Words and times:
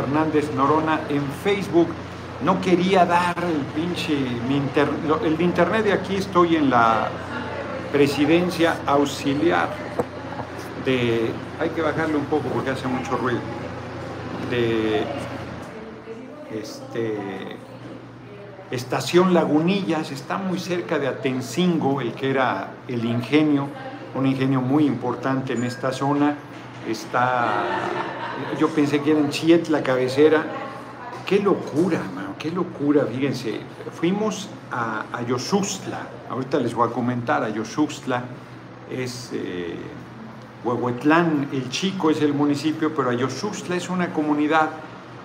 Fernández 0.00 0.52
Norona 0.54 1.00
en 1.08 1.22
Facebook. 1.42 1.88
No 2.44 2.60
quería 2.60 3.04
dar 3.04 3.34
el 3.42 3.62
pinche 3.74 4.16
el 5.24 5.36
de 5.36 5.44
internet 5.44 5.84
de 5.84 5.92
aquí 5.92 6.16
estoy 6.16 6.54
en 6.56 6.70
la 6.70 7.08
presidencia 7.92 8.76
auxiliar 8.86 9.68
de 10.84 11.32
hay 11.58 11.70
que 11.70 11.82
bajarle 11.82 12.16
un 12.16 12.26
poco 12.26 12.48
porque 12.54 12.70
hace 12.70 12.86
mucho 12.86 13.16
ruido 13.16 13.40
de 14.50 15.02
este 16.54 17.56
Estación 18.70 19.32
Lagunillas, 19.32 20.10
está 20.12 20.36
muy 20.36 20.58
cerca 20.58 20.98
de 20.98 21.08
Atencingo, 21.08 22.02
el 22.02 22.12
que 22.12 22.28
era 22.30 22.68
el 22.86 23.04
ingenio, 23.06 23.66
un 24.14 24.26
ingenio 24.26 24.60
muy 24.60 24.84
importante 24.84 25.54
en 25.54 25.64
esta 25.64 25.90
zona. 25.90 26.36
Está, 26.86 27.64
yo 28.58 28.68
pensé 28.68 29.00
que 29.00 29.12
era 29.12 29.20
en 29.20 29.30
Chiet 29.30 29.68
la 29.68 29.82
cabecera. 29.82 30.44
Qué 31.26 31.40
locura, 31.40 32.00
mano, 32.14 32.34
qué 32.38 32.50
locura, 32.50 33.04
fíjense. 33.04 33.60
Fuimos 33.92 34.48
a, 34.70 35.04
a 35.12 35.24
ahorita 36.30 36.58
les 36.58 36.74
voy 36.74 36.88
a 36.88 36.92
comentar, 36.92 37.42
a 37.42 37.48
es 38.90 39.30
eh, 39.34 39.76
Huehuetlán, 40.64 41.48
el 41.52 41.68
chico 41.70 42.10
es 42.10 42.22
el 42.22 42.32
municipio, 42.32 42.94
pero 42.94 43.10
Ayosuxtla 43.10 43.76
es 43.76 43.88
una 43.90 44.12
comunidad 44.12 44.70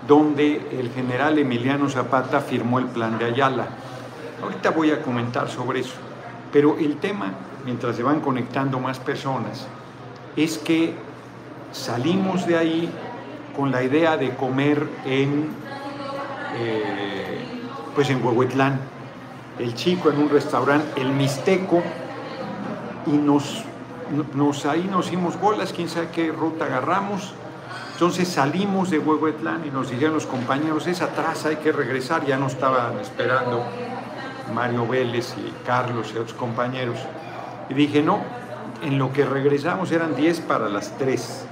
donde 0.08 0.80
el 0.80 0.92
general 0.92 1.40
Emiliano 1.40 1.90
Zapata 1.90 2.42
firmó 2.42 2.80
el 2.80 2.86
plan 2.86 3.18
de 3.18 3.26
Ayala. 3.26 3.68
Ahorita 4.42 4.72
voy 4.72 4.92
a 4.92 5.02
comentar 5.02 5.50
sobre 5.50 5.80
eso, 5.80 5.96
pero 6.52 6.78
el 6.78 6.98
tema, 6.98 7.32
mientras 7.66 7.96
se 7.96 8.04
van 8.04 8.20
conectando 8.20 8.80
más 8.80 9.00
personas, 9.00 9.66
es 10.36 10.58
que 10.58 10.94
salimos 11.74 12.48
de 12.48 12.58
ahí 12.58 12.90
con 13.56 13.72
la 13.72 13.84
idea 13.84 14.16
de 14.16 14.36
comer 14.36 14.88
en, 15.06 15.50
eh, 16.56 17.44
pues 17.94 18.10
en 18.10 18.24
Huehuetlán, 18.26 18.80
el 19.60 19.76
chico 19.76 20.10
en 20.10 20.20
un 20.20 20.30
restaurante, 20.30 21.02
el 21.02 21.10
Mixteco, 21.10 21.84
y 23.06 23.12
nos, 23.12 23.66
ahí 24.66 24.88
nos 24.90 25.08
hicimos 25.08 25.40
bolas, 25.40 25.74
quién 25.74 25.90
sabe 25.90 26.10
qué 26.14 26.32
ruta 26.32 26.66
agarramos, 26.66 27.34
entonces 27.94 28.28
salimos 28.28 28.90
de 28.90 29.00
Huehuetlán 29.00 29.66
y 29.66 29.70
nos 29.70 29.90
dijeron 29.90 30.14
los 30.14 30.26
compañeros, 30.26 30.88
es 30.88 31.02
atrás, 31.02 31.46
hay 31.46 31.58
que 31.58 31.72
regresar, 31.72 32.26
ya 32.26 32.38
nos 32.38 32.54
estaban 32.54 33.00
esperando 33.00 33.64
Mario 34.54 34.88
Vélez 34.88 35.36
y 35.38 35.66
Carlos 35.66 36.12
y 36.14 36.18
otros 36.18 36.34
compañeros. 36.34 36.98
Y 37.70 37.74
dije, 37.74 38.02
no, 38.02 38.22
en 38.84 38.98
lo 38.98 39.14
que 39.14 39.26
regresamos 39.26 39.92
eran 39.92 40.16
10 40.16 40.42
para 40.42 40.70
las 40.70 40.98
3. 40.98 41.48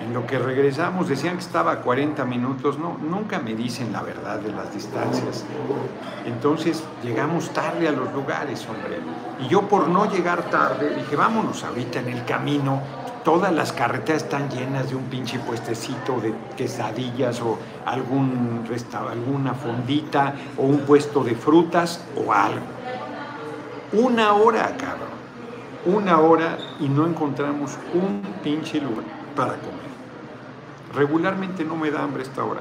En 0.00 0.14
lo 0.14 0.26
que 0.26 0.38
regresamos 0.38 1.08
decían 1.08 1.34
que 1.34 1.42
estaba 1.42 1.72
a 1.72 1.80
40 1.80 2.24
minutos, 2.24 2.78
no, 2.78 2.96
nunca 2.98 3.38
me 3.38 3.54
dicen 3.54 3.92
la 3.92 4.02
verdad 4.02 4.38
de 4.38 4.50
las 4.50 4.72
distancias. 4.72 5.44
Entonces 6.24 6.82
llegamos 7.02 7.50
tarde 7.50 7.86
a 7.86 7.92
los 7.92 8.12
lugares, 8.14 8.66
hombre. 8.66 8.98
Y 9.40 9.48
yo 9.48 9.68
por 9.68 9.88
no 9.88 10.10
llegar 10.10 10.48
tarde 10.50 10.94
dije, 10.96 11.16
vámonos 11.16 11.62
ahorita 11.64 12.00
en 12.00 12.08
el 12.08 12.24
camino, 12.24 12.80
todas 13.24 13.52
las 13.52 13.72
carreteras 13.72 14.22
están 14.22 14.48
llenas 14.48 14.88
de 14.88 14.96
un 14.96 15.04
pinche 15.04 15.38
puestecito 15.38 16.18
de 16.20 16.32
quesadillas 16.56 17.40
o 17.42 17.58
algún 17.84 18.64
alguna 19.10 19.54
fondita 19.54 20.34
o 20.56 20.62
un 20.62 20.80
puesto 20.80 21.22
de 21.22 21.34
frutas 21.34 22.02
o 22.16 22.32
algo. 22.32 22.64
Una 23.92 24.32
hora, 24.32 24.76
cabrón. 24.78 25.10
Una 25.84 26.20
hora 26.20 26.58
y 26.78 26.88
no 26.88 27.06
encontramos 27.06 27.76
un 27.92 28.22
pinche 28.42 28.80
lugar 28.80 29.04
para 29.34 29.54
comer. 29.54 29.79
Regularmente 30.94 31.64
no 31.64 31.76
me 31.76 31.90
da 31.90 32.02
hambre 32.02 32.22
esta 32.22 32.44
hora. 32.44 32.60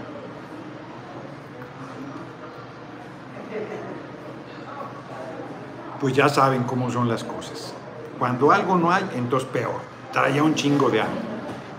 Pues 6.00 6.14
ya 6.16 6.30
saben 6.30 6.64
cómo 6.64 6.90
son 6.92 7.10
las 7.10 7.24
cosas. 7.24 7.74
Cuando 8.18 8.52
algo 8.52 8.78
no 8.78 8.92
hay, 8.92 9.04
entonces 9.16 9.50
peor 9.50 9.82
traía 10.12 10.44
un 10.44 10.56
chingo 10.56 10.90
de 10.90 11.02
hambre. 11.02 11.22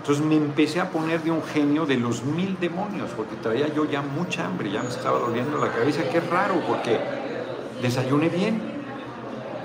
Entonces 0.00 0.25
me 0.25 0.37
empecé 0.37 0.81
a 0.81 0.91
poner 0.91 1.22
de 1.22 1.31
un 1.31 1.43
genio 1.43 1.87
de 1.87 1.97
los 1.97 2.25
mil 2.25 2.59
demonios, 2.59 3.10
porque 3.10 3.37
traía 3.37 3.69
yo 3.69 3.84
ya 3.84 4.03
mucha 4.03 4.47
hambre, 4.47 4.71
ya 4.71 4.83
me 4.83 4.89
estaba 4.89 5.19
doliendo 5.19 5.59
la 5.59 5.71
cabeza. 5.71 6.03
Qué 6.10 6.21
raro, 6.21 6.55
porque 6.66 6.99
desayuné 7.83 8.28
bien. 8.28 8.69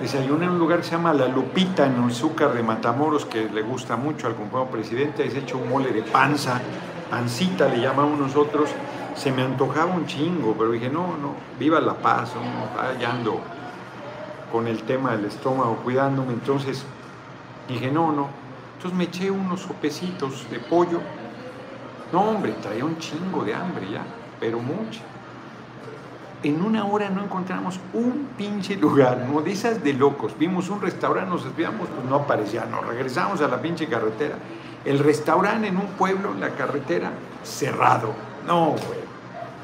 Desayuné 0.01 0.45
en 0.45 0.51
un 0.51 0.59
lugar 0.59 0.79
que 0.79 0.85
se 0.85 0.91
llama 0.91 1.13
La 1.13 1.27
Lupita, 1.27 1.85
en 1.85 2.03
azúcar 2.03 2.53
de 2.53 2.61
Matamoros, 2.61 3.25
que 3.25 3.49
le 3.49 3.61
gusta 3.61 3.95
mucho 3.95 4.27
al 4.27 4.35
compañero 4.35 4.69
presidente. 4.69 5.25
Es 5.25 5.35
hecho 5.35 5.57
un 5.57 5.69
mole 5.69 5.91
de 5.91 6.01
panza, 6.03 6.59
pancita 7.09 7.69
le 7.69 7.79
llamamos 7.79 8.19
nosotros. 8.19 8.69
Se 9.15 9.31
me 9.31 9.41
antojaba 9.41 9.93
un 9.93 10.05
chingo, 10.05 10.53
pero 10.57 10.71
dije, 10.71 10.89
no, 10.89 11.15
no, 11.17 11.35
viva 11.57 11.79
la 11.79 11.93
paz, 11.93 12.33
no, 12.35 13.07
ando 13.07 13.39
con 14.51 14.67
el 14.67 14.83
tema 14.83 15.11
del 15.11 15.25
estómago, 15.25 15.77
cuidándome. 15.77 16.33
Entonces 16.33 16.83
dije, 17.69 17.89
no, 17.89 18.11
no, 18.11 18.27
entonces 18.75 18.97
me 18.97 19.05
eché 19.05 19.31
unos 19.31 19.61
sopecitos 19.61 20.49
de 20.51 20.59
pollo. 20.59 20.99
No, 22.11 22.21
hombre, 22.21 22.51
traía 22.61 22.83
un 22.83 22.97
chingo 22.97 23.45
de 23.45 23.53
hambre 23.53 23.89
ya, 23.89 24.03
pero 24.41 24.59
mucho. 24.59 24.99
En 26.45 26.63
una 26.63 26.85
hora 26.85 27.09
no 27.09 27.23
encontramos 27.23 27.79
un 27.95 28.27
pinche 28.37 28.75
lugar, 28.75 29.25
no 29.27 29.41
de 29.41 29.55
de 29.55 29.93
locos. 29.93 30.37
Vimos 30.37 30.69
un 30.69 30.79
restaurante, 30.79 31.31
nos 31.31 31.43
desviamos, 31.43 31.89
pues 31.89 32.07
no 32.07 32.17
aparecía, 32.17 32.67
nos 32.67 32.85
regresamos 32.85 33.41
a 33.41 33.47
la 33.47 33.59
pinche 33.59 33.87
carretera. 33.87 34.35
El 34.85 34.99
restaurante 34.99 35.69
en 35.69 35.77
un 35.77 35.87
pueblo, 35.97 36.33
en 36.33 36.41
la 36.41 36.51
carretera, 36.51 37.13
cerrado. 37.43 38.13
No, 38.45 38.67
güey. 38.73 38.99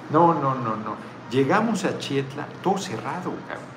No, 0.09 0.33
no, 0.33 0.55
no, 0.55 0.75
no. 0.75 0.95
Llegamos 1.29 1.85
a 1.85 1.99
Chietla, 1.99 2.47
todo 2.63 2.79
cerrado, 2.79 3.31
cabrón. 3.47 3.67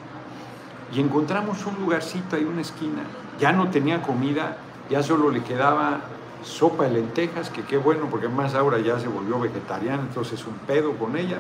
Y 0.91 1.00
encontramos 1.00 1.66
un 1.66 1.75
lugarcito 1.75 2.36
ahí, 2.36 2.44
una 2.44 2.62
esquina. 2.62 3.03
Ya 3.38 3.53
no 3.53 3.69
tenía 3.69 4.00
comida, 4.00 4.56
ya 4.88 5.03
solo 5.03 5.31
le 5.31 5.42
quedaba 5.42 6.00
sopa 6.42 6.84
de 6.84 6.92
lentejas, 6.92 7.50
que 7.50 7.65
qué 7.65 7.76
bueno, 7.76 8.06
porque 8.10 8.28
más 8.28 8.54
ahora 8.54 8.78
ya 8.78 8.98
se 8.98 9.09
volvió 9.09 9.38
vegetariana, 9.38 10.00
entonces 10.00 10.47
un 10.47 10.54
pedo 10.66 10.92
con 10.97 11.19
ella. 11.19 11.36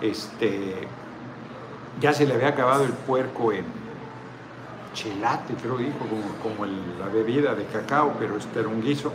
Este, 0.00 0.74
ya 2.00 2.12
se 2.12 2.26
le 2.26 2.34
había 2.34 2.48
acabado 2.48 2.84
el 2.84 2.92
puerco 2.92 3.52
en 3.52 3.64
chelate, 4.92 5.54
creo 5.54 5.76
dijo, 5.76 5.98
como, 5.98 6.56
como 6.56 6.66
la 6.66 7.06
bebida 7.08 7.54
de 7.54 7.64
cacao, 7.66 8.14
pero 8.18 8.36
este 8.36 8.60
era 8.60 8.68
un 8.68 8.82
guiso, 8.82 9.12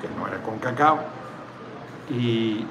que 0.00 0.08
no 0.18 0.26
era 0.26 0.42
con 0.42 0.58
cacao. 0.58 1.00
Y 2.10 2.64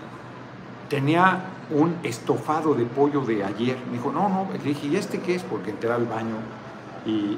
tenía 0.90 1.44
un 1.70 1.98
estofado 2.04 2.74
de 2.74 2.86
pollo 2.86 3.22
de 3.22 3.44
ayer. 3.44 3.78
Me 3.88 3.94
dijo, 3.94 4.12
no, 4.12 4.30
no, 4.30 4.48
le 4.52 4.60
dije, 4.60 4.88
¿y 4.88 4.96
este 4.96 5.20
qué 5.20 5.36
es? 5.36 5.44
Porque 5.44 5.72
entré 5.72 5.92
al 5.92 6.06
baño 6.06 6.38
y, 7.06 7.38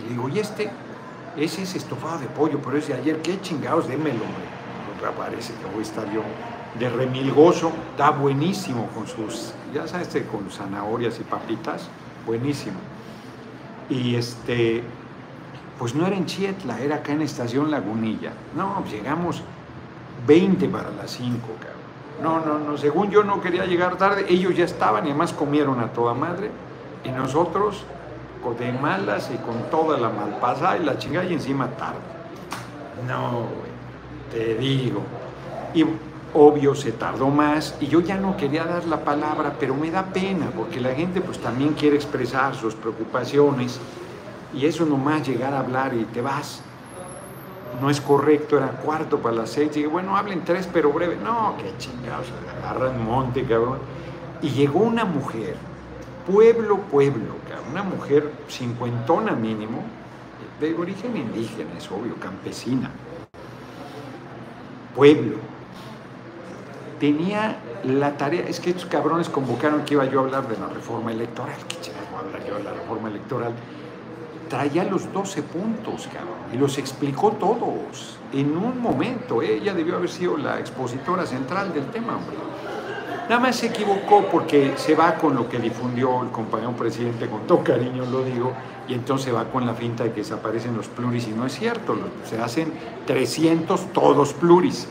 le 0.00 0.08
digo, 0.08 0.28
¿y 0.28 0.38
este? 0.38 0.70
ese 1.36 1.62
es 1.62 1.74
estofado 1.74 2.18
de 2.18 2.26
pollo, 2.26 2.60
pero 2.62 2.76
es 2.76 2.88
de 2.88 2.94
ayer, 2.94 3.20
qué 3.22 3.40
chingados, 3.40 3.88
démelo, 3.88 4.24
hombre. 4.24 4.44
que 4.98 5.70
voy 5.72 5.78
a 5.78 5.82
estar 5.82 6.10
yo 6.12 6.22
de 6.78 6.88
remilgoso, 6.88 7.72
está 7.90 8.10
buenísimo 8.10 8.88
con 8.94 9.06
sus, 9.06 9.52
ya 9.74 9.86
sabes, 9.88 10.06
este, 10.08 10.24
con 10.24 10.50
zanahorias 10.50 11.18
y 11.20 11.24
papitas, 11.24 11.88
buenísimo. 12.26 12.78
Y 13.88 14.14
este, 14.14 14.82
pues 15.78 15.94
no 15.94 16.06
era 16.06 16.16
en 16.16 16.26
Chietla, 16.26 16.80
era 16.80 16.96
acá 16.96 17.12
en 17.12 17.22
Estación 17.22 17.70
Lagunilla. 17.70 18.32
No, 18.54 18.76
pues 18.80 18.92
llegamos 18.92 19.42
20 20.26 20.68
para 20.68 20.90
las 20.90 21.10
5, 21.10 21.38
cabrón. 21.58 21.80
No, 22.22 22.44
no, 22.44 22.58
no, 22.58 22.76
según 22.76 23.10
yo 23.10 23.24
no 23.24 23.40
quería 23.40 23.64
llegar 23.64 23.96
tarde, 23.96 24.26
ellos 24.28 24.54
ya 24.54 24.64
estaban 24.64 25.06
y 25.06 25.10
además 25.10 25.32
comieron 25.32 25.80
a 25.80 25.88
toda 25.92 26.14
madre. 26.14 26.50
Y 27.02 27.08
nosotros 27.08 27.84
de 28.58 28.72
malas 28.72 29.30
y 29.32 29.36
con 29.38 29.70
toda 29.70 29.98
la 29.98 30.08
malpasada 30.08 30.78
y 30.78 30.84
la 30.84 30.98
chingada 30.98 31.26
y 31.26 31.34
encima 31.34 31.68
tarde. 31.68 32.00
No, 33.06 33.44
te 34.32 34.56
digo. 34.56 35.02
Obvio 36.34 36.74
se 36.74 36.92
tardó 36.92 37.28
más 37.28 37.76
y 37.80 37.86
yo 37.86 38.00
ya 38.00 38.16
no 38.16 38.36
quería 38.36 38.64
dar 38.64 38.84
la 38.84 39.04
palabra, 39.04 39.56
pero 39.58 39.74
me 39.74 39.90
da 39.90 40.06
pena 40.06 40.50
porque 40.56 40.80
la 40.80 40.94
gente 40.94 41.20
pues 41.20 41.38
también 41.38 41.74
quiere 41.74 41.96
expresar 41.96 42.54
sus 42.54 42.74
preocupaciones 42.74 43.80
y 44.54 44.66
eso 44.66 44.84
nomás 44.84 45.26
llegar 45.26 45.54
a 45.54 45.60
hablar 45.60 45.94
y 45.94 46.04
te 46.04 46.20
vas. 46.20 46.62
No 47.80 47.88
es 47.88 48.00
correcto, 48.00 48.58
era 48.58 48.68
cuarto 48.68 49.18
para 49.18 49.36
las 49.36 49.50
seis. 49.50 49.72
Dije, 49.72 49.86
bueno, 49.86 50.16
hablen 50.16 50.44
tres, 50.44 50.68
pero 50.70 50.92
breve. 50.92 51.16
No, 51.22 51.54
qué 51.56 51.72
chingados, 51.78 52.26
agarran 52.58 53.02
monte, 53.02 53.44
cabrón. 53.44 53.78
Y 54.42 54.50
llegó 54.50 54.80
una 54.80 55.04
mujer 55.04 55.56
pueblo, 56.26 56.78
pueblo, 56.90 57.34
una 57.70 57.82
mujer 57.82 58.30
cincuentona 58.48 59.32
mínimo, 59.32 59.82
de 60.60 60.74
origen 60.74 61.16
indígena, 61.16 61.70
es 61.78 61.90
obvio, 61.90 62.16
campesina, 62.16 62.90
pueblo, 64.94 65.36
tenía 67.00 67.56
la 67.82 68.16
tarea, 68.16 68.44
es 68.46 68.60
que 68.60 68.70
estos 68.70 68.86
cabrones 68.86 69.28
convocaron 69.28 69.84
que 69.84 69.94
iba 69.94 70.04
yo 70.04 70.20
a 70.20 70.24
hablar 70.24 70.46
de 70.46 70.56
la 70.58 70.68
reforma 70.68 71.10
electoral, 71.10 71.56
que 71.66 71.90
voy 71.90 72.16
a 72.16 72.26
hablar 72.26 72.46
yo 72.46 72.56
de 72.56 72.62
la 72.62 72.72
reforma 72.72 73.08
electoral, 73.08 73.52
traía 74.48 74.84
los 74.84 75.10
12 75.12 75.42
puntos, 75.42 76.08
cabrón, 76.12 76.36
y 76.52 76.58
los 76.58 76.76
explicó 76.76 77.32
todos 77.32 78.18
en 78.32 78.56
un 78.56 78.80
momento. 78.80 79.42
¿eh? 79.42 79.56
Ella 79.56 79.72
debió 79.72 79.96
haber 79.96 80.10
sido 80.10 80.36
la 80.36 80.60
expositora 80.60 81.24
central 81.24 81.72
del 81.72 81.86
tema, 81.86 82.16
hombre. 82.16 82.36
Nada 83.28 83.40
más 83.40 83.56
se 83.56 83.68
equivocó 83.68 84.26
porque 84.30 84.72
se 84.76 84.96
va 84.96 85.14
con 85.14 85.36
lo 85.36 85.48
que 85.48 85.60
difundió 85.60 86.22
el 86.22 86.30
compañero 86.30 86.72
presidente, 86.72 87.28
con 87.28 87.46
todo 87.46 87.62
cariño 87.62 88.04
lo 88.04 88.24
digo, 88.24 88.52
y 88.88 88.94
entonces 88.94 89.32
va 89.32 89.44
con 89.44 89.64
la 89.64 89.74
finta 89.74 90.02
de 90.02 90.10
que 90.10 90.22
desaparecen 90.22 90.76
los 90.76 90.88
pluris, 90.88 91.28
y 91.28 91.30
no 91.30 91.46
es 91.46 91.54
cierto, 91.54 91.96
se 92.28 92.40
hacen 92.40 92.72
300 93.06 93.92
todos 93.92 94.32
pluris. 94.32 94.88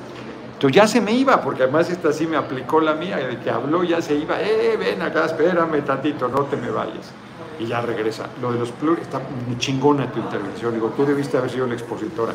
Entonces 0.60 0.76
ya 0.76 0.88
se 0.90 1.00
me 1.00 1.14
iba, 1.14 1.42
porque 1.42 1.64
además 1.64 1.90
esta 1.90 2.12
sí 2.12 2.28
me 2.28 2.36
aplicó 2.36 2.82
la 2.82 2.94
mía, 2.94 3.16
de 3.16 3.40
que 3.40 3.50
habló 3.50 3.82
ya 3.82 4.02
se 4.02 4.16
iba, 4.16 4.42
eh, 4.42 4.76
ven 4.78 5.02
acá, 5.02 5.24
espérame 5.24 5.86
tantito, 5.86 6.28
no 6.28 6.42
te 6.44 6.58
me 6.58 6.70
vayas. 6.70 7.14
Y 7.58 7.66
ya 7.66 7.80
regresa. 7.80 8.26
Lo 8.42 8.52
de 8.52 8.60
los 8.60 8.70
pluris, 8.72 9.04
está 9.04 9.20
muy 9.48 9.58
chingona 9.58 10.12
tu 10.12 10.20
intervención. 10.20 10.74
Digo, 10.74 10.90
tú 10.98 11.06
debiste 11.06 11.38
haber 11.38 11.50
sido 11.50 11.66
la 11.66 11.76
expositora. 11.76 12.34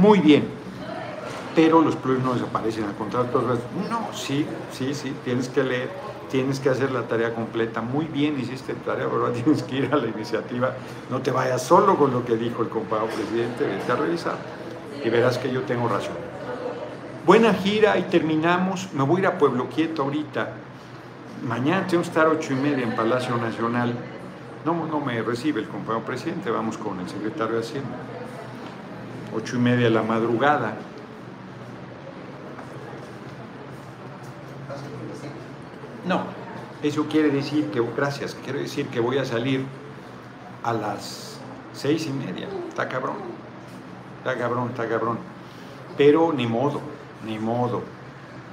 Muy 0.00 0.18
bien, 0.18 0.48
pero 1.54 1.80
los 1.82 1.94
pluris 1.94 2.24
no 2.24 2.34
desaparecen, 2.34 2.82
al 2.82 2.96
contrario, 2.96 3.30
no, 3.88 4.08
sí, 4.12 4.44
sí, 4.72 4.92
sí, 4.92 5.14
tienes 5.24 5.48
que 5.48 5.62
leer, 5.62 5.88
tienes 6.32 6.58
que 6.58 6.68
hacer 6.68 6.90
la 6.90 7.02
tarea 7.02 7.32
completa, 7.32 7.80
muy 7.80 8.06
bien 8.06 8.40
hiciste 8.40 8.74
tarea, 8.74 9.06
pero 9.08 9.30
tienes 9.30 9.62
que 9.62 9.76
ir 9.76 9.90
a 9.92 9.98
la 9.98 10.08
iniciativa, 10.08 10.74
no 11.10 11.22
te 11.22 11.30
vayas 11.30 11.62
solo 11.62 11.96
con 11.96 12.10
lo 12.10 12.24
que 12.24 12.36
dijo 12.36 12.62
el 12.62 12.70
compañero 12.70 13.06
presidente, 13.14 13.64
vete 13.66 13.92
a 13.92 13.94
revisar 13.94 14.34
y 15.04 15.08
verás 15.10 15.38
que 15.38 15.52
yo 15.52 15.62
tengo 15.62 15.86
razón. 15.86 16.31
Buena 17.24 17.54
gira 17.54 17.98
y 17.98 18.02
terminamos, 18.02 18.92
me 18.92 19.04
voy 19.04 19.18
a 19.18 19.20
ir 19.20 19.26
a 19.28 19.38
Pueblo 19.38 19.68
Quieto 19.68 20.02
ahorita, 20.02 20.54
mañana 21.46 21.86
tengo 21.86 22.02
que 22.02 22.08
estar 22.08 22.26
ocho 22.26 22.52
y 22.52 22.56
media 22.56 22.82
en 22.84 22.96
Palacio 22.96 23.36
Nacional, 23.36 23.94
no, 24.64 24.86
no 24.86 24.98
me 24.98 25.22
recibe 25.22 25.60
el 25.60 25.68
compañero 25.68 26.04
presidente, 26.04 26.50
vamos 26.50 26.76
con 26.76 26.98
el 26.98 27.08
secretario 27.08 27.54
de 27.54 27.60
Hacienda, 27.60 27.96
ocho 29.36 29.54
y 29.54 29.60
media 29.60 29.84
de 29.84 29.90
la 29.90 30.02
madrugada, 30.02 30.74
No, 36.04 36.24
eso 36.82 37.06
quiere 37.06 37.30
decir 37.30 37.66
que, 37.70 37.80
gracias, 37.96 38.34
quiere 38.34 38.60
decir 38.60 38.88
que 38.88 38.98
voy 38.98 39.18
a 39.18 39.24
salir 39.24 39.64
a 40.64 40.72
las 40.72 41.38
seis 41.72 42.06
y 42.06 42.12
media. 42.12 42.48
Está 42.68 42.88
cabrón, 42.88 43.16
está 44.18 44.36
cabrón, 44.36 44.70
está 44.70 44.88
cabrón. 44.88 45.18
Pero 45.96 46.32
ni 46.32 46.46
modo, 46.46 46.80
ni 47.26 47.38
modo, 47.38 47.82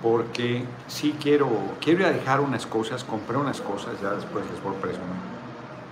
porque 0.02 0.64
sí 0.88 1.16
quiero, 1.22 1.50
quiero 1.82 2.02
ir 2.02 2.06
a 2.06 2.12
dejar 2.12 2.40
unas 2.40 2.66
cosas, 2.66 3.04
compré 3.04 3.38
unas 3.38 3.62
cosas, 3.62 4.00
ya 4.02 4.12
después 4.12 4.46
les 4.52 4.64
voy 4.64 4.76
a 4.76 4.80
presumir, 4.80 5.08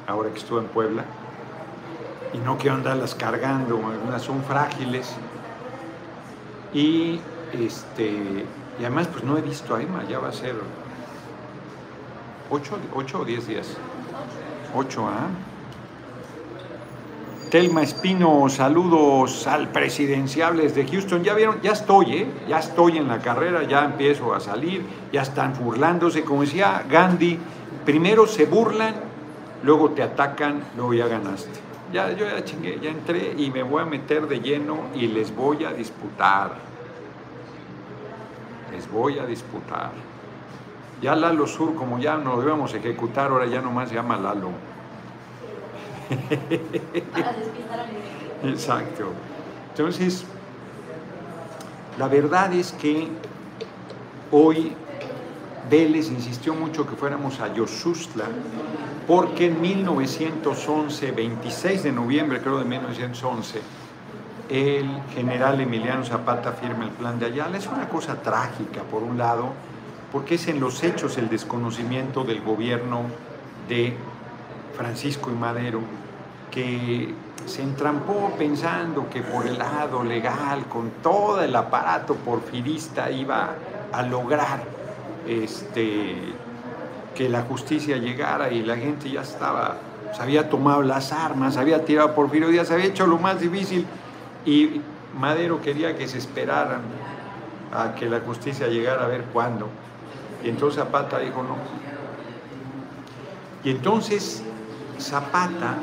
ahora 0.07 0.29
que 0.31 0.38
estuve 0.38 0.62
en 0.62 0.68
Puebla, 0.68 1.06
y 2.33 2.38
no 2.39 2.57
quiero 2.57 2.75
andarlas 2.75 3.15
cargando, 3.15 3.75
algunas 3.75 4.21
son 4.21 4.44
frágiles, 4.44 5.13
y, 6.74 7.19
este, 7.53 8.45
y 8.80 8.81
además 8.81 9.07
pues 9.07 9.23
no 9.23 9.38
he 9.38 9.41
visto 9.41 9.75
a 9.75 9.81
Emma, 9.81 10.03
ya 10.07 10.19
va 10.19 10.30
a 10.30 10.33
ser 10.33 10.56
8, 12.50 12.80
o 13.19 13.25
10 13.25 13.47
días. 13.47 13.68
8, 14.73 15.07
¿ah? 15.07 15.27
Telma 17.49 17.81
Espino, 17.81 18.49
saludos 18.49 19.47
al 19.47 19.69
presidenciables 19.69 20.75
de 20.75 20.85
Houston. 20.85 21.23
Ya 21.23 21.33
vieron, 21.33 21.61
ya 21.61 21.71
estoy, 21.71 22.13
¿eh? 22.13 22.27
Ya 22.49 22.59
estoy 22.59 22.97
en 22.97 23.07
la 23.07 23.19
carrera, 23.19 23.63
ya 23.63 23.85
empiezo 23.85 24.33
a 24.33 24.41
salir, 24.41 24.85
ya 25.13 25.21
están 25.21 25.53
burlándose. 25.57 26.23
Como 26.23 26.41
decía 26.41 26.83
Gandhi, 26.89 27.39
primero 27.85 28.27
se 28.27 28.45
burlan, 28.47 28.95
luego 29.63 29.91
te 29.91 30.03
atacan, 30.03 30.61
luego 30.75 30.94
ya 30.94 31.07
ganaste. 31.07 31.59
Ya, 31.94 32.11
yo 32.11 32.25
ya 32.25 32.44
chingué, 32.44 32.79
ya 32.81 32.89
entré 32.89 33.33
y 33.38 33.49
me 33.49 33.63
voy 33.63 33.81
a 33.81 33.85
meter 33.85 34.27
de 34.27 34.41
lleno 34.41 34.79
y 34.94 35.07
les 35.07 35.33
voy 35.33 35.63
a 35.63 35.71
disputar. 35.71 36.51
Les 38.73 38.91
voy 38.91 39.19
a 39.19 39.25
disputar. 39.25 39.91
Ya 41.01 41.15
Lalo 41.15 41.47
Sur, 41.47 41.75
como 41.75 41.97
ya 41.97 42.19
íbamos 42.21 42.73
a 42.73 42.77
ejecutar, 42.77 43.31
ahora 43.31 43.45
ya 43.45 43.61
nomás 43.61 43.88
se 43.88 43.95
llama 43.95 44.17
Lalo. 44.17 44.49
Exacto. 48.44 49.12
Entonces, 49.69 50.24
la 51.98 52.07
verdad 52.07 52.54
es 52.54 52.71
que 52.74 53.07
hoy 54.31 54.74
Vélez 55.69 56.09
insistió 56.09 56.54
mucho 56.54 56.88
que 56.88 56.95
fuéramos 56.95 57.39
a 57.39 57.54
Yosustla, 57.54 58.25
porque 59.07 59.48
en 59.48 59.62
1911, 59.62 61.12
26 61.12 61.83
de 61.83 61.92
noviembre 61.92 62.42
creo 62.42 62.59
de 62.59 62.65
1911, 62.65 63.62
el 64.50 64.89
general 65.13 65.59
Emiliano 65.59 66.06
Zapata 66.06 66.54
firma 66.54 66.86
el 66.86 66.92
plan 66.92 67.19
de 67.19 67.25
Ayala. 67.25 67.57
Es 67.57 67.68
una 67.68 67.89
cosa 67.89 68.21
trágica, 68.21 68.83
por 68.83 69.04
un 69.04 69.18
lado, 69.18 69.51
porque 70.12 70.36
es 70.36 70.48
en 70.48 70.59
los 70.59 70.83
hechos 70.83 71.18
el 71.18 71.30
desconocimiento 71.30 72.24
del 72.24 72.42
gobierno 72.42 73.04
de 73.68 73.95
Francisco 74.77 75.31
y 75.31 75.33
Madero, 75.33 75.81
que 76.51 77.13
se 77.45 77.63
entrampó 77.63 78.33
pensando 78.38 79.09
que 79.09 79.21
por 79.21 79.47
el 79.47 79.57
lado 79.57 80.03
legal, 80.03 80.65
con 80.65 80.91
todo 81.01 81.41
el 81.41 81.56
aparato 81.56 82.15
porfirista, 82.15 83.09
iba 83.09 83.56
a 83.91 84.03
lograr 84.03 84.63
este, 85.27 86.15
que 87.15 87.29
la 87.29 87.41
justicia 87.41 87.97
llegara 87.97 88.51
y 88.51 88.63
la 88.63 88.75
gente 88.77 89.09
ya 89.09 89.21
estaba, 89.21 89.77
se 90.15 90.21
había 90.21 90.50
tomado 90.50 90.81
las 90.83 91.12
armas, 91.12 91.57
había 91.57 91.83
tirado 91.83 92.13
Porfirio 92.13 92.50
Díaz, 92.50 92.69
había 92.71 92.85
hecho 92.85 93.07
lo 93.07 93.18
más 93.18 93.39
difícil 93.39 93.85
y 94.45 94.81
Madero 95.19 95.62
quería 95.62 95.97
que 95.97 96.07
se 96.07 96.18
esperaran 96.18 96.81
a 97.73 97.95
que 97.95 98.09
la 98.09 98.19
justicia 98.19 98.68
llegara 98.68 99.06
a 99.06 99.07
ver 99.07 99.23
cuándo. 99.33 99.68
Y 100.44 100.50
entonces 100.50 100.81
Zapata 100.81 101.19
dijo 101.19 101.44
no. 101.44 101.56
Y 103.63 103.71
entonces 103.71 104.44
Zapata 104.99 105.75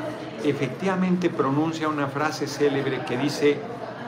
efectivamente 0.43 1.29
pronuncia 1.29 1.87
una 1.87 2.07
frase 2.07 2.47
célebre 2.47 3.03
que 3.05 3.17
dice, 3.17 3.59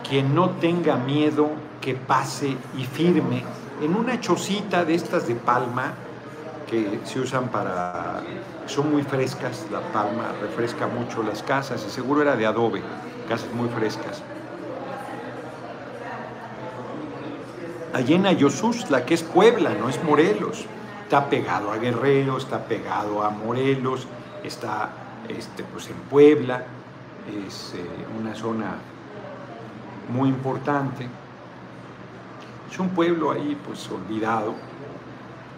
quien 0.08 0.36
no 0.36 0.52
tenga 0.52 0.96
miedo, 0.98 1.50
que 1.82 1.94
pase 1.96 2.56
y 2.78 2.84
firme, 2.84 3.44
en 3.82 3.96
una 3.96 4.20
chocita 4.20 4.86
de 4.86 4.96
estas 4.96 5.28
de 5.28 5.36
palma, 5.36 5.94
que 6.70 7.00
se 7.06 7.20
usan 7.20 7.48
para, 7.48 8.22
son 8.66 8.92
muy 8.92 9.04
frescas, 9.04 9.66
la 9.72 9.80
palma 9.80 10.34
refresca 10.42 10.88
mucho 10.88 11.24
las 11.24 11.42
casas, 11.44 11.84
y 11.88 11.90
seguro 11.90 12.22
era 12.22 12.36
de 12.36 12.46
adobe, 12.46 12.82
casas 13.28 13.52
muy 13.54 13.70
frescas. 13.70 14.22
allí 17.98 18.14
en 18.14 18.24
la 18.24 19.06
que 19.06 19.14
es 19.14 19.24
Puebla, 19.24 19.72
no 19.80 19.90
es 19.90 20.04
Morelos. 20.04 20.66
Está 21.04 21.30
pegado 21.30 21.72
a 21.72 21.78
Guerrero, 21.78 22.38
está 22.38 22.66
pegado 22.66 23.24
a 23.24 23.30
Morelos, 23.30 24.08
está 24.44 24.90
este, 25.28 25.64
pues 25.64 25.90
en 25.90 25.98
Puebla, 26.10 26.64
es 27.46 27.74
eh, 27.76 27.86
una 28.20 28.34
zona 28.34 28.76
muy 30.10 30.30
importante. 30.30 31.08
Es 32.72 32.80
un 32.80 32.90
pueblo 32.90 33.32
ahí 33.32 33.58
pues 33.66 33.90
olvidado, 33.90 34.54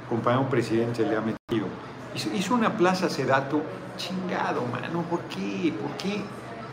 compañero 0.08 0.48
presidente 0.50 1.04
le 1.04 1.18
ha 1.18 1.22
metido. 1.22 1.68
Hizo, 2.16 2.56
una 2.56 2.76
plaza 2.76 3.10
Sedato, 3.10 3.62
chingado, 3.98 4.64
mano, 4.66 5.04
¿por 5.04 5.20
qué? 5.22 5.74
¿Por 5.80 5.92
qué? 5.98 6.22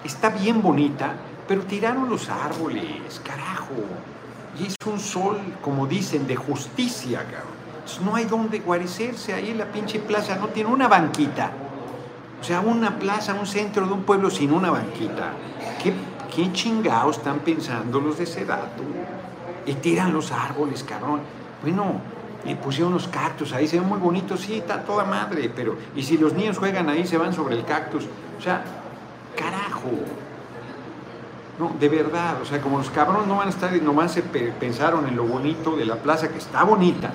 Está 0.05 0.31
bien 0.31 0.63
bonita, 0.63 1.13
pero 1.47 1.63
tiraron 1.63 2.09
los 2.09 2.29
árboles, 2.29 3.21
carajo. 3.25 3.75
Y 4.59 4.67
es 4.67 4.75
un 4.87 4.99
sol, 4.99 5.39
como 5.63 5.87
dicen, 5.87 6.27
de 6.27 6.37
justicia, 6.37 7.25
cabrón. 7.25 8.05
no 8.05 8.17
hay 8.17 8.25
donde 8.25 8.61
guarecerse. 8.61 9.35
Ahí 9.35 9.51
en 9.51 9.59
la 9.59 9.67
pinche 9.67 9.99
plaza 9.99 10.37
no 10.37 10.49
tiene 10.49 10.71
una 10.71 10.89
banquita. 10.89 11.51
O 12.41 12.45
sea, 12.45 12.61
una 12.61 12.99
plaza, 12.99 13.35
un 13.35 13.47
centro 13.47 13.87
de 13.87 13.93
un 13.93 14.03
pueblo 14.03 14.31
sin 14.31 14.53
una 14.53 14.71
banquita. 14.71 15.33
¿Qué, 15.83 15.93
qué 16.35 16.53
chingados 16.53 17.19
están 17.19 17.41
pensando 17.41 18.01
los 18.01 18.19
de 18.19 18.27
Sedato? 18.27 18.83
Y 19.65 19.75
tiran 19.75 20.13
los 20.13 20.31
árboles, 20.31 20.85
cabrón. 20.85 21.21
Bueno, 21.63 22.01
y 22.45 22.55
pusieron 22.55 22.93
los 22.93 23.09
cactus 23.09 23.53
ahí, 23.53 23.67
se 23.67 23.81
ven 23.81 23.89
muy 23.89 23.99
bonitos, 23.99 24.41
sí, 24.41 24.59
está 24.59 24.83
toda 24.85 25.05
madre, 25.05 25.51
pero 25.55 25.77
y 25.97 26.03
si 26.03 26.17
los 26.17 26.33
niños 26.33 26.59
juegan 26.59 26.89
ahí, 26.89 27.07
se 27.07 27.19
van 27.19 27.33
sobre 27.33 27.57
el 27.57 27.65
cactus. 27.65 28.05
O 28.39 28.43
sea, 28.43 28.63
carajo, 29.37 29.91
no, 31.59 31.75
de 31.81 31.89
verdad, 31.89 32.41
o 32.43 32.45
sea, 32.45 32.61
como 32.61 32.79
los 32.79 32.91
cabrones 32.91 33.27
no 33.27 33.37
van 33.37 33.49
a 33.49 33.51
estar, 33.51 33.73
nomás 33.83 34.13
se 34.13 34.23
pensaron 34.23 35.09
en 35.09 35.17
lo 35.17 35.25
bonito 35.25 35.75
de 35.75 35.87
la 35.87 35.97
plaza, 35.97 36.29
que 36.29 36.39
está 36.39 36.65
bonita, 36.65 37.11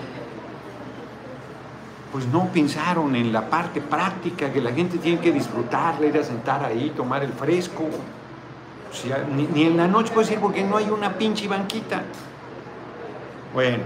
pues 2.11 2.25
no 2.27 2.47
pensaron 2.47 3.15
en 3.15 3.31
la 3.31 3.49
parte 3.49 3.79
práctica, 3.79 4.51
que 4.51 4.61
la 4.61 4.71
gente 4.71 4.97
tiene 4.97 5.19
que 5.19 5.31
disfrutarla, 5.31 6.07
ir 6.07 6.17
a 6.17 6.23
sentar 6.23 6.63
ahí, 6.63 6.91
tomar 6.95 7.23
el 7.23 7.31
fresco. 7.31 7.85
Ni, 9.33 9.63
en 9.63 9.77
la 9.77 9.87
noche 9.87 10.13
puede 10.13 10.27
ser 10.27 10.39
porque 10.39 10.63
no 10.63 10.75
hay 10.75 10.89
una 10.89 11.13
pinche 11.13 11.47
banquita. 11.47 12.01
Bueno, 13.53 13.83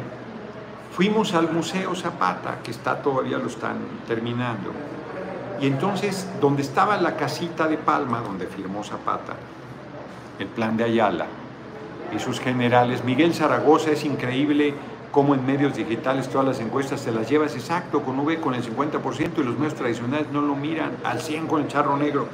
fuimos 0.96 1.36
al 1.36 1.52
Museo 1.52 1.94
Zapata, 1.94 2.58
que 2.64 2.72
está 2.72 3.02
todavía 3.02 3.38
lo 3.38 3.48
están 3.48 3.78
terminando. 4.08 4.72
Y 5.62 5.68
entonces, 5.68 6.28
donde 6.42 6.64
estaba 6.64 6.98
la 6.98 7.16
casita 7.16 7.68
de 7.68 7.78
Palma, 7.78 8.22
donde 8.22 8.48
firmó 8.48 8.84
Zapata, 8.84 9.34
el 10.40 10.48
plan 10.48 10.76
de 10.76 10.86
Ayala 10.86 11.28
y 12.14 12.20
sus 12.20 12.40
generales, 12.40 13.04
Miguel 13.04 13.34
Zaragoza 13.34 13.92
es 13.92 14.04
increíble 14.04 14.74
cómo 15.16 15.34
en 15.34 15.46
medios 15.46 15.74
digitales 15.74 16.28
todas 16.28 16.46
las 16.46 16.60
encuestas 16.60 17.06
te 17.06 17.10
las 17.10 17.30
llevas 17.30 17.56
exacto 17.56 18.02
con 18.02 18.20
V 18.20 18.42
con 18.42 18.54
el 18.54 18.62
50% 18.62 19.38
y 19.38 19.44
los 19.44 19.58
medios 19.58 19.74
tradicionales 19.74 20.28
no 20.34 20.42
lo 20.42 20.58
miran 20.58 20.92
al 21.06 21.22
100 21.22 21.48
con 21.48 21.62
el 21.62 21.70
charro 21.70 21.96
negro. 21.96 22.28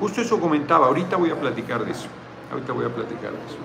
Justo 0.00 0.22
eso 0.22 0.40
comentaba, 0.40 0.86
ahorita 0.86 1.18
voy 1.18 1.28
a 1.28 1.38
platicar 1.38 1.84
de 1.84 1.90
eso, 1.90 2.06
ahorita 2.50 2.72
voy 2.72 2.86
a 2.86 2.88
platicar 2.88 3.32
de 3.32 3.36
eso. 3.36 3.58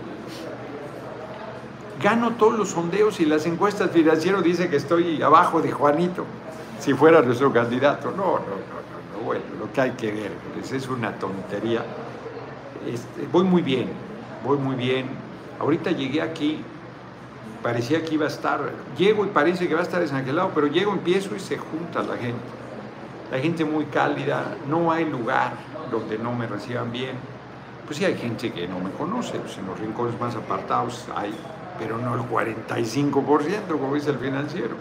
Gano 2.04 2.32
todos 2.32 2.60
los 2.60 2.68
sondeos 2.68 3.22
y 3.22 3.26
las 3.26 3.46
encuestas 3.46 3.90
financieras 3.92 4.44
dice 4.44 4.70
que 4.70 4.76
estoy 4.76 5.22
abajo 5.22 5.62
de 5.62 5.72
Juanito, 5.72 6.26
si 6.78 6.94
fuera 6.94 7.22
nuestro 7.22 7.54
candidato. 7.54 8.12
No, 8.12 8.18
no, 8.18 8.34
no, 8.34 9.18
no, 9.18 9.26
bueno, 9.26 9.46
lo 9.62 9.72
que 9.72 9.80
hay 9.80 9.92
que 9.92 10.12
ver, 10.12 10.34
pues 10.54 10.74
es 10.74 10.90
una 10.90 11.18
tontería. 11.18 11.86
Este, 12.86 13.30
voy 13.32 13.46
muy 13.46 13.62
bien, 13.62 13.88
voy 14.46 14.58
muy 14.58 14.76
bien. 14.76 15.06
Ahorita 15.58 15.92
llegué 15.92 16.22
aquí 16.22 16.62
parecía 17.68 18.02
que 18.02 18.14
iba 18.14 18.24
a 18.24 18.30
estar, 18.30 18.62
llego 18.98 19.26
y 19.26 19.28
parece 19.28 19.68
que 19.68 19.74
va 19.74 19.82
a 19.82 19.84
estar 19.84 20.00
desangelado, 20.00 20.52
pero 20.56 20.68
llego, 20.68 20.94
empiezo 20.94 21.36
y 21.36 21.40
se 21.42 21.58
junta 21.58 22.02
la 22.02 22.16
gente. 22.16 22.40
La 23.30 23.40
gente 23.40 23.66
muy 23.66 23.84
cálida, 23.88 24.56
no 24.70 24.90
hay 24.90 25.04
lugar 25.04 25.52
donde 25.92 26.18
no 26.18 26.32
me 26.32 26.48
reciban 26.48 26.94
bien. 26.94 27.18
Pues 27.86 27.98
sí 27.98 28.06
hay 28.06 28.16
gente 28.16 28.54
que 28.54 28.70
no 28.70 28.80
me 28.80 28.90
conoce, 28.92 29.38
pues 29.40 29.58
en 29.58 29.68
los 29.68 29.78
rincones 29.78 30.18
más 30.18 30.34
apartados 30.38 31.08
hay, 31.14 31.36
pero 31.78 31.98
no 31.98 32.16
el 32.16 32.22
45%, 32.22 33.68
como 33.68 33.96
dice 33.96 34.12
el 34.12 34.18
financiero. 34.18 34.78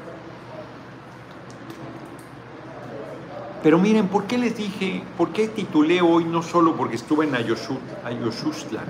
Pero 3.64 3.80
miren, 3.80 4.06
¿por 4.06 4.28
qué 4.28 4.38
les 4.38 4.56
dije, 4.56 5.02
por 5.18 5.30
qué 5.30 5.48
titulé 5.48 6.02
hoy 6.02 6.24
no 6.24 6.40
solo 6.40 6.76
porque 6.76 6.94
estuve 6.94 7.26
en 7.26 7.34
Ayosustla, 7.34 8.84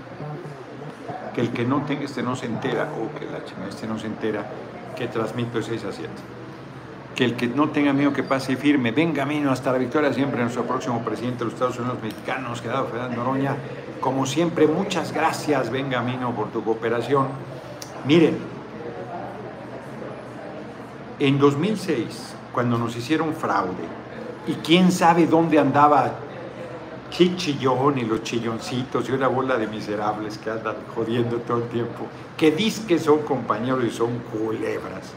que 1.36 1.42
el 1.42 1.50
que 1.50 1.66
no 1.66 1.82
tenga 1.82 2.06
este 2.06 2.22
no 2.22 2.34
se 2.34 2.46
entera, 2.46 2.88
o 2.96 3.14
que 3.14 3.26
chingada 3.44 3.68
este 3.68 3.86
no 3.86 3.98
se 3.98 4.06
entera, 4.06 4.46
que 4.96 5.06
transmito 5.06 5.60
6 5.60 5.84
a 5.84 5.92
7. 5.92 6.08
Que 7.14 7.26
el 7.26 7.36
que 7.36 7.46
no 7.46 7.68
tenga 7.68 7.92
miedo 7.92 8.14
que 8.14 8.22
pase 8.22 8.56
firme, 8.56 8.90
venga 8.90 9.16
camino 9.16 9.52
hasta 9.52 9.70
la 9.70 9.76
victoria 9.76 10.14
siempre, 10.14 10.40
nuestro 10.40 10.64
próximo 10.64 11.04
presidente 11.04 11.40
de 11.40 11.44
los 11.44 11.52
Estados 11.52 11.78
Unidos 11.78 11.98
mexicanos, 12.02 12.62
quedado 12.62 12.86
Fernando 12.86 13.16
Noroña. 13.22 13.54
Como 14.00 14.24
siempre, 14.24 14.66
muchas 14.66 15.12
gracias, 15.12 15.70
venga 15.70 16.00
Benjamino, 16.00 16.34
por 16.34 16.50
tu 16.52 16.64
cooperación. 16.64 17.26
Miren, 18.06 18.38
en 21.18 21.38
2006, 21.38 22.34
cuando 22.50 22.78
nos 22.78 22.96
hicieron 22.96 23.34
fraude, 23.34 23.84
y 24.46 24.54
quién 24.54 24.90
sabe 24.90 25.26
dónde 25.26 25.58
andaba 25.58 26.12
chillón 27.10 27.98
y 27.98 28.02
los 28.02 28.22
chilloncitos 28.22 29.08
y 29.08 29.12
una 29.12 29.28
bola 29.28 29.56
de 29.56 29.66
miserables 29.66 30.38
que 30.38 30.50
andan 30.50 30.76
jodiendo 30.94 31.38
todo 31.38 31.58
el 31.58 31.68
tiempo, 31.68 32.06
que 32.36 32.50
dicen 32.50 32.86
que 32.86 32.98
son 32.98 33.20
compañeros 33.20 33.84
y 33.84 33.90
son 33.90 34.18
culebras. 34.18 35.12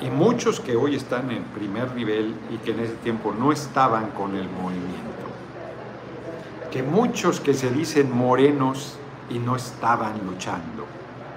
Y 0.00 0.10
muchos 0.10 0.60
que 0.60 0.76
hoy 0.76 0.96
están 0.96 1.30
en 1.30 1.44
primer 1.44 1.94
nivel 1.94 2.34
y 2.50 2.58
que 2.58 2.72
en 2.72 2.80
ese 2.80 2.94
tiempo 2.94 3.32
no 3.36 3.52
estaban 3.52 4.10
con 4.10 4.34
el 4.36 4.48
movimiento. 4.48 5.24
Que 6.70 6.82
muchos 6.82 7.40
que 7.40 7.54
se 7.54 7.70
dicen 7.70 8.12
morenos 8.12 8.96
y 9.30 9.38
no 9.38 9.56
estaban 9.56 10.20
luchando, 10.26 10.86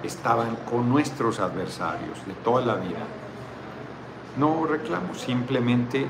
estaban 0.02 0.56
con 0.68 0.88
nuestros 0.88 1.38
adversarios 1.40 2.18
de 2.26 2.34
toda 2.44 2.64
la 2.64 2.74
vida. 2.74 3.06
No 4.36 4.66
reclamo, 4.66 5.14
simplemente 5.14 6.06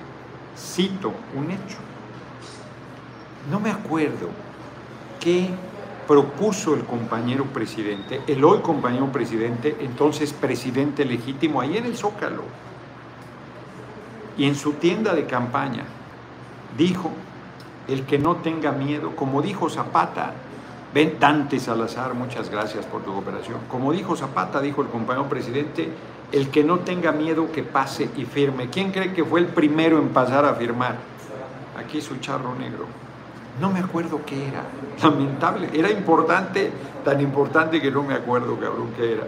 cito 0.57 1.13
un 1.37 1.51
hecho 1.51 1.79
no 3.51 3.61
me 3.61 3.71
acuerdo 3.71 4.29
qué 5.21 5.51
propuso 6.07 6.75
el 6.75 6.85
compañero 6.85 7.45
presidente, 7.45 8.23
el 8.27 8.43
hoy 8.43 8.61
compañero 8.61 9.13
presidente, 9.13 9.77
entonces 9.81 10.33
presidente 10.33 11.05
legítimo, 11.05 11.61
ahí 11.61 11.77
en 11.77 11.85
el 11.85 11.97
Zócalo. 11.97 12.43
Y 14.39 14.47
en 14.47 14.55
su 14.55 14.73
tienda 14.75 15.15
de 15.15 15.27
campaña 15.27 15.85
dijo, 16.77 17.11
el 17.89 18.05
que 18.05 18.19
no 18.19 18.37
tenga 18.37 18.73
miedo, 18.73 19.17
como 19.17 19.43
dijo 19.43 19.69
Zapata, 19.69 20.33
ven 20.95 21.17
Dante 21.21 21.61
Salazar, 21.61 22.15
muchas 22.15 22.51
gracias 22.51 22.87
por 22.87 23.03
tu 23.03 23.13
cooperación. 23.13 23.59
Como 23.71 23.93
dijo 23.93 24.17
Zapata, 24.17 24.61
dijo 24.61 24.83
el 24.83 24.89
compañero 24.89 25.29
presidente, 25.29 25.91
el 26.33 26.49
que 26.51 26.65
no 26.65 26.81
tenga 26.81 27.13
miedo 27.13 27.51
que 27.53 27.63
pase 27.63 28.09
y 28.17 28.25
firme. 28.25 28.69
¿Quién 28.71 28.93
cree 28.93 29.13
que 29.13 29.25
fue 29.25 29.41
el 29.41 29.47
primero 29.47 29.99
en 29.99 30.11
pasar 30.11 30.45
a 30.45 30.55
firmar? 30.55 30.97
Aquí 31.79 32.01
su 32.01 32.17
charro 32.17 32.55
negro. 32.55 32.87
No 33.61 33.71
me 33.71 33.81
acuerdo 33.81 34.21
qué 34.25 34.49
era. 34.49 34.63
Lamentable. 35.03 35.71
Era 35.73 35.91
importante, 35.91 36.71
tan 37.05 37.21
importante 37.21 37.81
que 37.81 37.91
no 37.91 38.03
me 38.03 38.15
acuerdo, 38.15 38.59
cabrón, 38.59 38.91
qué 38.97 39.15
era. 39.15 39.25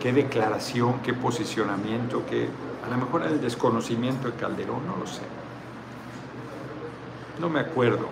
Qué 0.00 0.12
declaración, 0.12 1.00
qué 1.02 1.12
posicionamiento, 1.12 2.24
qué... 2.28 2.48
A 2.86 2.90
lo 2.90 2.96
mejor 2.96 3.22
era 3.22 3.30
el 3.30 3.40
desconocimiento 3.40 4.28
de 4.28 4.34
Calderón, 4.34 4.86
no 4.86 4.96
lo 4.96 5.06
sé. 5.06 5.22
No 7.40 7.48
me 7.48 7.60
acuerdo. 7.60 8.06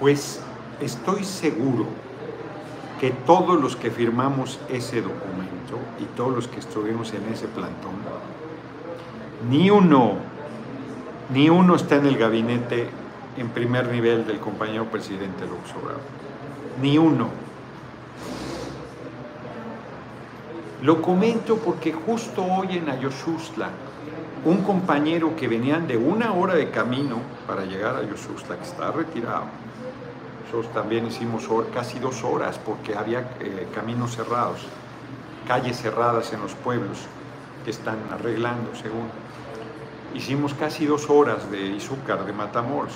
Pues 0.00 0.40
estoy 0.80 1.24
seguro 1.24 1.86
que 3.00 3.10
todos 3.10 3.60
los 3.60 3.76
que 3.76 3.90
firmamos 3.90 4.58
ese 4.68 5.02
documento 5.02 5.78
y 6.00 6.04
todos 6.16 6.34
los 6.34 6.48
que 6.48 6.58
estuvimos 6.58 7.12
en 7.12 7.32
ese 7.32 7.46
plantón, 7.46 7.92
ni 9.48 9.70
uno 9.70 10.16
ni 11.30 11.50
uno 11.50 11.74
está 11.74 11.96
en 11.96 12.06
el 12.06 12.16
gabinete 12.16 12.88
en 13.36 13.48
primer 13.50 13.88
nivel 13.88 14.26
del 14.26 14.38
compañero 14.38 14.86
presidente 14.86 15.46
López 15.46 15.74
Obrador. 15.80 16.00
Ni 16.80 16.98
uno. 16.98 17.28
Lo 20.82 21.02
comento 21.02 21.56
porque 21.56 21.92
justo 21.92 22.44
hoy 22.44 22.78
en 22.78 22.88
Ayoshustla, 22.88 23.68
un 24.44 24.62
compañero 24.62 25.34
que 25.36 25.48
venían 25.48 25.86
de 25.86 25.96
una 25.96 26.32
hora 26.32 26.54
de 26.54 26.70
camino 26.70 27.18
para 27.46 27.64
llegar 27.64 27.96
a 27.96 27.98
Ayoshustla, 27.98 28.56
que 28.56 28.64
está 28.64 28.92
retirado, 28.92 29.46
nosotros 30.44 30.72
también 30.72 31.06
hicimos 31.06 31.46
casi 31.74 31.98
dos 31.98 32.24
horas 32.24 32.58
porque 32.64 32.94
había 32.94 33.20
eh, 33.40 33.68
caminos 33.74 34.14
cerrados, 34.16 34.60
calles 35.46 35.76
cerradas 35.78 36.32
en 36.32 36.40
los 36.40 36.54
pueblos 36.54 36.98
que 37.64 37.70
están 37.70 37.98
arreglando 38.10 38.74
según 38.74 39.10
Hicimos 40.14 40.54
casi 40.54 40.86
dos 40.86 41.10
horas 41.10 41.50
de 41.50 41.60
Izúcar, 41.66 42.24
de 42.24 42.32
Matamoros. 42.32 42.94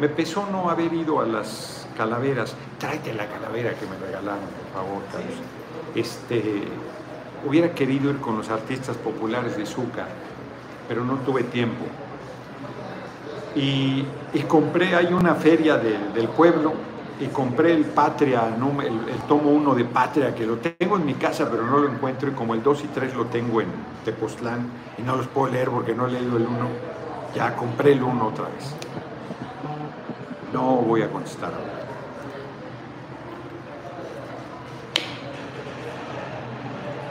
Me 0.00 0.08
pesó 0.08 0.46
no 0.50 0.70
haber 0.70 0.92
ido 0.92 1.20
a 1.20 1.26
las 1.26 1.86
calaveras. 1.96 2.54
Tráete 2.78 3.14
la 3.14 3.26
calavera 3.26 3.74
que 3.74 3.86
me 3.86 3.96
regalaron, 3.96 4.40
por 4.40 4.82
favor, 4.82 5.02
Carlos. 5.12 5.38
Este, 5.94 6.64
hubiera 7.46 7.74
querido 7.74 8.10
ir 8.10 8.18
con 8.18 8.36
los 8.36 8.48
artistas 8.50 8.96
populares 8.96 9.56
de 9.56 9.62
Izúcar, 9.62 10.08
pero 10.88 11.04
no 11.04 11.14
tuve 11.18 11.44
tiempo. 11.44 11.84
Y, 13.54 14.04
compré, 14.46 14.94
hay 14.94 15.12
una 15.12 15.34
feria 15.34 15.76
del 15.76 16.28
pueblo, 16.28 16.74
y 17.20 17.26
compré 17.26 17.74
el 17.74 17.84
Patria, 17.84 18.48
el, 18.48 19.18
tomo 19.26 19.50
1 19.50 19.74
de 19.74 19.84
Patria, 19.84 20.34
que 20.34 20.46
lo 20.46 20.56
tengo 20.58 20.96
en 20.96 21.06
mi 21.06 21.14
casa, 21.14 21.48
pero 21.50 21.66
no 21.66 21.78
lo 21.78 21.88
encuentro, 21.88 22.28
y 22.28 22.32
como 22.32 22.54
el 22.54 22.62
2 22.62 22.84
y 22.84 22.86
3 22.88 23.14
lo 23.14 23.26
tengo 23.26 23.60
en 23.60 23.68
Tepoztlán, 24.04 24.70
y 24.96 25.02
no 25.02 25.16
los 25.16 25.26
puedo 25.26 25.52
leer 25.52 25.68
porque 25.70 25.94
no 25.94 26.06
he 26.06 26.12
leído 26.12 26.36
el 26.36 26.46
1, 26.46 26.56
ya 27.34 27.56
compré 27.56 27.92
el 27.92 28.02
1 28.02 28.26
otra 28.26 28.44
vez. 28.44 28.74
No 30.52 30.76
voy 30.76 31.02
a 31.02 31.10
contestar 31.10 31.52
ahora. 31.52 31.78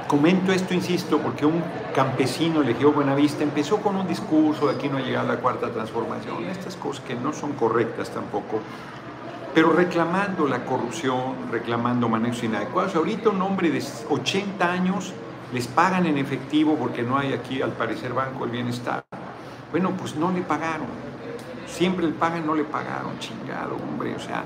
Comento 0.07 0.53
esto, 0.53 0.73
insisto, 0.73 1.17
porque 1.17 1.45
un 1.45 1.61
campesino 1.93 2.61
elegido 2.61 2.93
Buenavista 2.93 3.43
empezó 3.43 3.77
con 3.77 3.97
un 3.97 4.07
discurso 4.07 4.67
de 4.67 4.75
aquí 4.75 4.87
no 4.87 4.97
ha 4.97 5.01
llegado 5.01 5.27
la 5.27 5.41
cuarta 5.41 5.69
transformación, 5.69 6.45
estas 6.45 6.77
cosas 6.77 7.03
que 7.03 7.13
no 7.13 7.33
son 7.33 7.53
correctas 7.53 8.09
tampoco, 8.11 8.61
pero 9.57 9.73
reclamando 9.73 10.47
la 10.47 10.65
corrupción, 10.65 11.49
reclamando 11.51 12.07
manejos 12.07 12.43
inadecuados. 12.43 12.95
Ahorita 12.95 13.31
un 13.31 13.41
hombre 13.41 13.71
de 13.71 13.83
80 14.07 14.71
años 14.71 15.13
les 15.51 15.65
pagan 15.65 16.05
en 16.05 16.19
efectivo 16.19 16.75
porque 16.75 17.01
no 17.01 17.17
hay 17.17 17.33
aquí, 17.33 17.59
al 17.63 17.71
parecer, 17.71 18.13
Banco 18.13 18.43
del 18.43 18.51
Bienestar. 18.51 19.03
Bueno, 19.71 19.93
pues 19.97 20.15
no 20.15 20.31
le 20.31 20.41
pagaron. 20.41 20.85
Siempre 21.65 22.05
le 22.05 22.13
pagan, 22.13 22.45
no 22.45 22.53
le 22.53 22.65
pagaron, 22.65 23.17
chingado, 23.17 23.77
hombre. 23.77 24.13
O 24.13 24.19
sea, 24.19 24.43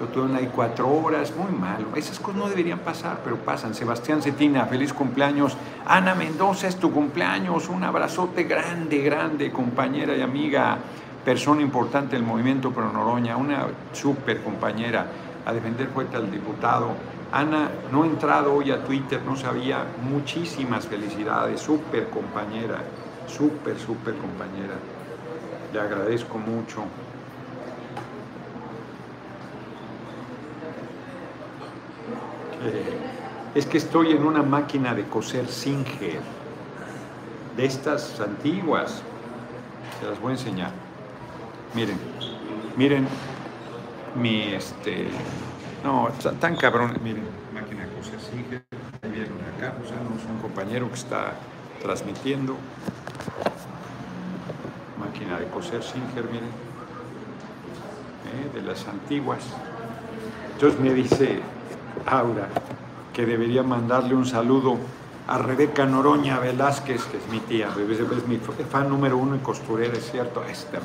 lo 0.00 0.06
tuvieron 0.06 0.34
ahí 0.34 0.50
cuatro 0.50 0.88
horas, 0.88 1.34
muy 1.36 1.52
malo. 1.52 1.88
Esas 1.94 2.18
cosas 2.18 2.40
no 2.40 2.48
deberían 2.48 2.78
pasar, 2.78 3.20
pero 3.22 3.36
pasan. 3.36 3.74
Sebastián 3.74 4.22
Cetina, 4.22 4.64
feliz 4.64 4.94
cumpleaños. 4.94 5.58
Ana 5.84 6.14
Mendoza, 6.14 6.68
es 6.68 6.76
tu 6.76 6.90
cumpleaños. 6.90 7.68
Un 7.68 7.84
abrazote 7.84 8.44
grande, 8.44 9.02
grande, 9.02 9.52
compañera 9.52 10.16
y 10.16 10.22
amiga 10.22 10.78
persona 11.24 11.62
importante 11.62 12.16
del 12.16 12.24
movimiento 12.24 12.70
Pro 12.70 12.92
Noroña, 12.92 13.36
una 13.36 13.66
súper 13.92 14.42
compañera 14.42 15.06
a 15.46 15.52
defender 15.52 15.88
fuerte 15.88 16.16
al 16.16 16.30
diputado. 16.30 16.90
Ana, 17.32 17.70
no 17.90 18.04
he 18.04 18.06
entrado 18.06 18.54
hoy 18.54 18.70
a 18.70 18.84
Twitter, 18.84 19.20
no 19.24 19.36
sabía, 19.36 19.84
muchísimas 20.02 20.86
felicidades, 20.86 21.60
súper 21.60 22.08
compañera, 22.10 22.78
Súper, 23.26 23.78
súper 23.78 24.14
compañera. 24.16 24.74
Le 25.72 25.80
agradezco 25.80 26.38
mucho. 26.38 26.82
Eh, 32.62 32.98
es 33.54 33.66
que 33.66 33.78
estoy 33.78 34.12
en 34.12 34.24
una 34.24 34.42
máquina 34.42 34.94
de 34.94 35.04
coser 35.04 35.48
Singer, 35.48 36.20
de 37.56 37.64
estas 37.64 38.20
antiguas. 38.20 39.02
Se 40.00 40.06
las 40.06 40.20
voy 40.20 40.30
a 40.30 40.34
enseñar. 40.34 40.83
Miren, 41.74 41.98
miren 42.76 43.08
mi 44.14 44.54
este. 44.54 45.08
No, 45.82 46.08
tan 46.40 46.54
cabrón. 46.54 46.96
Miren, 47.02 47.24
máquina 47.52 47.84
coser 47.96 48.20
Singer. 48.20 48.64
Vieron 49.02 49.38
acá, 49.56 49.74
usamos 49.82 50.24
un 50.30 50.38
compañero 50.40 50.88
que 50.88 50.94
está 50.94 51.32
transmitiendo. 51.82 52.56
Máquina 55.00 55.40
de 55.40 55.46
coser 55.48 55.82
Singer, 55.82 56.24
miren. 56.30 56.50
Eh, 58.30 58.50
de 58.54 58.62
las 58.62 58.86
antiguas. 58.86 59.42
Entonces 60.52 60.78
me 60.78 60.94
dice 60.94 61.40
Aura 62.06 62.48
que 63.12 63.26
debería 63.26 63.64
mandarle 63.64 64.14
un 64.14 64.26
saludo 64.26 64.78
a 65.26 65.38
Rebeca 65.38 65.86
Noroña 65.86 66.38
Velázquez, 66.38 67.04
que 67.04 67.16
es 67.16 67.28
mi 67.30 67.40
tía, 67.40 67.68
es 67.68 68.28
mi 68.28 68.38
fan 68.38 68.88
número 68.88 69.16
uno 69.16 69.34
en 69.34 69.40
costurera, 69.40 69.94
es 69.94 70.10
cierto. 70.10 70.44
Esta. 70.44 70.78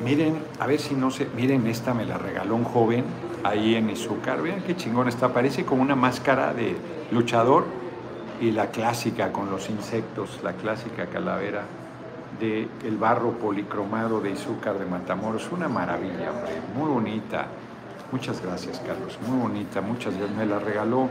Miren, 0.00 0.38
a 0.60 0.66
ver 0.66 0.78
si 0.78 0.94
no 0.94 1.10
sé, 1.10 1.26
miren, 1.36 1.66
esta 1.66 1.92
me 1.92 2.04
la 2.04 2.18
regaló 2.18 2.54
un 2.54 2.64
joven 2.64 3.04
ahí 3.42 3.74
en 3.74 3.90
Izúcar, 3.90 4.40
vean 4.42 4.62
qué 4.62 4.76
chingón 4.76 5.08
está, 5.08 5.32
parece 5.32 5.64
como 5.64 5.82
una 5.82 5.96
máscara 5.96 6.54
de 6.54 6.76
luchador 7.10 7.66
y 8.40 8.52
la 8.52 8.68
clásica 8.68 9.32
con 9.32 9.50
los 9.50 9.68
insectos, 9.68 10.38
la 10.44 10.52
clásica 10.52 11.06
calavera 11.06 11.64
de 12.38 12.68
el 12.84 12.96
barro 12.96 13.32
policromado 13.32 14.20
de 14.20 14.30
Izúcar 14.30 14.78
de 14.78 14.86
Matamoros, 14.86 15.50
una 15.50 15.68
maravilla, 15.68 16.30
hombre, 16.30 16.60
muy 16.76 16.88
bonita. 16.88 17.46
Muchas 18.12 18.40
gracias, 18.40 18.80
Carlos. 18.86 19.18
Muy 19.26 19.38
bonita, 19.38 19.80
muchas 19.80 20.16
gracias. 20.16 20.38
Me 20.38 20.46
la 20.46 20.58
regaló, 20.58 21.08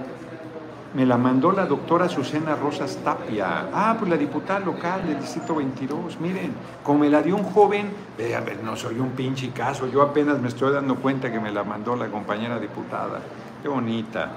me 0.98 1.06
la 1.06 1.16
mandó 1.16 1.51
la 1.51 1.68
doctora 1.68 2.10
Susana 2.10 2.56
Rosas 2.56 2.98
Tapia. 3.04 3.70
Ah, 3.72 3.96
pues 4.00 4.10
la 4.10 4.18
diputada 4.18 4.62
local 4.62 5.06
del 5.06 5.20
Distrito 5.20 5.54
22. 5.54 6.20
Miren, 6.20 6.51
como 6.82 7.01
me 7.01 7.10
la 7.12 7.22
dio 7.22 7.36
un 7.36 7.44
joven, 7.44 7.92
a 8.36 8.39
ver, 8.39 8.63
no 8.63 8.75
soy 8.75 8.98
un 8.98 9.12
pinche 9.12 9.51
caso. 9.51 9.86
Yo 9.86 10.01
apenas 10.01 10.42
me 10.42 10.48
estoy 10.48 10.74
dando 10.74 10.96
cuenta 10.96 11.32
que 11.32 11.39
me 11.39 11.51
la 11.51 11.63
mandó 11.63 11.96
la 11.96 12.08
compañera 12.08 12.60
diputada. 12.60 13.20
Qué 13.62 13.68
bonita. 13.68 14.32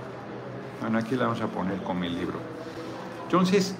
Bueno, 0.82 0.98
aquí 0.98 1.16
la 1.16 1.28
vamos 1.28 1.40
a 1.40 1.46
poner 1.46 1.78
con 1.82 1.98
mi 1.98 2.10
libro. 2.10 2.36
Entonces, 3.22 3.74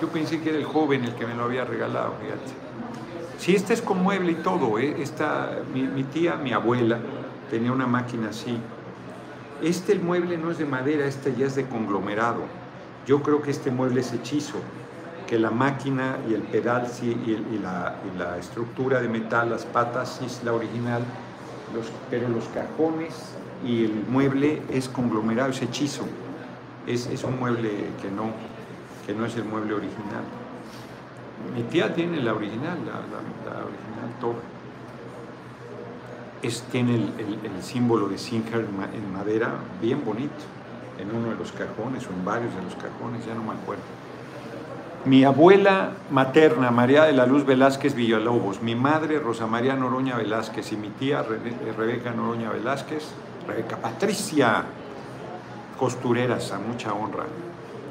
yo 0.00 0.06
pensé 0.06 0.40
que 0.40 0.50
era 0.50 0.58
el 0.58 0.66
joven 0.66 1.02
el 1.02 1.16
que 1.16 1.26
me 1.26 1.34
lo 1.34 1.46
había 1.46 1.64
regalado, 1.64 2.14
fíjate. 2.22 3.38
Si 3.38 3.56
este 3.56 3.74
es 3.74 3.82
con 3.82 4.04
mueble 4.04 4.30
y 4.30 4.36
todo, 4.36 4.78
¿eh? 4.78 5.02
Esta, 5.02 5.50
mi 5.74 6.04
tía, 6.04 6.36
mi 6.36 6.52
abuela, 6.52 7.00
tenía 7.50 7.72
una 7.72 7.88
máquina 7.88 8.28
así. 8.28 8.56
Este 9.62 9.96
mueble 9.96 10.38
no 10.38 10.52
es 10.52 10.58
de 10.58 10.66
madera, 10.66 11.06
este 11.06 11.34
ya 11.34 11.46
es 11.46 11.56
de 11.56 11.66
conglomerado. 11.66 12.42
Yo 13.06 13.22
creo 13.22 13.42
que 13.42 13.50
este 13.50 13.72
mueble 13.72 14.02
es 14.02 14.12
hechizo, 14.12 14.58
que 15.26 15.36
la 15.36 15.50
máquina 15.50 16.18
y 16.28 16.34
el 16.34 16.42
pedal 16.42 16.86
y, 17.02 17.58
la, 17.58 18.38
estructura 18.38 19.00
de 19.00 19.08
metal, 19.08 19.50
las 19.50 19.64
patas 19.64 20.18
sí 20.18 20.26
es 20.26 20.44
la 20.44 20.52
original, 20.52 21.02
pero 22.08 22.28
los 22.28 22.44
cajones 22.48 23.34
y 23.64 23.84
el 23.84 24.04
mueble 24.08 24.62
es 24.70 24.88
conglomerado, 24.88 25.50
es 25.50 25.60
hechizo. 25.60 26.04
Es, 26.86 27.08
un 27.24 27.38
mueble 27.38 27.70
que 28.00 28.10
no, 28.10 28.30
que 29.06 29.12
no 29.12 29.26
es 29.26 29.34
el 29.36 29.44
mueble 29.44 29.74
original. 29.74 30.22
Mi 31.54 31.62
tía 31.64 31.94
tiene 31.94 32.20
la 32.20 32.32
original, 32.32 32.78
la, 32.86 33.50
la 33.50 33.64
original 33.64 34.20
torre 34.20 34.57
es, 36.42 36.62
tiene 36.70 36.94
el, 36.94 37.62
símbolo 37.62 38.08
de 38.08 38.18
Singer 38.18 38.60
en 38.94 39.12
madera 39.12 39.54
bien 39.80 40.04
bonito, 40.04 40.44
en 40.98 41.14
uno 41.14 41.30
de 41.30 41.36
los 41.36 41.52
cajones 41.52 42.06
o 42.06 42.10
en 42.10 42.24
varios 42.24 42.54
de 42.54 42.62
los 42.62 42.74
cajones, 42.74 43.24
ya 43.26 43.34
no 43.34 43.42
me 43.42 43.52
acuerdo. 43.52 43.82
Mi 45.04 45.24
abuela 45.24 45.92
materna, 46.10 46.70
María 46.70 47.04
de 47.04 47.12
la 47.12 47.24
Luz 47.24 47.46
Velázquez 47.46 47.94
Villalobos, 47.94 48.62
mi 48.62 48.74
madre, 48.74 49.18
Rosa 49.20 49.46
María 49.46 49.74
Noroña 49.74 50.16
Velázquez, 50.16 50.72
y 50.72 50.76
mi 50.76 50.88
tía, 50.88 51.22
Rebeca 51.22 52.10
Noroña 52.10 52.50
Velázquez, 52.50 53.04
Rebeca 53.46 53.76
Patricia, 53.76 54.64
costureras, 55.78 56.50
a 56.52 56.58
mucha 56.58 56.92
honra, 56.92 57.24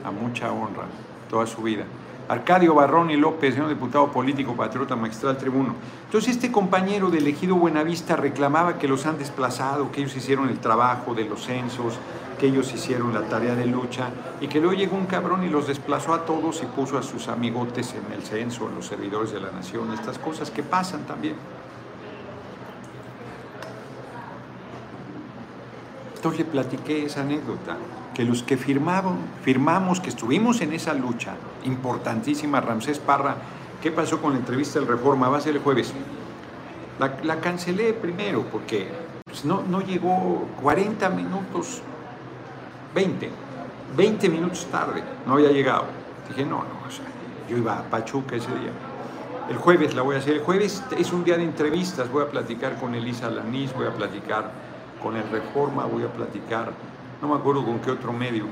a 0.04 0.12
mucha 0.12 0.52
honra, 0.52 0.84
toda 1.30 1.48
su 1.48 1.64
vida. 1.64 1.86
Arcadio 2.30 2.76
Barrón 2.76 3.10
y 3.10 3.16
López, 3.16 3.54
señor 3.54 3.70
diputado 3.70 4.12
político, 4.12 4.54
patriota, 4.54 4.96
magistral, 4.98 5.38
tribuno. 5.38 5.76
Entonces 6.06 6.36
este 6.36 6.52
compañero 6.52 7.10
de 7.10 7.20
elegido 7.20 7.56
Buenavista 7.56 8.18
reclamaba 8.18 8.78
que 8.78 8.88
los 8.88 9.06
han 9.06 9.18
desplazado, 9.18 9.92
que 9.92 10.02
ellos 10.02 10.16
hicieron 10.16 10.50
el 10.50 10.60
trabajo 10.60 11.14
de 11.14 11.24
los 11.24 11.46
censos, 11.46 11.98
que 12.38 12.48
ellos 12.48 12.74
hicieron 12.74 13.14
la 13.14 13.22
tarea 13.22 13.56
de 13.56 13.66
lucha 13.66 14.10
y 14.42 14.48
que 14.48 14.60
luego 14.60 14.76
llegó 14.76 14.98
un 14.98 15.06
cabrón 15.06 15.44
y 15.44 15.50
los 15.50 15.68
desplazó 15.68 16.14
a 16.14 16.26
todos 16.26 16.62
y 16.62 16.66
puso 16.66 16.98
a 16.98 17.04
sus 17.04 17.30
amigotes 17.30 17.96
en 17.96 18.14
el 18.14 18.24
censo, 18.24 18.68
en 18.68 18.76
los 18.76 18.86
servidores 18.86 19.32
de 19.32 19.40
la 19.40 19.52
nación, 19.52 19.94
estas 19.94 20.20
cosas 20.20 20.52
que 20.52 20.64
pasan 20.64 21.06
también. 21.06 21.36
Entonces 26.28 26.46
le 26.46 26.52
platiqué 26.52 27.06
esa 27.06 27.22
anécdota 27.22 27.78
que 28.14 28.26
los 28.26 28.44
que 28.44 28.58
firmaban, 28.58 29.16
firmamos, 29.44 30.02
que 30.02 30.10
estuvimos 30.10 30.60
en 30.60 30.74
esa 30.74 30.94
lucha 30.94 31.36
importantísima, 31.64 32.60
Ramsés 32.60 33.00
Parra, 33.00 33.38
¿qué 33.82 33.92
pasó 33.94 34.22
con 34.22 34.34
la 34.34 34.40
entrevista 34.40 34.78
del 34.78 34.90
Reforma? 34.90 35.30
Va 35.30 35.38
a 35.38 35.42
ser 35.42 35.56
el 35.56 35.62
jueves. 35.62 35.94
La, 37.00 37.40
cancelé 37.40 37.94
primero 37.94 38.44
porque 38.52 38.90
pues, 39.24 39.46
no, 39.46 39.64
no 39.70 39.80
llegó 39.80 40.50
40 40.62 41.10
minutos, 41.12 41.82
20, 42.94 43.30
20 43.96 44.30
minutos 44.30 44.68
tarde, 44.70 45.02
no 45.26 45.36
había 45.36 45.52
llegado. 45.52 45.86
Dije, 46.28 46.44
no, 46.44 46.58
no, 46.58 46.88
o 46.88 46.92
sea, 46.92 47.06
yo 47.48 47.56
iba 47.56 47.80
a 47.80 47.84
Pachuca 47.84 48.36
ese 48.36 48.50
día. 48.50 48.72
El 49.50 49.56
jueves 49.56 49.96
la 49.96 50.02
voy 50.02 50.18
a 50.18 50.20
hacer. 50.20 50.34
El 50.34 50.42
jueves 50.42 50.84
es 50.98 51.14
un 51.14 51.24
día 51.24 51.38
de 51.38 51.44
entrevistas. 51.44 52.12
Voy 52.12 52.24
a 52.24 52.30
platicar 52.30 52.78
con 52.78 52.96
Elisa 52.96 53.30
Lanís, 53.30 53.74
voy 53.74 53.88
a 53.88 53.94
platicar 53.94 54.67
con 55.02 55.16
el 55.16 55.30
Reforma, 55.30 55.86
voy 55.86 56.04
a 56.04 56.12
platicar 56.12 56.74
no 57.22 57.28
me 57.28 57.36
acuerdo 57.36 57.66
con 57.66 57.80
qué 57.80 57.92
otro 57.92 58.14
medio. 58.14 58.46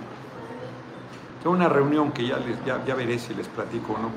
Tengo 1.42 1.56
una 1.56 1.70
reunión 1.70 2.12
que 2.12 2.26
ya, 2.26 2.38
les, 2.38 2.58
ya, 2.66 2.96
veré 2.96 3.20
si 3.20 3.34
les 3.36 3.48
platico 3.48 3.94
o 3.94 3.98
no. 4.00 4.10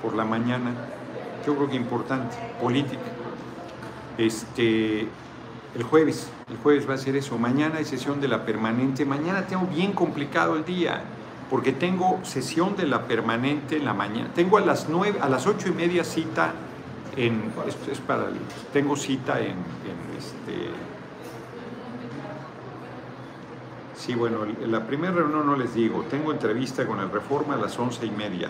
Por 0.00 0.14
la 0.14 0.24
mañana, 0.24 0.70
yo 1.44 1.56
creo 1.56 1.68
que 1.68 1.76
importante, 1.76 2.36
política. 2.60 3.02
Este, 4.16 5.08
el 5.74 5.82
jueves, 5.82 6.30
el 6.48 6.56
jueves 6.58 6.88
va 6.88 6.94
a 6.94 6.98
ser 6.98 7.16
eso. 7.16 7.36
Mañana 7.38 7.78
hay 7.78 7.84
sesión 7.84 8.20
de 8.20 8.28
la 8.28 8.44
permanente. 8.44 9.04
Mañana 9.04 9.46
tengo 9.46 9.66
bien 9.66 9.92
complicado 9.92 10.54
el 10.54 10.64
día, 10.64 11.02
porque 11.50 11.72
tengo 11.72 12.20
sesión 12.22 12.76
de 12.76 12.86
la 12.86 13.08
permanente 13.08 13.76
en 13.76 13.84
la 13.84 13.94
mañana. 13.94 14.28
Tengo 14.34 14.58
a 14.58 14.60
las 14.60 14.88
nueve, 14.88 15.18
a 15.20 15.28
las 15.28 15.48
ocho 15.48 15.68
y 15.68 15.72
media 15.72 16.04
cita 16.04 16.52
en, 17.16 17.52
es, 17.66 18.00
tengo 18.72 18.96
cita 18.96 19.40
en, 19.40 19.56
este, 20.18 20.70
Sí, 23.94 24.14
bueno, 24.14 24.44
en 24.44 24.72
la 24.72 24.84
primera 24.84 25.12
reunión 25.12 25.46
no 25.46 25.54
les 25.54 25.74
digo, 25.74 26.04
tengo 26.10 26.32
entrevista 26.32 26.84
con 26.86 26.98
el 26.98 27.10
Reforma 27.10 27.54
a 27.54 27.56
las 27.56 27.78
once 27.78 28.04
y 28.04 28.10
media. 28.10 28.48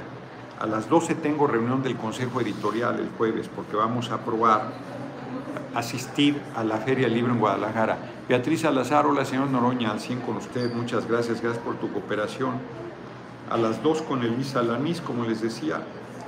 A 0.58 0.66
las 0.66 0.88
doce 0.88 1.14
tengo 1.14 1.46
reunión 1.46 1.82
del 1.82 1.96
Consejo 1.96 2.40
Editorial 2.40 2.98
el 2.98 3.10
jueves 3.18 3.50
porque 3.54 3.76
vamos 3.76 4.10
a 4.10 4.14
aprobar 4.14 4.72
asistir 5.74 6.40
a 6.54 6.64
la 6.64 6.78
Feria 6.78 7.08
Libre 7.08 7.32
en 7.32 7.38
Guadalajara. 7.38 7.98
Beatriz 8.28 8.60
Salazar, 8.60 9.06
la 9.06 9.24
señora 9.24 9.50
Noroña, 9.50 9.90
al 9.90 10.00
100 10.00 10.20
con 10.20 10.36
usted, 10.36 10.72
muchas 10.72 11.06
gracias, 11.08 11.40
gracias 11.40 11.62
por 11.62 11.76
tu 11.76 11.92
cooperación. 11.92 12.54
A 13.50 13.56
las 13.56 13.82
dos 13.82 14.02
con 14.02 14.22
Elisa 14.22 14.62
Lanís, 14.62 15.00
como 15.00 15.24
les 15.24 15.42
decía, 15.42 15.82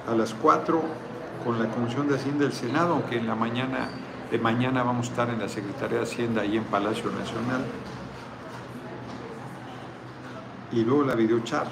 a 0.07 0.15
las 0.15 0.35
cuatro 0.35 0.83
con 1.45 1.59
la 1.63 1.69
Comisión 1.69 2.09
de 2.09 2.17
Hacienda 2.17 2.45
del 2.45 2.53
Senado, 2.53 2.95
aunque 2.95 3.19
en 3.19 3.27
la 3.27 3.35
mañana 3.35 3.89
de 4.31 4.39
mañana 4.39 4.83
vamos 4.83 5.09
a 5.09 5.11
estar 5.11 5.31
en 5.31 5.39
la 5.39 5.49
Secretaría 5.49 5.99
de 5.99 6.05
Hacienda 6.05 6.43
ahí 6.43 6.57
en 6.57 6.65
Palacio 6.65 7.11
Nacional 7.11 7.65
y 10.73 10.83
luego 10.83 11.05
la 11.05 11.15
videochat. 11.15 11.69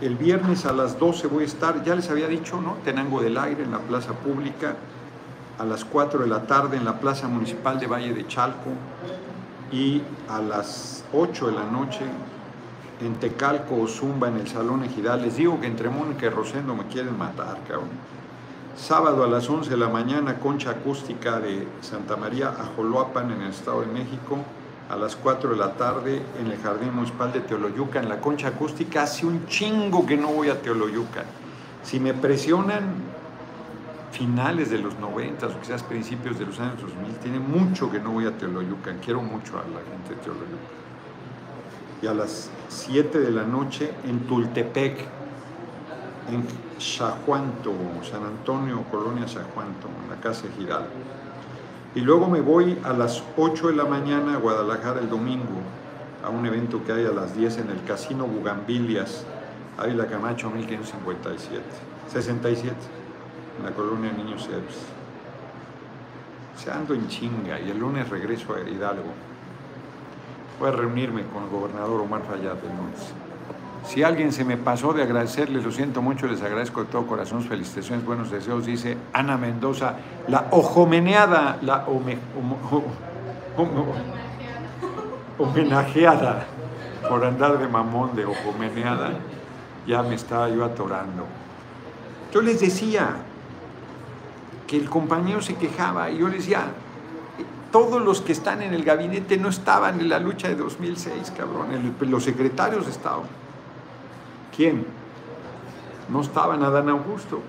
El 0.00 0.16
viernes 0.16 0.64
a 0.66 0.72
las 0.72 0.98
12 0.98 1.26
voy 1.28 1.44
a 1.44 1.46
estar, 1.46 1.82
ya 1.82 1.94
les 1.94 2.08
había 2.10 2.28
dicho, 2.28 2.60
¿no? 2.60 2.74
Tenango 2.84 3.20
del 3.20 3.36
Aire 3.36 3.64
en 3.64 3.72
la 3.72 3.78
plaza 3.78 4.12
pública, 4.12 4.76
a 5.58 5.64
las 5.64 5.84
4 5.84 6.20
de 6.20 6.28
la 6.28 6.46
tarde 6.46 6.76
en 6.76 6.84
la 6.84 7.00
plaza 7.00 7.26
municipal 7.26 7.80
de 7.80 7.86
Valle 7.86 8.14
de 8.14 8.26
Chalco 8.28 8.70
y 9.72 10.02
a 10.28 10.40
las 10.40 11.04
8 11.12 11.48
de 11.48 11.52
la 11.52 11.64
noche 11.64 12.04
en 13.00 13.14
Tecalco 13.14 13.80
o 13.80 13.88
Zumba 13.88 14.28
en 14.28 14.36
el 14.36 14.46
Salón 14.46 14.84
Ejidal. 14.84 15.22
Les 15.22 15.36
digo 15.36 15.60
que 15.60 15.66
entre 15.66 15.88
Mónica 15.88 16.26
y 16.26 16.28
Rosendo 16.28 16.76
me 16.76 16.84
quieren 16.84 17.16
matar, 17.18 17.58
cabrón. 17.66 17.88
Sábado 18.78 19.24
a 19.24 19.26
las 19.26 19.50
11 19.50 19.70
de 19.70 19.76
la 19.76 19.88
mañana, 19.88 20.38
concha 20.38 20.70
acústica 20.70 21.40
de 21.40 21.66
Santa 21.80 22.16
María 22.16 22.50
Ajoloapan 22.50 23.32
en 23.32 23.42
el 23.42 23.50
Estado 23.50 23.80
de 23.80 23.88
México 23.88 24.38
a 24.88 24.94
las 24.94 25.16
4 25.16 25.50
de 25.50 25.56
la 25.56 25.72
tarde 25.72 26.22
en 26.40 26.46
el 26.46 26.58
Jardín 26.58 26.94
Municipal 26.94 27.32
de 27.32 27.40
Teoloyuca, 27.40 27.98
en 27.98 28.08
la 28.08 28.20
concha 28.20 28.48
acústica. 28.48 29.02
Hace 29.02 29.26
un 29.26 29.46
chingo 29.48 30.06
que 30.06 30.16
no 30.16 30.28
voy 30.28 30.48
a 30.48 30.62
Teoloyuca. 30.62 31.24
Si 31.82 31.98
me 31.98 32.14
presionan 32.14 32.84
finales 34.12 34.70
de 34.70 34.78
los 34.78 34.96
90 35.00 35.48
o 35.48 35.60
quizás 35.60 35.82
principios 35.82 36.38
de 36.38 36.46
los 36.46 36.60
años 36.60 36.80
2000, 36.80 37.16
tiene 37.16 37.40
mucho 37.40 37.90
que 37.90 37.98
no 37.98 38.12
voy 38.12 38.26
a 38.26 38.38
Teoloyuca. 38.38 38.94
Quiero 39.04 39.20
mucho 39.20 39.58
a 39.58 39.62
la 39.62 39.80
gente 39.90 40.14
de 40.14 40.20
Teoloyuca. 40.22 40.68
Y 42.00 42.06
a 42.06 42.14
las 42.14 42.48
7 42.68 43.18
de 43.18 43.32
la 43.32 43.42
noche 43.42 43.92
en 44.04 44.20
Tultepec, 44.20 45.17
en 46.30 46.44
Chajuanto, 46.78 47.72
San 48.10 48.24
Antonio, 48.24 48.82
Colonia 48.90 49.26
Chajuanto, 49.26 49.88
en 50.04 50.10
la 50.10 50.20
casa 50.20 50.46
de 50.46 50.54
Giraldo. 50.54 50.90
Y 51.94 52.00
luego 52.00 52.28
me 52.28 52.40
voy 52.40 52.78
a 52.84 52.92
las 52.92 53.22
8 53.36 53.68
de 53.68 53.74
la 53.74 53.84
mañana 53.84 54.34
a 54.34 54.36
Guadalajara 54.36 55.00
el 55.00 55.08
domingo, 55.08 55.60
a 56.22 56.28
un 56.28 56.44
evento 56.46 56.84
que 56.84 56.92
hay 56.92 57.06
a 57.06 57.12
las 57.12 57.34
10 57.36 57.58
en 57.58 57.70
el 57.70 57.82
Casino 57.84 58.26
Bugambilias, 58.26 59.24
Ávila 59.78 60.06
Camacho 60.06 60.50
1557, 60.50 61.62
67, 62.12 62.74
en 63.58 63.64
la 63.64 63.72
colonia 63.72 64.12
Niños 64.12 64.46
Héroes. 64.46 64.86
Se 66.56 66.70
ando 66.70 66.94
en 66.94 67.08
chinga 67.08 67.60
y 67.60 67.70
el 67.70 67.78
lunes 67.78 68.08
regreso 68.08 68.54
a 68.54 68.60
Hidalgo. 68.68 69.12
Voy 70.58 70.68
a 70.68 70.72
reunirme 70.72 71.24
con 71.26 71.44
el 71.44 71.48
gobernador 71.48 72.00
Omar 72.00 72.22
Fayad 72.22 72.58
el 72.64 72.76
lunes. 72.76 73.27
Si 73.86 74.02
alguien 74.02 74.32
se 74.32 74.44
me 74.44 74.56
pasó 74.56 74.92
de 74.92 75.02
agradecerles, 75.02 75.64
lo 75.64 75.72
siento 75.72 76.02
mucho, 76.02 76.26
les 76.26 76.42
agradezco 76.42 76.84
de 76.84 76.90
todo 76.90 77.06
corazón, 77.06 77.42
felicitaciones, 77.42 78.04
buenos 78.04 78.30
deseos, 78.30 78.66
dice 78.66 78.96
Ana 79.12 79.36
Mendoza, 79.36 79.94
la 80.26 80.48
ojomeneada, 80.50 81.58
la 81.62 81.86
homenajeada 85.38 86.46
por 87.08 87.24
andar 87.24 87.58
de 87.58 87.68
mamón 87.68 88.14
de 88.14 88.26
ojomeneada, 88.26 89.12
ya 89.86 90.02
me 90.02 90.16
estaba 90.16 90.48
yo 90.50 90.64
atorando. 90.64 91.24
Yo 92.32 92.42
les 92.42 92.60
decía 92.60 93.16
que 94.66 94.76
el 94.76 94.90
compañero 94.90 95.40
se 95.40 95.54
quejaba 95.54 96.10
y 96.10 96.18
yo 96.18 96.28
les 96.28 96.40
decía, 96.40 96.64
todos 97.72 98.02
los 98.02 98.20
que 98.20 98.32
están 98.32 98.60
en 98.60 98.74
el 98.74 98.84
gabinete 98.84 99.38
no 99.38 99.48
estaban 99.48 100.00
en 100.00 100.08
la 100.10 100.18
lucha 100.18 100.48
de 100.48 100.56
2006, 100.56 101.32
cabrón, 101.36 101.68
los 102.00 102.24
secretarios 102.24 102.86
estaban. 102.86 103.37
¿Quién? 104.58 104.84
No 106.08 106.20
estaba 106.20 106.54
Adán 106.54 106.88
Augusto. 106.88 107.40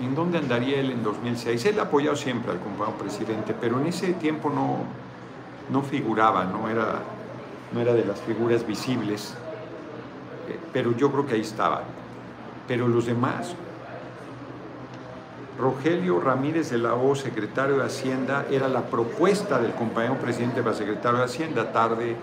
¿En 0.00 0.12
dónde 0.16 0.38
andaría 0.38 0.80
él 0.80 0.90
en 0.90 1.04
2006? 1.04 1.66
Él 1.66 1.78
ha 1.78 1.84
apoyado 1.84 2.16
siempre 2.16 2.50
al 2.50 2.58
compañero 2.58 2.98
presidente, 2.98 3.54
pero 3.60 3.78
en 3.78 3.86
ese 3.86 4.12
tiempo 4.14 4.50
no, 4.50 4.78
no 5.70 5.82
figuraba, 5.82 6.46
no 6.46 6.68
era, 6.68 7.02
no 7.72 7.80
era 7.80 7.94
de 7.94 8.04
las 8.04 8.20
figuras 8.22 8.66
visibles, 8.66 9.34
eh, 10.48 10.58
pero 10.72 10.96
yo 10.96 11.12
creo 11.12 11.26
que 11.26 11.34
ahí 11.34 11.42
estaba. 11.42 11.82
Pero 12.66 12.88
los 12.88 13.06
demás, 13.06 13.54
Rogelio 15.60 16.18
Ramírez 16.18 16.70
de 16.70 16.78
la 16.78 16.94
O, 16.94 17.14
secretario 17.14 17.76
de 17.76 17.84
Hacienda, 17.84 18.46
era 18.50 18.66
la 18.66 18.82
propuesta 18.82 19.60
del 19.60 19.74
compañero 19.74 20.16
presidente 20.16 20.60
para 20.60 20.74
secretario 20.74 21.18
de 21.18 21.24
Hacienda, 21.24 21.70
tarde, 21.70 22.16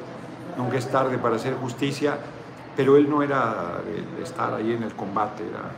nunca 0.58 0.78
es 0.78 0.92
tarde 0.92 1.18
para 1.18 1.38
hacer 1.38 1.54
justicia, 1.54 2.18
pero 2.80 2.96
él 2.96 3.10
no 3.10 3.22
era 3.22 3.82
de 4.16 4.24
estar 4.24 4.54
ahí 4.54 4.72
en 4.72 4.84
el 4.84 4.96
combate, 4.96 5.44
era, 5.46 5.70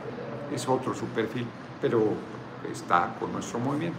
es 0.55 0.69
otro 0.69 0.93
su 0.93 1.07
perfil, 1.07 1.47
pero 1.81 1.99
está 2.71 3.15
con 3.19 3.33
nuestro 3.33 3.57
movimiento. 3.57 3.97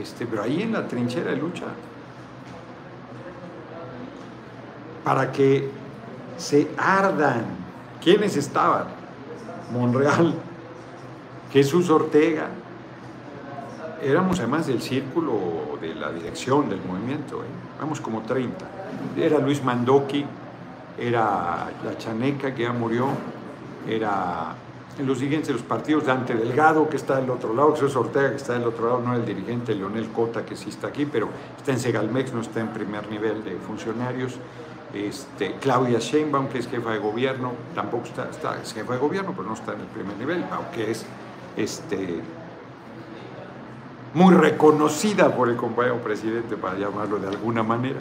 Este, 0.00 0.24
pero 0.24 0.44
ahí 0.44 0.62
en 0.62 0.72
la 0.72 0.86
trinchera 0.86 1.32
de 1.32 1.36
lucha, 1.38 1.64
para 5.02 5.32
que 5.32 5.68
se 6.36 6.70
ardan. 6.78 7.44
¿Quiénes 8.00 8.36
estaban? 8.36 8.84
Monreal, 9.72 10.32
Jesús 11.52 11.90
Ortega. 11.90 12.50
Éramos 14.00 14.38
además 14.38 14.68
del 14.68 14.80
círculo 14.80 15.76
de 15.80 15.96
la 15.96 16.12
dirección 16.12 16.68
del 16.68 16.80
movimiento, 16.84 17.42
¿eh? 17.42 17.48
éramos 17.78 18.00
como 18.00 18.22
30. 18.22 18.64
Era 19.16 19.40
Luis 19.40 19.64
Mandoki, 19.64 20.24
era 21.00 21.70
la 21.84 21.98
Chaneca, 21.98 22.54
que 22.54 22.62
ya 22.62 22.72
murió, 22.72 23.08
era 23.88 24.54
en 24.98 25.06
los 25.06 25.18
siguientes 25.18 25.50
los 25.50 25.62
partidos 25.62 26.04
Dante 26.04 26.34
Delgado, 26.34 26.88
que 26.88 26.96
está 26.96 27.16
del 27.16 27.30
otro 27.30 27.54
lado, 27.54 27.72
Jesús 27.72 27.96
Ortega, 27.96 28.30
que 28.30 28.36
está 28.36 28.52
del 28.52 28.64
otro 28.64 28.86
lado, 28.86 29.00
no 29.00 29.14
el 29.14 29.24
dirigente 29.24 29.74
Leonel 29.74 30.08
Cota, 30.10 30.44
que 30.44 30.56
sí 30.56 30.68
está 30.68 30.88
aquí, 30.88 31.06
pero 31.06 31.28
está 31.56 31.72
en 31.72 31.80
Segalmex, 31.80 32.34
no 32.34 32.42
está 32.42 32.60
en 32.60 32.68
primer 32.68 33.10
nivel 33.10 33.42
de 33.42 33.56
funcionarios. 33.56 34.36
Este, 34.92 35.54
Claudia 35.60 36.00
Sheinbaum, 36.00 36.48
que 36.48 36.58
es 36.58 36.68
jefa 36.68 36.90
de 36.90 36.98
gobierno, 36.98 37.52
tampoco 37.74 38.06
está, 38.06 38.28
está, 38.28 38.60
es 38.60 38.74
jefa 38.74 38.92
de 38.92 38.98
gobierno, 38.98 39.32
pero 39.34 39.48
no 39.48 39.54
está 39.54 39.72
en 39.72 39.80
el 39.80 39.86
primer 39.86 40.16
nivel, 40.18 40.44
aunque 40.50 40.90
es 40.90 41.06
este, 41.56 42.20
muy 44.12 44.34
reconocida 44.34 45.34
por 45.34 45.48
el 45.48 45.56
compañero 45.56 45.98
presidente, 45.98 46.56
para 46.56 46.76
llamarlo 46.76 47.18
de 47.18 47.28
alguna 47.28 47.62
manera. 47.62 48.00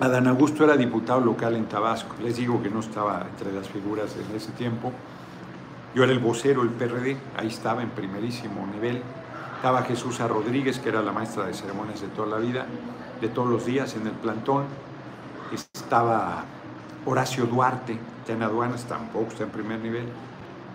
Adán 0.00 0.28
Augusto 0.28 0.64
era 0.64 0.78
diputado 0.78 1.20
local 1.20 1.56
en 1.56 1.66
Tabasco. 1.66 2.14
Les 2.22 2.34
digo 2.38 2.62
que 2.62 2.70
no 2.70 2.80
estaba 2.80 3.26
entre 3.30 3.52
las 3.52 3.68
figuras 3.68 4.16
en 4.16 4.34
ese 4.34 4.50
tiempo. 4.52 4.92
Yo 5.94 6.04
era 6.04 6.12
el 6.12 6.20
vocero 6.20 6.62
del 6.62 6.70
PRD, 6.70 7.18
ahí 7.36 7.48
estaba 7.48 7.82
en 7.82 7.90
primerísimo 7.90 8.66
nivel. 8.66 9.02
Estaba 9.56 9.82
Jesús 9.82 10.18
Rodríguez, 10.20 10.78
que 10.78 10.88
era 10.88 11.02
la 11.02 11.12
maestra 11.12 11.44
de 11.44 11.52
ceremonias 11.52 12.00
de 12.00 12.08
toda 12.08 12.28
la 12.28 12.38
vida, 12.38 12.64
de 13.20 13.28
todos 13.28 13.50
los 13.50 13.66
días 13.66 13.94
en 13.94 14.06
el 14.06 14.14
plantón. 14.14 14.64
Estaba 15.52 16.44
Horacio 17.04 17.44
Duarte, 17.44 17.98
ya 18.26 18.32
en 18.32 18.42
aduanas 18.42 18.86
tampoco 18.86 19.32
está 19.32 19.44
en 19.44 19.50
primer 19.50 19.80
nivel. 19.80 20.06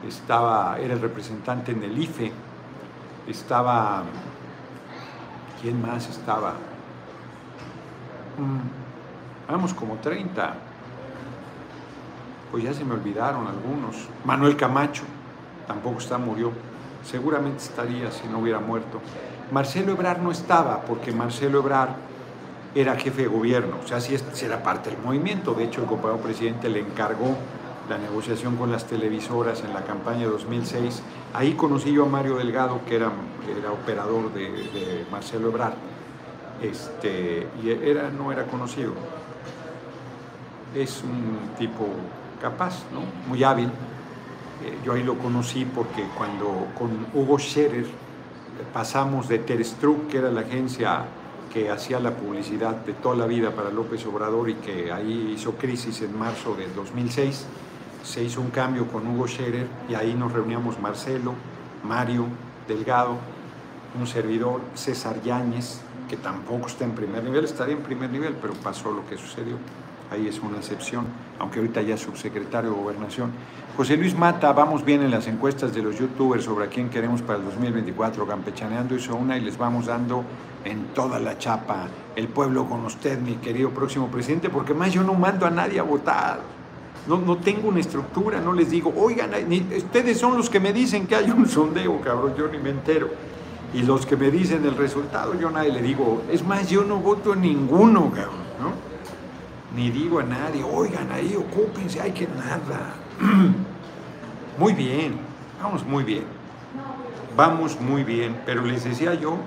Estaba, 0.07 0.77
era 0.77 0.93
el 0.93 1.01
representante 1.01 1.71
en 1.71 1.81
el 1.81 1.97
IFE. 1.97 2.31
Estaba, 3.27 4.03
¿quién 5.63 5.81
más 5.81 6.07
estaba? 6.09 6.53
Mm, 8.37 8.84
Vamos 9.47 9.73
como 9.73 9.95
30. 9.95 10.55
Pues 12.51 12.63
ya 12.63 12.73
se 12.73 12.83
me 12.83 12.93
olvidaron 12.93 13.47
algunos. 13.47 14.07
Manuel 14.23 14.55
Camacho, 14.55 15.03
tampoco 15.67 15.99
está, 15.99 16.17
murió. 16.17 16.51
Seguramente 17.03 17.63
estaría 17.63 18.11
si 18.11 18.27
no 18.27 18.39
hubiera 18.39 18.59
muerto. 18.59 18.99
Marcelo 19.51 19.91
Ebrar 19.91 20.19
no 20.21 20.31
estaba 20.31 20.81
porque 20.81 21.11
Marcelo 21.11 21.59
Ebrar 21.59 21.89
era 22.73 22.95
jefe 22.95 23.23
de 23.23 23.27
gobierno, 23.27 23.77
o 23.83 23.87
sea, 23.87 24.01
sí, 24.01 24.17
era 24.43 24.61
parte 24.63 24.89
del 24.89 24.99
movimiento. 24.99 25.53
De 25.53 25.63
hecho, 25.63 25.81
el 25.81 25.87
compañero 25.87 26.21
presidente 26.21 26.67
le 26.67 26.81
encargó 26.81 27.37
la 27.89 27.97
negociación 27.97 28.57
con 28.57 28.71
las 28.71 28.85
televisoras 28.85 29.63
en 29.63 29.73
la 29.73 29.83
campaña 29.83 30.21
de 30.21 30.31
2006. 30.31 31.01
Ahí 31.33 31.53
conocí 31.53 31.93
yo 31.93 32.05
a 32.05 32.09
Mario 32.09 32.35
Delgado, 32.35 32.81
que 32.85 32.95
era, 32.95 33.11
era 33.57 33.71
operador 33.71 34.33
de, 34.33 34.49
de 34.49 35.05
Marcelo 35.11 35.49
Ebrar, 35.49 35.75
este, 36.61 37.47
y 37.63 37.69
era, 37.69 38.09
no 38.09 38.31
era 38.31 38.45
conocido 38.45 38.93
es 40.75 41.01
un 41.03 41.55
tipo 41.57 41.87
capaz, 42.41 42.83
¿no? 42.93 43.01
muy 43.27 43.43
hábil. 43.43 43.67
Eh, 43.67 44.77
yo 44.83 44.93
ahí 44.93 45.03
lo 45.03 45.17
conocí 45.17 45.65
porque 45.65 46.05
cuando 46.17 46.67
con 46.77 47.07
Hugo 47.13 47.39
Scherer 47.39 47.85
pasamos 48.73 49.27
de 49.27 49.39
Terestruc, 49.39 50.07
que 50.07 50.17
era 50.17 50.31
la 50.31 50.41
agencia 50.41 51.05
que 51.51 51.71
hacía 51.71 51.99
la 51.99 52.11
publicidad 52.11 52.75
de 52.75 52.93
toda 52.93 53.15
la 53.15 53.25
vida 53.25 53.51
para 53.51 53.69
López 53.69 54.05
Obrador 54.05 54.49
y 54.49 54.55
que 54.55 54.91
ahí 54.91 55.33
hizo 55.35 55.53
crisis 55.53 56.01
en 56.01 56.17
marzo 56.17 56.55
del 56.55 56.73
2006, 56.75 57.45
se 58.03 58.23
hizo 58.23 58.41
un 58.41 58.49
cambio 58.49 58.87
con 58.87 59.07
Hugo 59.07 59.27
Scherer 59.27 59.67
y 59.89 59.95
ahí 59.95 60.13
nos 60.13 60.33
reuníamos 60.33 60.79
Marcelo, 60.79 61.33
Mario, 61.83 62.25
Delgado, 62.67 63.17
un 63.99 64.07
servidor, 64.07 64.61
César 64.73 65.21
Yáñez, 65.23 65.81
que 66.09 66.17
tampoco 66.17 66.67
está 66.67 66.85
en 66.85 66.91
primer 66.91 67.23
nivel, 67.23 67.45
estaría 67.45 67.75
en 67.75 67.81
primer 67.81 68.09
nivel, 68.09 68.35
pero 68.41 68.53
pasó 68.53 68.91
lo 68.91 69.05
que 69.07 69.17
sucedió 69.17 69.57
ahí 70.11 70.27
es 70.27 70.39
una 70.39 70.57
excepción, 70.57 71.05
aunque 71.39 71.59
ahorita 71.59 71.81
ya 71.81 71.95
es 71.95 72.01
subsecretario 72.01 72.71
de 72.71 72.75
Gobernación. 72.75 73.31
José 73.75 73.97
Luis 73.97 74.15
Mata, 74.15 74.53
vamos 74.53 74.85
bien 74.85 75.01
en 75.01 75.11
las 75.11 75.27
encuestas 75.27 75.73
de 75.73 75.81
los 75.81 75.97
youtubers 75.99 76.45
sobre 76.45 76.65
a 76.65 76.69
quién 76.69 76.89
queremos 76.89 77.21
para 77.21 77.39
el 77.39 77.45
2024. 77.45 78.25
Campechaneando 78.25 78.95
hizo 78.95 79.15
una 79.15 79.37
y 79.37 79.41
les 79.41 79.57
vamos 79.57 79.87
dando 79.87 80.23
en 80.63 80.87
toda 80.93 81.19
la 81.19 81.37
chapa. 81.37 81.87
El 82.15 82.29
pueblo 82.29 82.67
con 82.67 82.85
usted, 82.85 83.19
mi 83.19 83.35
querido 83.35 83.71
próximo 83.71 84.07
presidente, 84.07 84.49
porque 84.49 84.73
más 84.73 84.93
yo 84.93 85.03
no 85.03 85.13
mando 85.13 85.45
a 85.45 85.49
nadie 85.49 85.79
a 85.79 85.83
votar. 85.83 86.39
No, 87.07 87.17
no 87.17 87.37
tengo 87.37 87.67
una 87.67 87.81
estructura, 87.81 88.39
no 88.39 88.53
les 88.53 88.71
digo, 88.71 88.91
oigan, 88.97 89.31
ustedes 89.77 90.17
son 90.17 90.37
los 90.37 90.49
que 90.49 90.59
me 90.59 90.73
dicen 90.73 91.05
que 91.05 91.15
hay 91.15 91.29
un 91.29 91.47
sondeo, 91.47 92.01
cabrón, 92.01 92.33
yo 92.35 92.47
ni 92.47 92.57
me 92.57 92.71
entero. 92.71 93.09
Y 93.73 93.83
los 93.83 94.05
que 94.05 94.15
me 94.15 94.31
dicen 94.31 94.65
el 94.65 94.75
resultado, 94.75 95.37
yo 95.39 95.49
nadie 95.49 95.71
le 95.71 95.81
digo, 95.81 96.23
es 96.31 96.45
más, 96.45 96.69
yo 96.69 96.83
no 96.83 96.97
voto 96.97 97.33
en 97.33 97.41
ninguno, 97.41 98.11
cabrón, 98.11 98.45
¿no? 98.61 98.95
ni 99.75 99.89
digo 99.89 100.19
a 100.19 100.23
nadie, 100.23 100.63
oigan 100.63 101.11
ahí, 101.11 101.35
ocúpense, 101.35 101.99
hay 101.99 102.11
que 102.11 102.27
nada. 102.27 102.93
muy 104.57 104.73
bien, 104.73 105.15
vamos 105.61 105.85
muy 105.85 106.03
bien, 106.03 106.23
vamos 107.35 107.79
muy 107.81 108.03
bien, 108.03 108.37
pero 108.45 108.61
les 108.63 108.85
decía 108.85 109.13
yo 109.15 109.37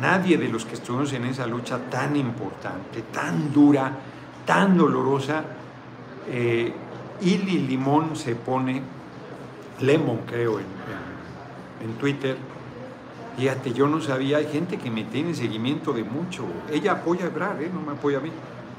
nadie 0.00 0.36
de 0.36 0.48
los 0.48 0.64
que 0.64 0.74
estuvimos 0.74 1.12
en 1.12 1.26
esa 1.26 1.46
lucha 1.46 1.78
tan 1.90 2.16
importante, 2.16 3.02
tan 3.12 3.52
dura, 3.52 3.92
tan 4.44 4.76
dolorosa, 4.76 5.44
eh, 6.28 6.72
Ili 7.20 7.58
Limón 7.66 8.14
se 8.16 8.34
pone, 8.34 8.82
Lemon 9.80 10.18
creo 10.26 10.58
en, 10.58 10.66
en, 11.82 11.94
Twitter, 11.94 12.36
fíjate, 13.36 13.72
yo 13.72 13.86
no 13.86 14.00
sabía, 14.00 14.38
hay 14.38 14.46
gente 14.46 14.78
que 14.78 14.90
me 14.90 15.04
tiene 15.04 15.34
seguimiento 15.34 15.92
de 15.92 16.04
mucho, 16.04 16.44
ella 16.72 16.92
apoya 16.92 17.24
a 17.24 17.28
Ebrar, 17.28 17.62
¿eh? 17.62 17.70
no 17.72 17.80
me 17.80 17.92
apoya 17.92 18.18
a 18.18 18.20
mí, 18.20 18.30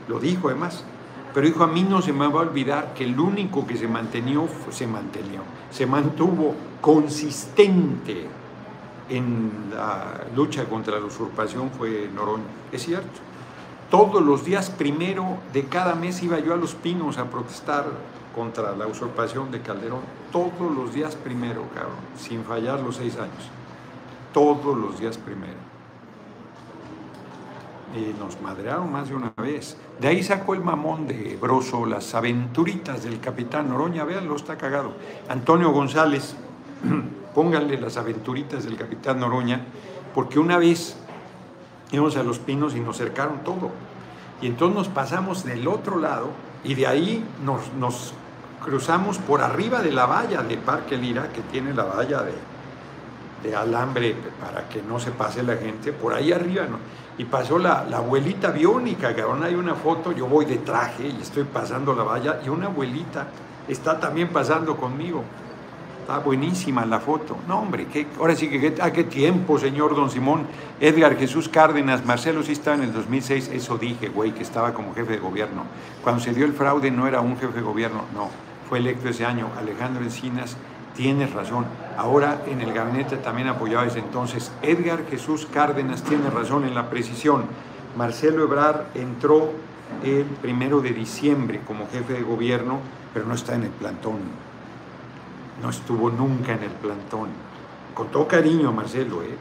lo 0.08 0.20
dijo 0.20 0.50
además, 0.50 0.84
pero 1.34 1.46
dijo, 1.46 1.63
a 1.63 1.67
mí 1.67 1.84
no 1.84 2.02
se 2.02 2.13
me 2.13 2.28
va 2.28 2.39
a 2.39 2.43
olvidar 2.43 2.93
que 2.96 3.04
el 3.04 3.20
único 3.20 3.67
que 3.67 3.78
se 3.78 3.88
mantenió, 3.88 4.48
se 4.72 4.88
mantenió, 4.88 5.41
se 5.70 5.86
mantuvo 5.86 6.56
consistente 6.82 8.28
en 9.10 9.70
la 9.74 10.26
lucha 10.36 10.65
contra 10.65 11.00
la 11.00 11.06
usurpación 11.06 11.70
fue 11.72 12.10
Noroña. 12.13 12.43
Es 12.72 12.84
cierto. 12.84 13.20
Todos 13.89 14.22
los 14.22 14.43
días 14.43 14.70
primero 14.70 15.38
de 15.54 15.65
cada 15.65 15.96
mes 15.96 16.22
iba 16.22 16.39
yo 16.39 16.54
a 16.54 16.58
Los 16.58 16.76
Pinos 16.76 17.17
a 17.17 17.30
protestar 17.30 17.86
contra 18.36 18.76
la 18.76 18.86
usurpación 18.86 19.50
de 19.52 19.62
Calderón. 19.62 20.02
Todos 20.32 20.76
los 20.76 20.93
días 20.93 21.15
primero, 21.15 21.63
cabrón, 21.74 21.96
sin 22.17 22.43
fallar 22.43 22.82
los 22.82 22.98
seis 22.98 23.15
años. 23.15 23.57
Todos 24.34 24.78
los 24.78 25.00
días 25.00 25.18
primero. 25.18 25.68
Y 27.96 28.13
nos 28.20 28.40
madrearon 28.42 28.92
más 28.92 29.10
de 29.10 29.16
una 29.16 29.34
vez. 29.38 29.78
De 30.00 30.08
ahí 30.08 30.22
sacó 30.22 30.54
el 30.54 30.62
mamón 30.62 31.08
de 31.08 31.38
Broso 31.42 31.86
las 31.86 32.13
aventuritas 32.13 33.04
del 33.04 33.20
capitán 33.20 33.70
Noroña. 33.70 34.04
Véanlo, 34.04 34.36
está 34.36 34.58
cagado. 34.58 34.92
Antonio 35.30 35.72
González 35.72 36.36
pónganle 37.34 37.80
las 37.80 37.98
aventuritas 37.98 38.66
del 38.66 38.78
capitán 38.78 39.20
Noroña, 39.20 39.62
porque 40.13 40.40
una 40.40 40.58
vez 40.58 40.98
íbamos 41.92 42.18
a 42.18 42.24
Los 42.24 42.40
Pinos 42.40 42.76
y 42.76 42.80
nos 42.80 42.98
cercaron 42.98 43.44
todo. 43.44 43.72
Y 44.42 44.48
entonces 44.48 44.76
nos 44.76 44.88
pasamos 44.90 45.44
del 45.44 45.68
otro 45.68 45.98
lado 45.98 46.30
y 46.63 46.76
de 46.76 46.88
ahí 46.88 47.24
nos, 47.44 47.74
nos 47.74 48.13
cruzamos 48.63 49.18
por 49.18 49.42
arriba 49.42 49.82
de 49.82 49.92
la 49.92 50.06
valla 50.06 50.44
de 50.44 50.58
Parque 50.58 50.98
Lira, 50.98 51.32
que 51.32 51.42
tiene 51.42 51.74
la 51.74 51.84
valla 51.84 52.22
de, 52.24 52.34
de 53.43 53.56
alambre 53.56 54.15
para 54.41 54.67
que 54.67 54.82
no 54.82 55.00
se 55.00 55.12
pase 55.12 55.43
la 55.43 55.58
gente, 55.58 55.93
por 55.93 56.13
ahí 56.13 56.32
arriba. 56.32 56.65
¿no? 56.65 56.80
Y 57.17 57.26
pasó 57.26 57.58
la, 57.58 57.86
la 57.89 57.97
abuelita 57.97 58.52
biónica, 58.52 59.15
que 59.15 59.21
hay 59.21 59.56
una 59.56 59.76
foto, 59.76 60.12
yo 60.12 60.28
voy 60.28 60.45
de 60.45 60.58
traje 60.58 61.08
y 61.08 61.21
estoy 61.21 61.43
pasando 61.43 61.95
la 61.95 62.04
valla, 62.04 62.39
y 62.45 62.50
una 62.50 62.67
abuelita 62.67 63.28
está 63.67 64.00
también 64.00 64.30
pasando 64.30 64.76
conmigo. 64.78 65.23
Está 66.02 66.19
buenísima 66.19 66.86
la 66.86 67.02
foto. 67.02 67.36
No, 67.50 67.60
hombre, 67.60 67.88
¿qué, 67.91 68.08
ahora 68.17 68.34
sí 68.34 68.47
que 68.47 68.82
a 68.82 68.93
qué 68.93 69.04
tiempo, 69.04 69.60
señor 69.60 69.93
Don 69.93 70.10
Simón. 70.10 70.45
Edgar 70.80 71.17
Jesús 71.17 71.50
Cárdenas, 71.50 72.06
Marcelo 72.06 72.43
sí 72.43 72.54
estaba 72.54 72.78
en 72.78 72.84
el 72.84 72.93
2006, 72.93 73.50
eso 73.54 73.78
dije, 73.78 74.08
güey, 74.08 74.32
que 74.32 74.41
estaba 74.43 74.73
como 74.73 74.93
jefe 74.93 75.13
de 75.13 75.19
gobierno. 75.19 75.63
Cuando 76.02 76.21
se 76.21 76.34
dio 76.34 76.45
el 76.45 76.54
fraude 76.54 76.91
no 76.91 77.08
era 77.08 77.19
un 77.19 77.38
jefe 77.38 77.56
de 77.56 77.62
gobierno, 77.62 78.04
no, 78.13 78.30
fue 78.69 78.78
electo 78.78 79.10
ese 79.10 79.26
año. 79.26 79.50
Alejandro 79.58 80.02
Encinas, 80.02 80.56
tienes 80.98 81.32
razón. 81.32 81.66
Ahora 81.98 82.42
en 82.46 82.60
el 82.60 82.74
gabinete 82.74 83.16
también 83.16 83.48
apoyaba 83.48 83.86
ese 83.86 84.00
entonces. 84.00 84.52
Edgar 84.62 85.06
Jesús 85.10 85.48
Cárdenas 85.50 86.04
tiene 86.04 86.30
razón 86.30 86.66
en 86.66 86.76
la 86.76 86.90
precisión. 86.90 87.46
Marcelo 87.96 88.44
Ebrar 88.44 88.88
entró 88.96 89.52
el 90.04 90.26
primero 90.26 90.82
de 90.82 90.92
diciembre 90.92 91.62
como 91.66 91.88
jefe 91.88 92.12
de 92.14 92.24
gobierno, 92.24 92.80
pero 93.14 93.26
no 93.26 93.36
está 93.36 93.56
en 93.56 93.64
el 93.64 93.70
plantón 93.70 94.48
no 95.62 95.70
estuvo 95.70 96.10
nunca 96.10 96.54
en 96.54 96.64
el 96.64 96.72
plantón. 96.72 97.30
Con 97.94 98.08
todo 98.08 98.28
cariño 98.28 98.70
a 98.70 98.72
Marcelo, 98.72 99.24
¿eh? 99.24 99.36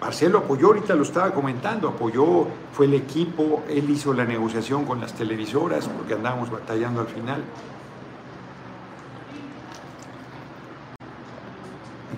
Marcelo 0.00 0.38
apoyó, 0.38 0.68
ahorita 0.68 0.94
lo 0.94 1.02
estaba 1.02 1.32
comentando, 1.32 1.88
apoyó, 1.88 2.46
fue 2.72 2.86
el 2.86 2.94
equipo, 2.94 3.64
él 3.68 3.90
hizo 3.90 4.14
la 4.14 4.24
negociación 4.24 4.84
con 4.84 5.00
las 5.00 5.12
televisoras 5.14 5.88
porque 5.88 6.14
andábamos 6.14 6.50
batallando 6.50 7.00
al 7.00 7.08
final. 7.08 7.42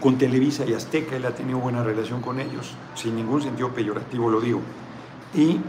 Con 0.01 0.17
Televisa 0.17 0.65
y 0.65 0.75
Azteca, 0.75 1.17
él 1.17 1.27
ha 1.27 1.35
tenido 1.35 1.59
buena 1.59 1.83
relación 1.83 2.21
con 2.21 2.41
ellos, 2.41 2.75
sin 2.95 3.17
ningún 3.17 3.43
sentido 3.43 3.69
peyorativo 3.71 4.31
lo 4.31 4.41
digo. 4.41 4.61
Y 5.35 5.61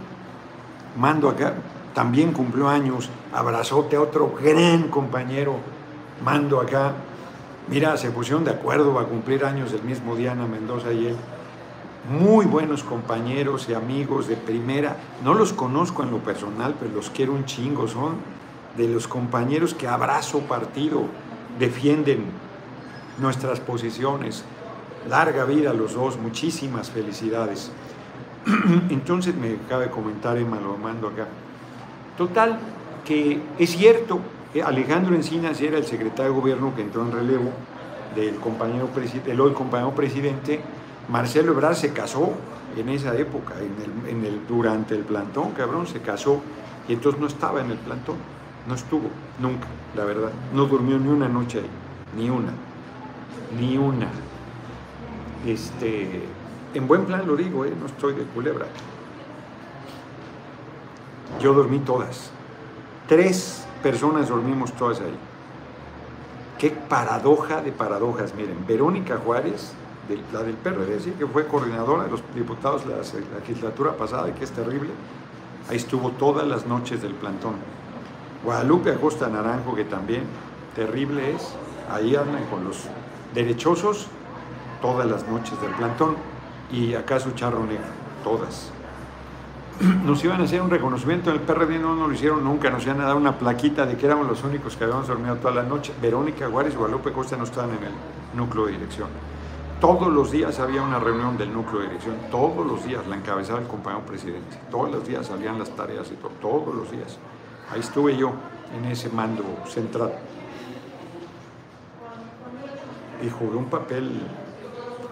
mando 0.98 1.28
acá, 1.28 1.54
también 1.94 2.32
cumplió 2.32 2.68
años, 2.68 3.08
abrazote 3.32 3.96
a 3.96 4.02
otro 4.02 4.34
gran 4.40 4.88
compañero 4.88 5.56
mando 6.24 6.60
acá. 6.60 6.92
Mira, 7.68 7.96
se 7.96 8.10
pusieron 8.10 8.44
de 8.44 8.50
acuerdo 8.50 8.98
a 8.98 9.06
cumplir 9.06 9.44
años 9.44 9.72
el 9.72 9.82
mismo 9.82 10.16
día 10.16 10.32
Ana 10.32 10.46
Mendoza 10.46 10.92
y 10.92 11.08
él. 11.08 11.16
Muy 12.10 12.46
buenos 12.46 12.82
compañeros 12.82 13.68
y 13.68 13.74
amigos 13.74 14.26
de 14.26 14.36
primera. 14.36 14.96
No 15.22 15.34
los 15.34 15.52
conozco 15.52 16.02
en 16.02 16.10
lo 16.10 16.18
personal, 16.18 16.74
pero 16.78 16.92
los 16.92 17.10
quiero 17.10 17.32
un 17.32 17.44
chingo. 17.44 17.86
Son 17.88 18.14
de 18.76 18.88
los 18.88 19.06
compañeros 19.06 19.74
que 19.74 19.86
abrazo 19.86 20.40
partido, 20.40 21.02
defienden 21.58 22.24
nuestras 23.18 23.60
posiciones. 23.60 24.44
Larga 25.08 25.44
vida 25.44 25.70
a 25.70 25.74
los 25.74 25.94
dos, 25.94 26.18
muchísimas 26.18 26.90
felicidades. 26.90 27.70
Entonces 28.90 29.34
me 29.34 29.56
cabe 29.68 29.90
comentar, 29.90 30.36
Emma, 30.36 30.58
lo 30.60 30.76
mando 30.76 31.08
acá. 31.08 31.26
Total, 32.16 32.58
que 33.04 33.40
es 33.58 33.70
cierto, 33.70 34.20
eh, 34.54 34.62
Alejandro 34.62 35.14
Encinas 35.14 35.60
era 35.60 35.78
el 35.78 35.84
secretario 35.84 36.32
de 36.32 36.38
gobierno 36.38 36.74
que 36.74 36.82
entró 36.82 37.02
en 37.02 37.12
relevo 37.12 37.50
del 38.14 38.36
compañero 38.36 38.88
del 39.24 39.40
hoy 39.40 39.52
compañero 39.52 39.94
presidente. 39.94 40.60
Marcelo 41.08 41.52
Ebrard 41.52 41.76
se 41.76 41.92
casó 41.92 42.34
en 42.76 42.88
esa 42.88 43.16
época, 43.16 43.54
en 44.08 44.24
el, 44.24 44.46
durante 44.46 44.94
el 44.94 45.02
plantón, 45.02 45.52
cabrón, 45.52 45.86
se 45.86 46.00
casó 46.00 46.40
y 46.88 46.92
entonces 46.92 47.20
no 47.20 47.26
estaba 47.26 47.60
en 47.60 47.70
el 47.70 47.78
plantón, 47.78 48.16
no 48.68 48.74
estuvo, 48.74 49.08
nunca, 49.40 49.66
la 49.96 50.04
verdad. 50.04 50.30
No 50.54 50.66
durmió 50.66 50.98
ni 50.98 51.08
una 51.08 51.28
noche 51.28 51.58
ahí, 51.58 51.70
ni 52.16 52.30
una, 52.30 52.52
ni 53.58 53.76
una. 53.76 54.08
Este, 55.46 56.22
en 56.74 56.86
buen 56.86 57.04
plan 57.06 57.26
lo 57.26 57.36
digo, 57.36 57.64
eh, 57.64 57.72
no 57.78 57.86
estoy 57.86 58.14
de 58.14 58.24
culebra. 58.24 58.66
Yo 61.40 61.54
dormí 61.54 61.78
todas. 61.80 62.30
Tres 63.08 63.64
personas 63.82 64.28
dormimos 64.28 64.72
todas 64.72 65.00
ahí. 65.00 65.16
Qué 66.58 66.70
paradoja 66.70 67.62
de 67.62 67.72
paradojas. 67.72 68.34
Miren, 68.34 68.66
Verónica 68.66 69.16
Juárez, 69.16 69.72
la 70.32 70.42
del 70.42 70.56
PRD, 70.56 71.00
¿sí? 71.00 71.10
que 71.12 71.26
fue 71.26 71.46
coordinadora 71.46 72.04
de 72.04 72.10
los 72.10 72.22
diputados 72.34 72.84
la, 72.86 72.96
la 72.96 73.38
legislatura 73.40 73.96
pasada 73.96 74.28
y 74.28 74.32
que 74.32 74.44
es 74.44 74.50
terrible, 74.50 74.90
ahí 75.68 75.76
estuvo 75.76 76.10
todas 76.10 76.46
las 76.46 76.66
noches 76.66 77.00
del 77.02 77.14
plantón. 77.14 77.54
Guadalupe 78.44 78.90
Acosta 78.90 79.28
Naranjo, 79.28 79.74
que 79.74 79.84
también 79.84 80.24
terrible 80.74 81.34
es, 81.34 81.54
ahí 81.90 82.16
andan 82.16 82.44
con 82.46 82.64
los 82.64 82.86
derechosos 83.34 84.06
todas 84.80 85.06
las 85.06 85.26
noches 85.28 85.60
del 85.60 85.72
plantón 85.72 86.16
y 86.72 86.94
acá 86.94 87.20
su 87.20 87.32
charro 87.32 87.64
negro, 87.64 87.84
todas 88.24 88.72
nos 90.04 90.22
iban 90.24 90.40
a 90.42 90.44
hacer 90.44 90.60
un 90.60 90.68
reconocimiento 90.68 91.30
en 91.30 91.36
el 91.36 91.42
PRD, 91.42 91.78
no 91.78 91.96
nos 91.96 92.08
lo 92.08 92.14
hicieron 92.14 92.44
nunca, 92.44 92.68
nos 92.68 92.84
iban 92.84 93.00
a 93.00 93.06
dar 93.06 93.16
una 93.16 93.38
plaquita 93.38 93.86
de 93.86 93.96
que 93.96 94.04
éramos 94.04 94.28
los 94.28 94.44
únicos 94.44 94.76
que 94.76 94.84
habíamos 94.84 95.08
dormido 95.08 95.36
toda 95.36 95.54
la 95.54 95.62
noche. 95.62 95.94
Verónica 96.02 96.48
Juárez 96.50 96.74
y 96.74 96.76
Guadalupe 96.76 97.12
Costa 97.12 97.36
no 97.38 97.44
estaban 97.44 97.70
en 97.70 97.84
el 97.84 98.36
núcleo 98.36 98.66
de 98.66 98.72
dirección. 98.72 99.08
Todos 99.80 100.12
los 100.12 100.30
días 100.30 100.60
había 100.60 100.82
una 100.82 100.98
reunión 100.98 101.38
del 101.38 101.50
núcleo 101.54 101.80
de 101.80 101.86
dirección, 101.86 102.14
todos 102.30 102.66
los 102.66 102.84
días 102.84 103.06
la 103.06 103.16
encabezaba 103.16 103.60
el 103.60 103.66
compañero 103.66 104.04
presidente, 104.04 104.58
todos 104.70 104.90
los 104.92 105.08
días 105.08 105.26
salían 105.26 105.58
las 105.58 105.70
tareas 105.70 106.10
y 106.12 106.16
todo, 106.16 106.32
todos 106.42 106.74
los 106.74 106.90
días. 106.90 107.16
Ahí 107.72 107.80
estuve 107.80 108.14
yo 108.14 108.32
en 108.76 108.84
ese 108.84 109.08
mando 109.08 109.44
central. 109.66 110.12
Y 113.22 113.28
jugué 113.28 113.56
un 113.56 113.66
papel, 113.66 114.20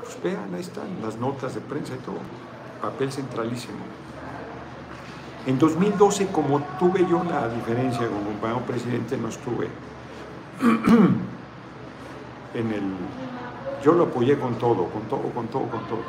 pues 0.02 0.22
vean, 0.22 0.54
ahí 0.54 0.60
están 0.60 0.86
las 1.02 1.16
notas 1.16 1.54
de 1.54 1.60
prensa 1.60 1.94
y 1.94 1.98
todo, 1.98 2.18
papel 2.80 3.12
centralísimo. 3.12 3.78
En 5.46 5.58
2012, 5.58 6.26
como 6.28 6.60
tuve 6.78 7.06
yo 7.08 7.24
la 7.24 7.48
diferencia 7.48 8.06
con 8.06 8.18
el 8.18 8.24
compañero 8.24 8.60
presidente, 8.66 9.16
no 9.16 9.28
estuve 9.28 9.68
en 12.54 12.72
el... 12.72 12.82
Yo 13.82 13.92
lo 13.92 14.04
apoyé 14.04 14.38
con 14.38 14.56
todo, 14.56 14.86
con 14.86 15.02
todo, 15.02 15.22
con 15.32 15.46
todo, 15.46 15.62
con 15.68 15.84
todo. 15.86 16.02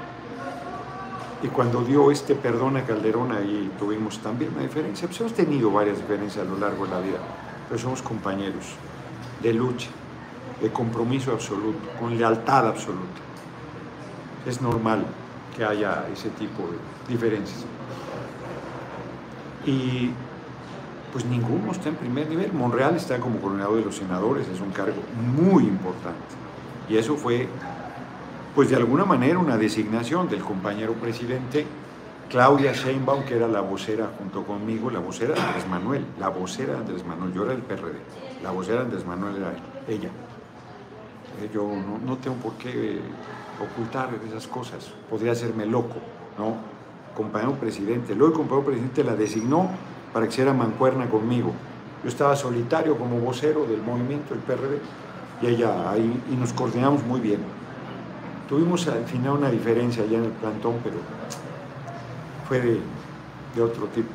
Y 1.41 1.47
cuando 1.47 1.83
dio 1.83 2.11
este 2.11 2.35
perdón 2.35 2.75
a 2.77 2.83
Calderón, 2.83 3.31
ahí 3.31 3.71
tuvimos 3.79 4.19
también 4.19 4.51
una 4.53 4.63
diferencia. 4.63 5.07
Pues 5.07 5.21
hemos 5.21 5.33
tenido 5.33 5.71
varias 5.71 5.97
diferencias 5.97 6.45
a 6.45 6.49
lo 6.49 6.57
largo 6.57 6.85
de 6.85 6.91
la 6.91 6.99
vida, 6.99 7.19
pero 7.69 7.79
somos 7.79 8.01
compañeros 8.01 8.65
de 9.41 9.53
lucha, 9.53 9.89
de 10.61 10.71
compromiso 10.71 11.31
absoluto, 11.31 11.79
con 11.99 12.17
lealtad 12.17 12.67
absoluta. 12.67 13.21
Es 14.45 14.61
normal 14.61 15.05
que 15.55 15.63
haya 15.63 16.05
ese 16.11 16.29
tipo 16.29 16.63
de 16.63 17.13
diferencias 17.13 17.65
y 19.65 20.11
pues 21.11 21.25
ninguno 21.25 21.71
está 21.71 21.89
en 21.89 21.95
primer 21.95 22.29
nivel. 22.29 22.53
Monreal 22.53 22.95
está 22.95 23.19
como 23.19 23.39
coordinador 23.39 23.77
de 23.77 23.85
los 23.85 23.95
senadores, 23.95 24.47
es 24.47 24.61
un 24.61 24.71
cargo 24.71 25.01
muy 25.35 25.63
importante. 25.63 26.19
Y 26.87 26.97
eso 26.97 27.15
fue 27.15 27.47
pues 28.55 28.69
de 28.69 28.75
alguna 28.75 29.05
manera 29.05 29.37
una 29.37 29.57
designación 29.57 30.27
del 30.27 30.41
compañero 30.41 30.93
presidente 30.93 31.65
Claudia 32.29 32.73
Sheinbaum, 32.73 33.23
que 33.23 33.35
era 33.35 33.47
la 33.47 33.61
vocera 33.61 34.11
junto 34.17 34.43
conmigo, 34.43 34.91
la 34.91 34.99
vocera 34.99 35.33
de 35.33 35.41
Andrés 35.41 35.67
Manuel, 35.67 36.05
la 36.19 36.29
vocera 36.29 36.73
de 36.73 36.79
Andrés 36.79 37.05
Manuel, 37.05 37.33
yo 37.33 37.43
era 37.43 37.53
el 37.53 37.61
PRD, 37.61 37.97
la 38.43 38.51
vocera 38.51 38.77
de 38.77 38.83
Andrés 38.83 39.05
Manuel 39.05 39.37
era 39.37 39.53
ella. 39.87 40.09
Eh, 41.41 41.49
yo 41.53 41.67
no, 42.05 42.17
tengo 42.17 42.37
por 42.37 42.53
qué 42.53 42.99
ocultar 43.61 44.09
esas 44.27 44.47
cosas, 44.47 44.91
podría 45.09 45.33
hacerme 45.33 45.65
loco, 45.65 45.95
¿no? 46.37 46.55
Compañero 47.15 47.53
presidente, 47.53 48.15
luego 48.15 48.33
el 48.33 48.37
compañero 48.37 48.65
presidente 48.65 49.03
la 49.03 49.15
designó 49.15 49.69
para 50.13 50.25
que 50.25 50.31
hiciera 50.31 50.53
mancuerna 50.53 51.09
conmigo. 51.09 51.51
Yo 52.03 52.09
estaba 52.09 52.35
solitario 52.35 52.97
como 52.97 53.19
vocero 53.19 53.65
del 53.65 53.81
movimiento, 53.81 54.33
el 54.33 54.39
PRD, 54.39 54.79
y 55.41 55.47
ella 55.47 55.91
ahí, 55.91 56.23
y 56.31 56.35
nos 56.35 56.53
coordinamos 56.53 57.03
muy 57.03 57.19
bien. 57.19 57.39
Tuvimos 58.47 58.87
al 58.87 59.05
final 59.05 59.33
una 59.33 59.51
diferencia 59.51 60.03
allá 60.03 60.17
en 60.17 60.25
el 60.25 60.31
plantón, 60.31 60.75
pero 60.83 60.95
fue 62.47 62.59
de, 62.61 63.61
otro 63.61 63.87
tipo. 63.87 64.09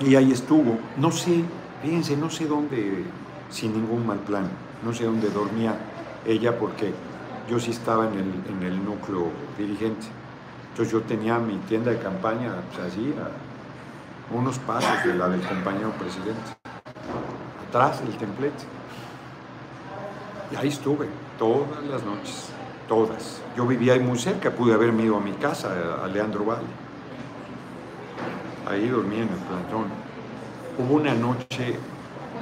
Y 0.00 0.14
ahí 0.14 0.30
estuvo, 0.30 0.78
no 0.98 1.10
sé, 1.10 1.42
fíjense, 1.82 2.16
no 2.16 2.28
sé 2.28 2.46
dónde, 2.46 3.04
sin 3.48 3.72
ningún 3.72 4.06
mal 4.06 4.18
plan, 4.18 4.46
no 4.84 4.92
sé 4.92 5.04
dónde 5.04 5.30
dormía 5.30 5.74
ella 6.26 6.58
porque 6.58 6.92
yo 7.48 7.58
sí 7.58 7.70
estaba 7.70 8.06
en 8.08 8.14
el, 8.14 8.56
en 8.56 8.62
el 8.62 8.84
núcleo 8.84 9.28
dirigente. 9.56 10.06
Entonces 10.70 10.92
yo 10.92 11.00
tenía 11.00 11.38
mi 11.38 11.56
tienda 11.68 11.90
de 11.90 11.98
campaña 11.98 12.52
pues 12.74 12.92
así, 12.92 13.14
a 13.18 14.34
unos 14.36 14.58
pasos 14.58 15.04
de 15.06 15.14
la 15.14 15.28
del 15.28 15.40
compañero 15.40 15.90
presidente, 15.92 16.56
atrás 17.68 18.00
del 18.04 18.14
templete. 18.18 18.64
Y 20.52 20.56
ahí 20.56 20.68
estuve 20.68 21.08
todas 21.38 21.82
las 21.90 22.04
noches, 22.04 22.50
todas. 22.86 23.40
Yo 23.56 23.66
vivía 23.66 23.94
ahí 23.94 24.00
muy 24.00 24.18
cerca, 24.18 24.50
pude 24.50 24.74
haberme 24.74 25.04
ido 25.04 25.16
a 25.16 25.20
mi 25.20 25.32
casa, 25.32 25.70
a 26.04 26.06
Leandro 26.08 26.44
Valle. 26.44 26.85
Ahí 28.66 28.88
dormí 28.88 29.16
en 29.16 29.22
el 29.22 29.28
plantón. 29.28 29.86
Hubo 30.78 30.94
una 30.94 31.14
noche, 31.14 31.78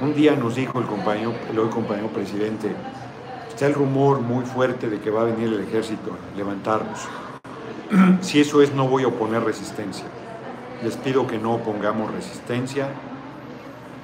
un 0.01 0.13
día 0.13 0.35
nos 0.35 0.55
dijo 0.55 0.79
el 0.79 0.85
compañero, 0.85 1.33
el 1.49 1.59
hoy 1.59 1.69
compañero 1.69 2.07
presidente, 2.09 2.71
está 3.47 3.67
el 3.67 3.73
rumor 3.73 4.19
muy 4.19 4.45
fuerte 4.45 4.89
de 4.89 4.99
que 4.99 5.09
va 5.09 5.21
a 5.21 5.25
venir 5.25 5.47
el 5.47 5.61
ejército 5.61 6.11
a 6.11 6.37
levantarnos. 6.37 7.07
si 8.21 8.41
eso 8.41 8.61
es, 8.61 8.73
no 8.73 8.87
voy 8.87 9.03
a 9.03 9.07
oponer 9.07 9.43
resistencia. 9.43 10.05
Les 10.83 10.97
pido 10.97 11.25
que 11.27 11.37
no 11.37 11.59
pongamos 11.59 12.11
resistencia, 12.11 12.89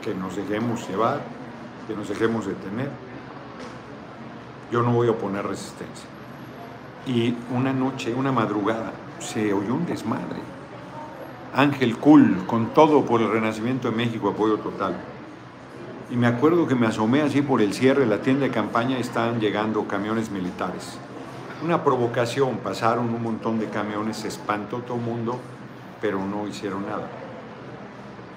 que 0.01 0.13
nos 0.13 0.35
dejemos 0.35 0.87
llevar, 0.87 1.21
que 1.87 1.95
nos 1.95 2.07
dejemos 2.07 2.45
detener 2.45 2.89
yo 4.71 4.81
no 4.81 4.93
voy 4.93 5.09
a 5.09 5.11
oponer 5.11 5.45
resistencia. 5.45 6.05
Y 7.05 7.35
una 7.53 7.73
noche, 7.73 8.13
una 8.13 8.31
madrugada, 8.31 8.93
se 9.19 9.53
oyó 9.53 9.75
un 9.75 9.85
desmadre. 9.85 10.39
Ángel 11.53 11.97
Cool, 11.97 12.45
con 12.47 12.67
todo 12.67 13.05
por 13.05 13.21
el 13.21 13.29
Renacimiento 13.29 13.89
de 13.89 13.97
México, 13.97 14.29
apoyo 14.29 14.57
total. 14.57 14.95
Y 16.09 16.15
me 16.15 16.27
acuerdo 16.27 16.65
que 16.65 16.75
me 16.75 16.87
asomé 16.87 17.21
así 17.21 17.41
por 17.41 17.61
el 17.61 17.73
cierre 17.73 18.01
de 18.01 18.07
la 18.07 18.21
tienda 18.21 18.45
de 18.45 18.51
campaña 18.51 18.97
y 18.97 19.01
estaban 19.01 19.41
llegando 19.41 19.85
camiones 19.85 20.31
militares. 20.31 20.97
Una 21.63 21.83
provocación, 21.83 22.57
pasaron 22.57 23.13
un 23.13 23.21
montón 23.21 23.59
de 23.59 23.67
camiones, 23.67 24.17
se 24.17 24.29
espantó 24.29 24.77
todo 24.77 24.95
el 24.95 25.03
mundo, 25.03 25.39
pero 25.99 26.19
no 26.25 26.47
hicieron 26.47 26.85
nada. 26.85 27.07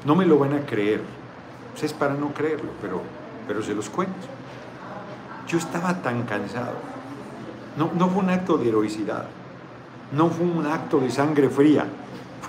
No 0.04 0.16
me 0.16 0.26
lo 0.26 0.38
van 0.38 0.54
a 0.54 0.66
creer, 0.66 1.00
pues 1.72 1.84
es 1.84 1.92
para 1.92 2.14
no 2.14 2.34
creerlo, 2.34 2.70
pero, 2.82 3.00
pero 3.46 3.62
se 3.62 3.74
los 3.74 3.88
cuento. 3.90 4.26
Yo 5.46 5.58
estaba 5.58 6.02
tan 6.02 6.24
cansado. 6.24 6.78
No, 7.76 7.90
no 7.94 8.08
fue 8.08 8.24
un 8.24 8.30
acto 8.30 8.58
de 8.58 8.68
heroicidad, 8.68 9.26
no 10.12 10.28
fue 10.30 10.46
un 10.46 10.66
acto 10.66 10.98
de 10.98 11.10
sangre 11.10 11.48
fría, 11.48 11.86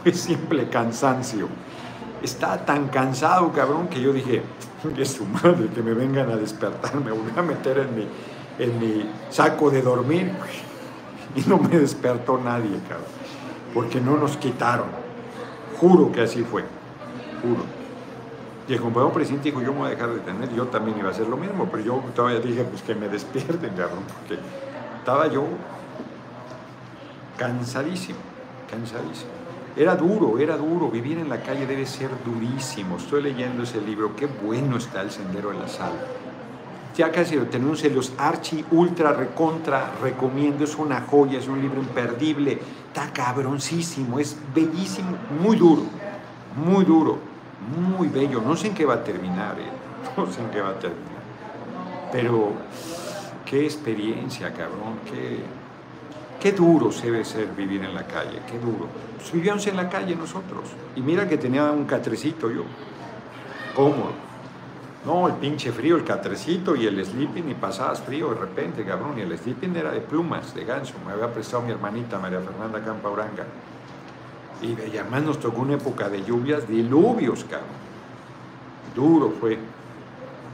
fue 0.05 0.13
simple 0.13 0.69
cansancio. 0.69 1.49
Estaba 2.21 2.63
tan 2.63 2.89
cansado, 2.89 3.51
cabrón, 3.51 3.87
que 3.87 3.99
yo 3.99 4.13
dije, 4.13 4.43
es 4.97 5.13
su 5.13 5.25
madre 5.25 5.67
que 5.73 5.81
me 5.81 5.95
vengan 5.95 6.29
a 6.29 6.35
despertar, 6.35 6.93
me 7.03 7.11
voy 7.11 7.31
a 7.35 7.41
meter 7.41 7.79
en 7.79 7.95
mi, 7.95 8.07
en 8.59 8.79
mi 8.79 9.09
saco 9.31 9.71
de 9.71 9.81
dormir. 9.81 10.31
Y 11.35 11.41
no 11.49 11.57
me 11.57 11.79
despertó 11.79 12.37
nadie, 12.37 12.79
cabrón, 12.87 13.07
porque 13.73 13.99
no 13.99 14.15
nos 14.15 14.37
quitaron. 14.37 14.87
Juro 15.79 16.11
que 16.11 16.21
así 16.21 16.43
fue, 16.43 16.63
juro. 17.41 17.63
Y 18.69 18.73
el 18.73 18.81
compañero 18.81 19.11
presidente 19.11 19.49
dijo, 19.49 19.61
yo 19.61 19.73
me 19.73 19.79
voy 19.79 19.87
a 19.87 19.89
dejar 19.89 20.11
de 20.11 20.19
tener, 20.19 20.53
yo 20.53 20.67
también 20.67 20.99
iba 20.99 21.09
a 21.09 21.11
hacer 21.11 21.27
lo 21.27 21.35
mismo, 21.35 21.67
pero 21.69 21.83
yo 21.83 22.03
todavía 22.15 22.39
dije, 22.39 22.63
pues 22.63 22.83
que 22.83 22.93
me 22.93 23.09
despierten, 23.09 23.71
cabrón, 23.71 24.03
porque 24.19 24.39
estaba 24.99 25.27
yo 25.27 25.43
cansadísimo, 27.37 28.19
cansadísimo. 28.69 29.34
Era 29.75 29.95
duro, 29.95 30.39
era 30.39 30.57
duro, 30.57 30.89
vivir 30.89 31.17
en 31.17 31.29
la 31.29 31.41
calle 31.41 31.65
debe 31.67 31.85
ser 31.85 32.09
durísimo. 32.23 32.97
Estoy 32.97 33.23
leyendo 33.23 33.63
ese 33.63 33.81
libro, 33.81 34.15
qué 34.15 34.25
bueno 34.25 34.77
está 34.77 35.01
el 35.01 35.11
Sendero 35.11 35.49
de 35.49 35.59
la 35.59 35.67
Sal. 35.67 35.93
Ya 36.95 37.11
casi 37.11 37.35
lo 37.35 37.47
tenemos 37.47 37.83
en 37.83 37.93
los 37.93 38.13
archi, 38.17 38.63
ultra, 38.71 39.11
recontra, 39.11 39.91
recomiendo, 40.01 40.63
es 40.63 40.75
una 40.77 41.01
joya, 41.01 41.39
es 41.39 41.47
un 41.49 41.61
libro 41.61 41.81
imperdible, 41.81 42.59
está 42.88 43.11
cabroncísimo, 43.11 44.17
es 44.17 44.38
bellísimo, 44.53 45.17
muy 45.41 45.57
duro, 45.57 45.83
muy 46.55 46.85
duro 46.85 47.35
muy 47.65 48.07
bello. 48.07 48.41
No 48.41 48.55
sé 48.55 48.67
en 48.67 48.73
qué 48.73 48.85
va 48.85 48.95
a 48.95 49.03
terminar, 49.03 49.55
no 50.17 50.31
sé 50.31 50.41
en 50.41 50.49
qué 50.49 50.61
va 50.61 50.69
a 50.69 50.79
terminar. 50.79 51.05
Pero 52.11 52.51
qué 53.45 53.65
experiencia, 53.65 54.53
cabrón, 54.53 54.99
qué, 55.05 55.39
qué 56.45 56.51
duro 56.51 56.91
se 56.91 57.08
debe 57.08 57.25
ser 57.25 57.47
vivir 57.58 57.84
en 57.84 57.95
la 57.95 58.05
calle, 58.05 58.39
qué 58.45 58.60
duro. 58.60 58.88
Pues 59.17 59.31
vivíamos 59.31 59.65
en 59.65 59.75
la 59.75 59.89
calle 59.89 60.15
nosotros. 60.15 60.65
Y 60.95 61.01
mira 61.01 61.27
que 61.27 61.39
tenía 61.39 61.71
un 61.71 61.86
catrecito 61.86 62.51
yo, 62.51 62.62
cómodo. 63.75 64.12
No, 65.08 65.27
el 65.27 65.34
pinche 65.34 65.71
frío, 65.71 65.95
el 65.95 66.03
catrecito 66.03 66.75
y 66.75 66.86
el 66.86 67.03
sleeping, 67.03 67.49
y 67.49 67.55
pasabas 67.55 67.99
frío 67.99 68.29
de 68.29 68.41
repente, 68.41 68.86
cabrón. 68.86 69.17
Y 69.17 69.21
el 69.21 69.36
sleeping 69.36 69.75
era 69.75 69.89
de 69.89 70.01
plumas, 70.01 70.53
de 70.53 70.65
ganso. 70.65 70.93
Me 71.03 71.13
había 71.13 71.34
prestado 71.34 71.63
mi 71.63 71.71
hermanita 71.71 72.19
María 72.19 72.39
Fernanda 72.39 72.79
Campa 72.86 73.10
Uranga. 73.10 73.45
Y 74.62 74.97
además 74.99 75.23
nos 75.23 75.39
tocó 75.39 75.62
una 75.62 75.73
época 75.73 76.10
de 76.10 76.23
lluvias, 76.23 76.67
diluvios, 76.67 77.43
cabrón. 77.45 77.69
Duro 78.93 79.34
fue. 79.39 79.58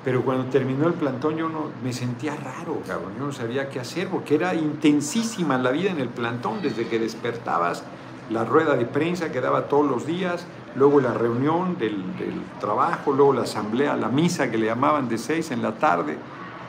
Pero 0.03 0.23
cuando 0.23 0.45
terminó 0.45 0.87
el 0.87 0.93
plantón 0.93 1.37
yo 1.37 1.47
no, 1.49 1.65
me 1.83 1.93
sentía 1.93 2.35
raro, 2.35 2.81
cabrón. 2.87 3.13
Yo 3.19 3.25
no 3.27 3.31
sabía 3.31 3.69
qué 3.69 3.79
hacer 3.79 4.07
porque 4.07 4.35
era 4.35 4.55
intensísima 4.55 5.57
la 5.57 5.71
vida 5.71 5.91
en 5.91 5.99
el 5.99 6.09
plantón 6.09 6.61
desde 6.61 6.87
que 6.87 6.97
despertabas, 6.97 7.83
la 8.31 8.43
rueda 8.45 8.75
de 8.75 8.85
prensa 8.85 9.31
que 9.31 9.41
daba 9.41 9.67
todos 9.67 9.89
los 9.89 10.07
días, 10.07 10.47
luego 10.75 11.01
la 11.01 11.13
reunión 11.13 11.77
del, 11.77 12.17
del 12.17 12.41
trabajo, 12.59 13.11
luego 13.11 13.33
la 13.33 13.41
asamblea, 13.41 13.95
la 13.95 14.09
misa 14.09 14.49
que 14.49 14.57
le 14.57 14.67
llamaban 14.67 15.07
de 15.07 15.17
seis 15.17 15.51
en 15.51 15.61
la 15.61 15.73
tarde 15.73 16.17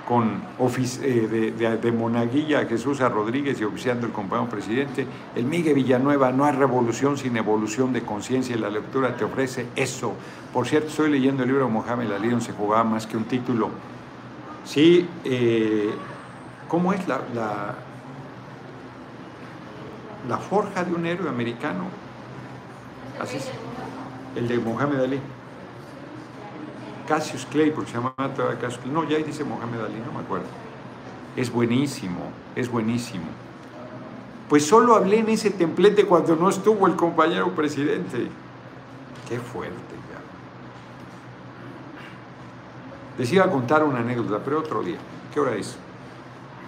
con 0.09 0.43
eh, 1.03 1.53
de, 1.57 1.77
de, 1.77 1.93
Monaguilla 1.93 2.67
Jesús 2.67 3.01
a 3.01 3.09
Rodríguez 3.09 3.61
y 3.61 3.65
oficiando 3.65 4.07
el 4.07 4.12
compañero 4.12 4.51
presidente. 4.51 5.07
El 5.35 5.45
Miguel 5.45 5.75
Villanueva, 5.75 6.33
no 6.33 6.45
hay 6.45 6.53
revolución 6.53 7.17
sin 7.17 7.37
evolución 7.37 7.93
de 7.93 8.03
conciencia 8.03 8.57
y 8.57 8.59
la 8.59 8.69
lectura 8.69 9.17
te 9.17 9.25
ofrece 9.25 9.67
eso. 9.77 10.15
Por 10.53 10.67
cierto, 10.67 10.88
estoy 10.88 11.11
leyendo 11.11 11.43
el 11.45 11.49
libro 11.49 11.67
de 11.67 11.73
Mohamed 11.73 12.11
Ali, 12.12 12.31
donde 12.31 12.45
se 12.45 12.53
jugaba 12.53 12.85
más 12.85 13.07
que 13.07 13.17
un 13.17 13.25
título. 13.25 13.71
Sí, 14.65 15.09
eh, 15.25 15.91
¿cómo 16.69 16.93
es 16.93 17.07
la, 17.07 17.21
la, 17.35 17.75
la 20.29 20.38
forja 20.38 20.85
de 20.85 20.95
un 20.95 21.07
héroe 21.07 21.29
americano? 21.29 21.85
Así 23.21 23.37
es, 23.37 23.51
el 24.37 24.49
de 24.49 24.59
Mohamed 24.59 25.01
Ali. 25.01 25.21
Cassius 27.07 27.47
Clay, 27.47 27.71
porque 27.71 27.91
se 27.91 27.97
llama 27.97 28.15
Cassius 28.17 28.79
Clay. 28.79 28.93
No, 28.93 29.09
ya 29.09 29.17
ahí 29.17 29.23
dice 29.23 29.45
Mohamed 29.45 29.81
Ali, 29.81 30.01
no 30.05 30.12
me 30.12 30.21
acuerdo. 30.21 30.47
Es 31.37 31.51
buenísimo, 31.51 32.31
es 32.55 32.71
buenísimo. 32.71 33.25
Pues 34.49 34.67
solo 34.67 34.95
hablé 34.95 35.19
en 35.21 35.29
ese 35.31 35.51
templete 35.51 36.05
cuando 36.05 36.37
no 36.37 36.49
estuvo 36.49 36.87
el 36.87 36.95
compañero 36.95 37.51
presidente. 37.53 38.29
Qué 39.29 39.38
fuerte, 39.38 39.73
ya. 39.77 40.21
Les 43.19 43.33
iba 43.33 43.44
a 43.44 43.50
contar 43.50 43.83
una 43.85 44.00
anécdota, 44.00 44.40
pero 44.44 44.59
otro 44.59 44.83
día. 44.83 44.98
¿Qué 45.33 45.40
hora 45.40 45.55
es? 45.55 45.77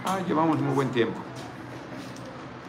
Ah, 0.06 0.18
llevamos 0.26 0.60
muy 0.60 0.74
buen 0.74 0.90
tiempo. 0.90 1.20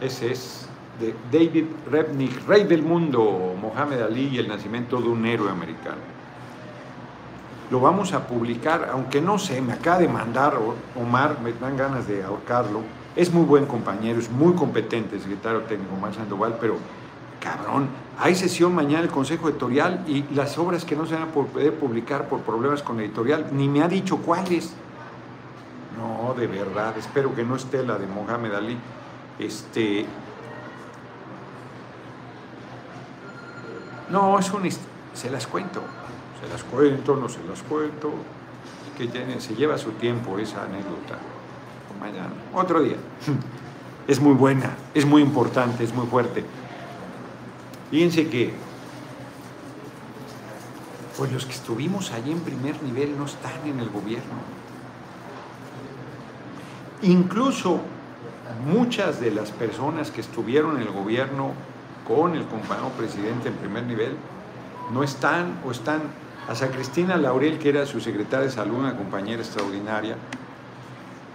Ese 0.02 0.32
es 0.32 0.68
de 1.00 1.16
David 1.32 1.66
Repnick, 1.90 2.46
Rey 2.48 2.66
del 2.66 2.82
Mundo, 2.82 3.56
Mohamed 3.62 4.02
Ali 4.02 4.28
y 4.28 4.38
el 4.38 4.48
nacimiento 4.48 5.02
de 5.02 5.08
un 5.08 5.26
héroe 5.26 5.50
americano 5.50 6.15
lo 7.70 7.80
vamos 7.80 8.14
a 8.14 8.28
publicar, 8.28 8.90
aunque 8.92 9.22
no 9.22 9.40
sé, 9.40 9.62
me 9.62 9.74
acaba 9.74 10.00
de 10.00 10.08
mandar 10.08 10.58
Omar, 10.96 11.40
me 11.42 11.54
dan 11.54 11.78
ganas 11.78 12.08
de 12.08 12.24
ahorcarlo. 12.24 12.82
Es 13.16 13.34
muy 13.34 13.46
buen 13.46 13.66
compañero, 13.66 14.20
es 14.20 14.30
muy 14.30 14.54
competente, 14.54 15.16
el 15.16 15.22
secretario 15.22 15.62
técnico 15.62 15.96
Omar 15.96 16.14
Sandoval, 16.14 16.58
pero 16.60 16.78
cabrón, 17.40 17.88
hay 18.20 18.36
sesión 18.36 18.74
mañana 18.74 19.02
del 19.02 19.12
Consejo 19.12 19.50
Editorial 19.50 20.04
y 20.08 20.24
las 20.34 20.58
obras 20.58 20.86
que 20.86 20.96
no 20.96 21.06
se 21.06 21.16
van 21.16 21.24
a 21.24 21.28
poder 21.28 21.74
publicar 21.74 22.28
por 22.28 22.42
problemas 22.42 22.82
con 22.82 23.00
editorial, 23.00 23.48
ni 23.52 23.68
me 23.68 23.84
ha 23.84 23.88
dicho 23.88 24.18
cuáles. 24.18 24.74
No, 25.98 26.34
de 26.34 26.48
verdad, 26.48 26.98
espero 26.98 27.34
que 27.34 27.44
no 27.44 27.56
esté 27.56 27.84
la 27.84 27.98
de 27.98 28.08
Mohamed 28.08 28.54
Ali. 28.54 28.78
Este. 29.40 30.06
No, 34.10 34.38
es 34.40 34.52
un. 34.52 34.70
Se 35.14 35.30
las 35.30 35.48
cuento. 35.48 35.82
Se 36.46 36.52
las 36.52 36.64
cuento, 36.64 37.16
no 37.16 37.28
se 37.28 37.44
las 37.44 37.64
cuento. 37.64 38.12
Que 38.98 39.08
tiene, 39.08 39.42
se 39.42 39.56
lleva 39.56 39.78
su 39.78 39.92
tiempo 39.92 40.38
esa 40.38 40.64
anécdota. 40.64 41.18
Mañana, 42.00 42.34
otro 42.54 42.82
día. 42.82 42.98
Es 44.08 44.20
muy 44.20 44.36
buena, 44.36 44.70
es 44.94 45.04
muy 45.04 45.24
importante, 45.24 45.84
es 45.84 45.92
muy 45.92 46.06
fuerte. 46.06 46.46
Fíjense 47.90 48.30
que 48.30 48.54
pues 51.18 51.32
los 51.32 51.48
que 51.48 51.54
estuvimos 51.54 52.12
allí 52.12 52.32
en 52.32 52.42
primer 52.42 52.84
nivel 52.84 53.18
no 53.18 53.26
están 53.26 53.66
en 53.66 53.80
el 53.80 53.90
gobierno. 53.90 54.36
Incluso 57.02 57.80
muchas 58.68 59.20
de 59.20 59.32
las 59.32 59.50
personas 59.50 60.12
que 60.12 60.22
estuvieron 60.22 60.76
en 60.76 60.84
el 60.84 60.92
gobierno 60.92 61.54
con 62.08 62.36
el 62.36 62.46
compañero 62.46 62.90
presidente 62.90 63.48
en 63.50 63.56
primer 63.56 63.86
nivel 63.86 64.16
no 64.94 65.02
están 65.02 65.60
o 65.66 65.72
están 65.72 66.02
hasta 66.48 66.70
Cristina 66.70 67.18
Laurel, 67.18 67.58
que 67.58 67.70
era 67.70 67.86
su 67.86 68.00
secretaria 68.00 68.46
de 68.46 68.52
salud, 68.52 68.78
una 68.78 68.96
compañera 68.96 69.42
extraordinaria, 69.42 70.16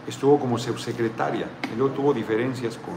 estuvo 0.06 0.38
como 0.38 0.58
subsecretaria 0.58 1.46
y 1.72 1.76
luego 1.76 1.94
tuvo 1.94 2.14
diferencias 2.14 2.76
con 2.78 2.94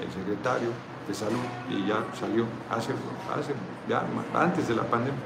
el 0.00 0.10
secretario 0.12 0.70
de 1.06 1.14
salud 1.14 1.40
y 1.68 1.86
ya 1.86 2.04
salió 2.18 2.46
hace, 2.70 2.92
hace 3.34 3.52
ya 3.88 4.04
antes 4.34 4.68
de 4.68 4.74
la 4.74 4.84
pandemia. 4.84 5.20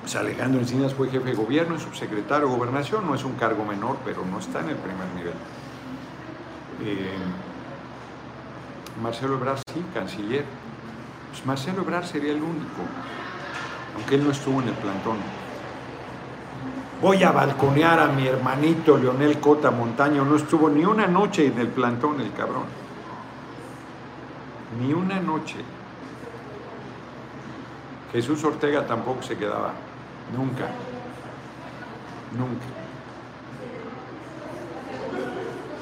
Pues 0.00 0.16
Alejandro 0.16 0.60
Encinas 0.60 0.94
fue 0.94 1.08
jefe 1.10 1.30
de 1.30 1.34
gobierno 1.34 1.76
y 1.76 1.78
subsecretario 1.78 2.48
de 2.48 2.56
gobernación, 2.56 3.06
no 3.06 3.14
es 3.14 3.24
un 3.24 3.34
cargo 3.34 3.64
menor, 3.64 3.98
pero 4.04 4.24
no 4.24 4.38
está 4.38 4.60
en 4.60 4.70
el 4.70 4.76
primer 4.76 5.06
nivel. 5.14 5.34
Eh, 6.82 7.14
Marcelo 9.02 9.34
Ebrard 9.34 9.58
sí, 9.72 9.84
canciller. 9.94 10.44
Pues 11.30 11.46
Marcelo 11.46 11.82
Ebrard 11.82 12.04
sería 12.04 12.32
el 12.32 12.42
único, 12.42 12.82
aunque 13.96 14.16
él 14.16 14.24
no 14.24 14.30
estuvo 14.30 14.60
en 14.60 14.68
el 14.68 14.74
plantón. 14.74 15.16
Voy 17.00 17.22
a 17.22 17.32
balconear 17.32 17.98
a 17.98 18.08
mi 18.08 18.26
hermanito 18.26 18.98
Leonel 18.98 19.40
Cota 19.40 19.70
Montaño. 19.70 20.24
No 20.24 20.36
estuvo 20.36 20.68
ni 20.68 20.84
una 20.84 21.06
noche 21.06 21.46
en 21.46 21.58
el 21.58 21.68
plantón 21.68 22.20
el 22.20 22.32
cabrón. 22.32 22.64
Ni 24.78 24.92
una 24.92 25.18
noche. 25.18 25.56
Jesús 28.12 28.44
Ortega 28.44 28.86
tampoco 28.86 29.22
se 29.22 29.36
quedaba. 29.36 29.72
Nunca. 30.36 30.68
Nunca. 32.36 32.66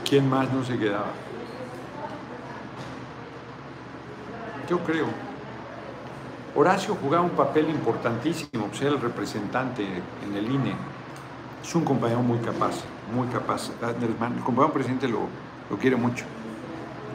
¿Quién 0.08 0.28
más 0.30 0.52
no 0.52 0.62
se 0.62 0.78
quedaba? 0.78 1.10
Yo 4.68 4.78
creo. 4.80 5.27
Horacio 6.54 6.96
jugaba 7.00 7.24
un 7.24 7.30
papel 7.30 7.68
importantísimo, 7.70 8.68
ser 8.72 8.88
el 8.88 9.00
representante 9.00 9.84
en 9.84 10.36
el 10.36 10.50
INE 10.50 10.74
es 11.68 11.74
un 11.74 11.84
compañero 11.84 12.22
muy 12.22 12.38
capaz, 12.38 12.76
muy 13.14 13.26
capaz. 13.28 13.70
El 13.82 14.42
compañero 14.42 14.72
presidente 14.72 15.06
lo, 15.08 15.20
lo 15.68 15.76
quiere 15.76 15.96
mucho. 15.96 16.24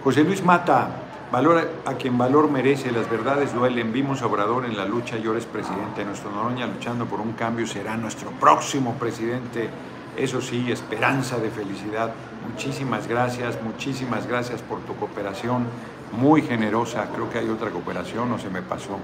José 0.03 0.23
Luis 0.23 0.43
Mata, 0.43 0.89
valor 1.31 1.67
a 1.85 1.93
quien 1.95 2.17
valor 2.17 2.51
merece, 2.51 2.91
las 2.91 3.09
verdades 3.09 3.53
duelen. 3.53 3.91
Vimos 3.91 4.21
a 4.21 4.27
Obrador 4.27 4.65
en 4.65 4.77
la 4.77 4.85
lucha 4.85 5.17
y 5.17 5.25
ahora 5.25 5.39
es 5.39 5.45
presidente. 5.45 6.05
Nuestro 6.05 6.29
Noroña 6.31 6.67
luchando 6.67 7.05
por 7.05 7.19
un 7.19 7.33
cambio 7.33 7.65
será 7.65 7.97
nuestro 7.97 8.29
próximo 8.31 8.93
presidente. 8.93 9.69
Eso 10.15 10.39
sí, 10.41 10.71
esperanza 10.71 11.39
de 11.39 11.49
felicidad. 11.49 12.13
Muchísimas 12.47 13.07
gracias, 13.07 13.57
muchísimas 13.63 14.27
gracias 14.27 14.61
por 14.61 14.81
tu 14.81 14.95
cooperación, 14.95 15.65
muy 16.13 16.41
generosa. 16.41 17.07
Creo 17.13 17.29
que 17.29 17.39
hay 17.39 17.49
otra 17.49 17.69
cooperación, 17.69 18.31
o 18.31 18.39
se 18.39 18.49
me 18.49 18.61
pasó. 18.61 18.97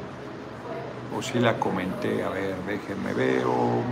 O 1.17 1.21
sí 1.21 1.39
la 1.39 1.59
comenté, 1.59 2.23
a 2.23 2.29
ver, 2.29 2.55
déjenme 2.67 3.13
veo 3.13 3.83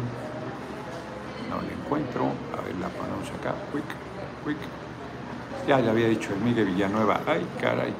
no 1.49 1.61
le 1.61 1.73
encuentro. 1.73 2.25
A 2.57 2.61
ver, 2.61 2.75
la 2.75 2.89
ponemos 2.89 3.27
acá. 3.39 3.55
Quick, 3.71 3.83
quick. 4.45 4.57
Ya 5.67 5.79
le 5.79 5.89
había 5.89 6.07
dicho 6.07 6.33
el 6.33 6.39
Miguel 6.39 6.65
Villanueva. 6.65 7.21
Ay, 7.25 7.45
caray. 7.59 7.93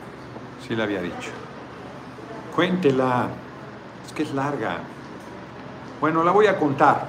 Sí 0.65 0.75
le 0.75 0.83
había 0.83 1.01
dicho. 1.01 1.31
Cuéntela. 2.55 3.27
Es 4.05 4.13
que 4.13 4.23
es 4.23 4.33
larga. 4.33 4.77
Bueno, 5.99 6.23
la 6.23 6.31
voy 6.31 6.47
a 6.47 6.57
contar. 6.57 7.07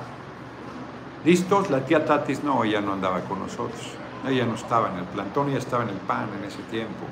¿Listos? 1.24 1.70
La 1.70 1.84
tía 1.84 2.04
Tatis, 2.04 2.42
no, 2.42 2.64
ella 2.64 2.80
no 2.80 2.94
andaba 2.94 3.20
con 3.20 3.40
nosotros. 3.40 3.80
Ella 4.26 4.44
no 4.46 4.54
estaba 4.54 4.88
en 4.88 4.98
el 4.98 5.04
plantón, 5.04 5.48
ella 5.50 5.59
estaba 5.59 5.84
en 5.84 5.90
el 5.90 5.96
PAN 5.96 6.28
en 6.38 6.44
ese 6.44 6.62
tiempo. 6.70 7.06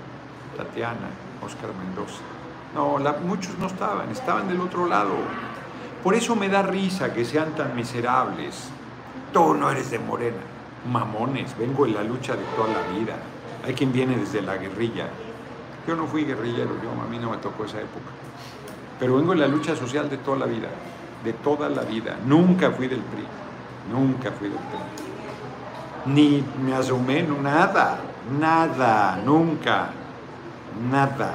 Tatiana, 0.56 1.08
Oscar 1.44 1.70
Mendoza. 1.74 2.22
No, 2.74 2.98
muchos 3.24 3.58
no 3.58 3.66
estaban, 3.66 4.10
estaban 4.10 4.48
del 4.48 4.60
otro 4.60 4.86
lado. 4.86 5.14
Por 6.02 6.14
eso 6.14 6.36
me 6.36 6.48
da 6.48 6.62
risa 6.62 7.12
que 7.12 7.24
sean 7.24 7.54
tan 7.54 7.74
miserables. 7.74 8.68
Tú 9.32 9.54
no 9.54 9.70
eres 9.70 9.90
de 9.90 9.98
Morena. 9.98 10.42
Mamones, 10.90 11.56
vengo 11.58 11.86
en 11.86 11.94
la 11.94 12.02
lucha 12.02 12.36
de 12.36 12.44
toda 12.56 12.68
la 12.68 12.98
vida. 12.98 13.16
Hay 13.64 13.74
quien 13.74 13.92
viene 13.92 14.16
desde 14.16 14.42
la 14.42 14.56
guerrilla. 14.56 15.08
Yo 15.86 15.96
no 15.96 16.06
fui 16.06 16.24
guerrillero, 16.24 16.70
yo, 16.82 16.90
a 17.00 17.08
mí 17.08 17.18
no 17.18 17.30
me 17.30 17.36
tocó 17.38 17.64
esa 17.64 17.78
época. 17.78 18.10
Pero 18.98 19.16
vengo 19.16 19.32
en 19.32 19.40
la 19.40 19.48
lucha 19.48 19.76
social 19.76 20.08
de 20.08 20.18
toda 20.18 20.38
la 20.38 20.46
vida, 20.46 20.68
de 21.24 21.32
toda 21.32 21.68
la 21.68 21.82
vida. 21.82 22.16
Nunca 22.26 22.70
fui 22.70 22.88
del 22.88 23.00
PRI, 23.00 23.24
nunca 23.92 24.32
fui 24.32 24.48
del 24.48 24.58
PRI. 24.58 26.12
Ni 26.12 26.44
me 26.64 26.74
asumé, 26.74 27.22
nada, 27.22 27.98
nada, 28.38 29.20
nunca, 29.24 29.90
nada. 30.90 31.34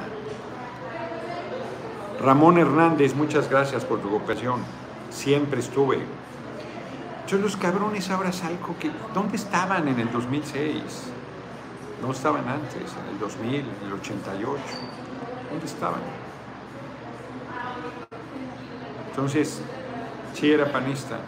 Ramón 2.20 2.58
Hernández, 2.58 3.14
muchas 3.14 3.48
gracias 3.48 3.84
por 3.84 4.00
tu 4.00 4.10
cooperación. 4.10 4.60
Siempre 5.10 5.60
estuve 5.60 6.00
los 7.38 7.56
cabrones 7.56 8.10
ahora 8.10 8.32
salgo 8.32 8.76
que, 8.78 8.90
¿dónde 9.14 9.36
estaban 9.36 9.88
en 9.88 9.98
el 10.00 10.10
2006? 10.12 10.82
No 12.02 12.12
estaban 12.12 12.48
antes, 12.48 12.92
en 13.00 13.14
el 13.14 13.18
2000, 13.18 13.54
en 13.54 13.86
el 13.86 13.92
88. 13.94 14.62
¿Dónde 15.50 15.66
estaban? 15.66 16.00
Entonces, 19.10 19.62
sí 20.34 20.50
era 20.50 20.70
panista, 20.70 21.18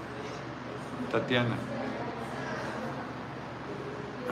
Tatiana. 1.12 1.56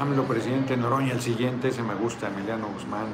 AMLO 0.01 0.25
presidente 0.25 0.77
Noroña, 0.77 1.13
el 1.13 1.21
siguiente, 1.21 1.69
ese 1.69 1.83
me 1.83 1.95
gusta, 1.95 2.29
Emiliano 2.29 2.67
Guzmán. 2.69 3.07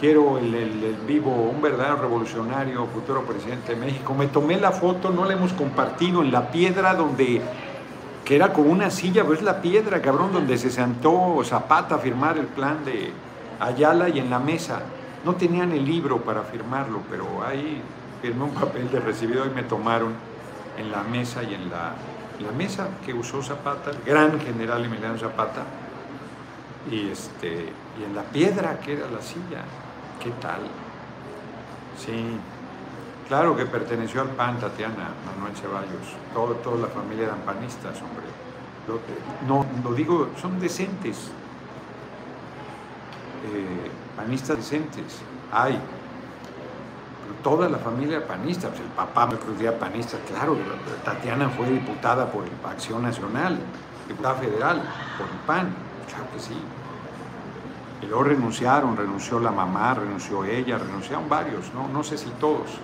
Quiero 0.00 0.38
el, 0.38 0.54
el, 0.54 0.96
vivo, 1.06 1.30
un 1.30 1.60
verdadero 1.60 1.96
revolucionario, 1.96 2.86
futuro 2.86 3.22
presidente 3.22 3.74
de 3.74 3.80
México. 3.80 4.14
Me 4.14 4.28
tomé 4.28 4.56
la 4.56 4.70
foto, 4.70 5.10
no 5.10 5.24
la 5.24 5.34
hemos 5.34 5.52
compartido, 5.52 6.22
en 6.22 6.30
la 6.30 6.50
piedra 6.50 6.94
donde 6.94 7.42
que 8.28 8.36
era 8.36 8.52
como 8.52 8.70
una 8.70 8.90
silla, 8.90 9.24
pues 9.24 9.40
la 9.40 9.62
piedra, 9.62 10.02
cabrón, 10.02 10.34
donde 10.34 10.58
se 10.58 10.70
sentó 10.70 11.40
Zapata 11.44 11.94
a 11.94 11.98
firmar 11.98 12.36
el 12.36 12.44
plan 12.44 12.84
de 12.84 13.10
Ayala 13.58 14.10
y 14.10 14.18
en 14.18 14.28
la 14.28 14.38
mesa. 14.38 14.82
No 15.24 15.34
tenían 15.36 15.72
el 15.72 15.86
libro 15.86 16.18
para 16.20 16.42
firmarlo, 16.42 17.00
pero 17.10 17.26
ahí 17.42 17.80
firmé 18.20 18.44
un 18.44 18.50
papel 18.50 18.90
de 18.90 19.00
recibido 19.00 19.46
y 19.46 19.48
me 19.48 19.62
tomaron 19.62 20.12
en 20.76 20.92
la 20.92 21.04
mesa 21.04 21.42
y 21.42 21.54
en 21.54 21.70
la, 21.70 21.94
la 22.38 22.52
mesa 22.52 22.88
que 23.06 23.14
usó 23.14 23.42
Zapata, 23.42 23.92
el 23.92 24.02
gran 24.04 24.38
general 24.38 24.84
Emiliano 24.84 25.18
Zapata, 25.18 25.62
y, 26.90 27.08
este, 27.08 27.72
y 27.98 28.04
en 28.04 28.14
la 28.14 28.24
piedra 28.24 28.78
que 28.78 28.92
era 28.92 29.08
la 29.10 29.22
silla. 29.22 29.64
¿Qué 30.22 30.30
tal? 30.40 30.60
Sí, 31.96 32.38
Claro 33.28 33.54
que 33.54 33.66
perteneció 33.66 34.22
al 34.22 34.28
PAN, 34.28 34.58
Tatiana, 34.58 35.10
Manuel 35.26 35.54
Ceballos. 35.54 36.16
Todo, 36.32 36.54
toda 36.54 36.78
la 36.78 36.86
familia 36.86 37.26
eran 37.26 37.40
panistas, 37.40 38.00
hombre. 38.00 38.24
no, 39.46 39.66
lo 39.84 39.94
digo, 39.94 40.30
son 40.40 40.58
decentes. 40.58 41.30
Eh, 43.52 43.90
panistas 44.16 44.56
decentes. 44.56 45.20
Hay. 45.52 45.78
Toda 47.44 47.68
la 47.68 47.76
familia 47.76 48.26
panista. 48.26 48.68
Pues 48.68 48.80
el 48.80 48.86
papá 48.86 49.26
me 49.26 49.36
cruzía 49.36 49.78
panista, 49.78 50.16
claro. 50.26 50.56
Tatiana 51.04 51.50
fue 51.50 51.66
diputada 51.68 52.32
por 52.32 52.44
Acción 52.66 53.02
Nacional, 53.02 53.58
diputada 54.08 54.36
federal, 54.36 54.82
por 55.18 55.26
el 55.26 55.38
PAN. 55.46 55.74
Claro 56.08 56.24
que 56.32 56.40
sí. 56.40 56.56
Y 58.02 58.06
luego 58.06 58.24
renunciaron, 58.24 58.96
renunció 58.96 59.40
la 59.40 59.50
mamá, 59.50 59.94
renunció 59.94 60.44
ella, 60.44 60.78
renunciaron 60.78 61.28
varios, 61.28 61.72
no, 61.74 61.88
no 61.88 62.02
sé 62.04 62.16
si 62.16 62.30
todos. 62.40 62.78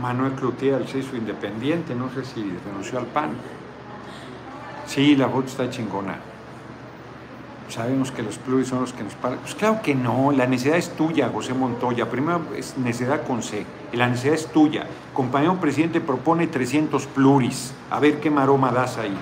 Manuel 0.00 0.32
Cloutier 0.32 0.86
se 0.86 0.98
hizo 0.98 1.16
independiente, 1.16 1.94
no 1.94 2.10
sé 2.10 2.24
si 2.24 2.42
renunció 2.64 2.98
al 2.98 3.06
PAN. 3.06 3.30
Sí, 4.86 5.16
la 5.16 5.28
foto 5.28 5.46
está 5.46 5.70
chingona. 5.70 6.16
sabemos 7.68 8.12
que 8.12 8.22
los 8.22 8.38
pluris 8.38 8.68
son 8.68 8.82
los 8.82 8.92
que 8.92 9.02
nos 9.02 9.14
pagan. 9.14 9.38
Pues 9.38 9.54
claro 9.54 9.80
que 9.82 9.94
no, 9.94 10.30
la 10.30 10.46
necesidad 10.46 10.76
es 10.76 10.90
tuya, 10.90 11.30
José 11.32 11.54
Montoya. 11.54 12.08
Primero 12.08 12.42
es 12.54 12.76
necesidad 12.78 13.26
con 13.26 13.42
C, 13.42 13.64
y 13.92 13.96
la 13.96 14.06
necesidad 14.06 14.34
es 14.34 14.46
tuya. 14.48 14.86
Compañero 15.12 15.56
presidente 15.56 16.00
propone 16.00 16.46
300 16.46 17.06
pluris. 17.06 17.72
A 17.90 17.98
ver 17.98 18.20
qué 18.20 18.30
maroma 18.30 18.70
das 18.70 18.98
ahí. 18.98 19.16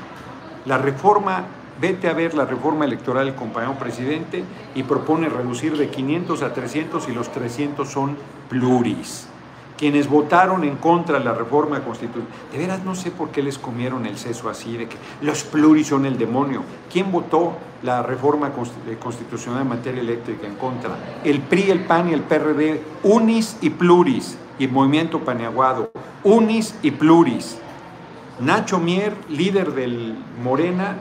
La 0.66 0.76
reforma, 0.76 1.45
vete 1.81 2.09
a 2.09 2.12
ver 2.12 2.35
la 2.35 2.45
reforma 2.45 2.85
electoral 2.85 3.27
del 3.27 3.35
compañero 3.35 3.79
presidente 3.79 4.45
y 4.75 4.83
propone 4.83 5.29
reducir 5.29 5.77
de 5.77 5.89
500 5.89 6.43
a 6.43 6.53
300 6.53 7.09
y 7.09 7.12
los 7.12 7.31
300 7.33 7.89
son 7.89 8.16
pluris 8.49 9.29
quienes 9.77 10.09
votaron 10.09 10.64
en 10.64 10.77
contra 10.77 11.18
de 11.18 11.25
la 11.25 11.35
reforma 11.35 11.81
constitucional. 11.81 12.29
De 12.53 12.59
veras 12.59 12.85
no 12.85 12.95
sé 12.95 13.11
por 13.11 13.31
qué 13.31 13.43
les 13.43 13.59
comieron 13.59 14.07
el 14.07 14.16
seso 14.16 14.49
así, 14.49 14.77
de 14.77 14.89
que 14.89 14.97
los 15.20 15.45
pluris 15.45 15.89
son 15.89 16.07
el 16.07 16.16
demonio. 16.16 16.62
¿Quién 16.93 17.11
votó 17.11 17.55
la 17.83 18.03
reforma 18.03 18.53
eh, 18.89 18.97
constitucional 18.99 19.62
en 19.62 19.68
materia 19.68 20.01
eléctrica 20.01 20.47
en 20.47 20.55
contra? 20.55 20.97
El 21.25 21.41
PRI, 21.41 21.70
el 21.70 21.81
PAN 21.81 22.09
y 22.11 22.12
el 22.12 22.22
PRD, 22.22 22.81
unis 23.03 23.59
y 23.61 23.70
pluris, 23.70 24.39
y 24.59 24.64
el 24.64 24.72
Movimiento 24.72 25.20
Paneaguado, 25.20 25.93
unis 26.22 26.75
y 26.83 26.93
pluris. 26.93 27.59
Nacho 28.41 28.79
Mier, 28.79 29.14
líder 29.29 29.72
del 29.75 30.16
Morena, 30.43 30.97